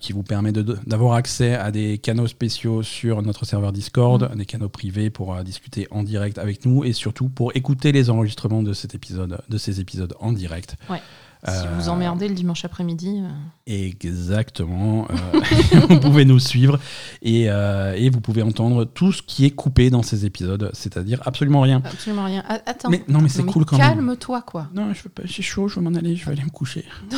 [0.00, 4.34] qui vous permet de- de- d'avoir accès à des canaux spéciaux sur notre serveur Discord,
[4.34, 8.62] des canaux privés pour discuter en direct avec nous et surtout pour écouter les enregistrements
[8.62, 10.76] de cet épisode, de ces épisodes en direct.
[10.88, 11.02] Ouais.
[11.48, 13.28] Si Euh, vous emmerdez le dimanche après-midi, euh,
[13.72, 15.06] Exactement.
[15.10, 15.40] euh,
[15.88, 16.78] vous pouvez nous suivre
[17.22, 21.20] et, euh, et vous pouvez entendre tout ce qui est coupé dans ces épisodes, c'est-à-dire
[21.24, 21.82] absolument rien.
[21.84, 22.42] absolument rien.
[22.66, 22.90] Attends.
[22.90, 23.86] Mais- non, mais c'est cool quand même.
[23.96, 24.68] Calme-toi, quoi.
[24.74, 26.84] Non, je veux pas, j'ai chaud, je veux m'en aller, je vais aller me coucher.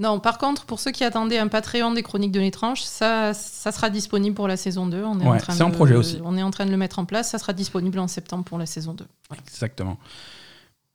[0.00, 3.70] Non, par contre, pour ceux qui attendaient un Patreon des Chroniques de l'étrange, ça, ça
[3.70, 5.04] sera disponible pour la saison 2.
[5.04, 6.18] On est, en Ouais, train c'est de, en projet aussi.
[6.24, 7.30] On est en train de le mettre en place.
[7.30, 9.04] Ça sera disponible en septembre pour la saison 2.
[9.46, 9.96] Exactement.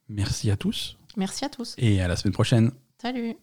[0.09, 1.75] Merci à tous Merci à tous.
[1.77, 2.71] Et à la semaine prochaine.
[3.01, 3.35] Salut.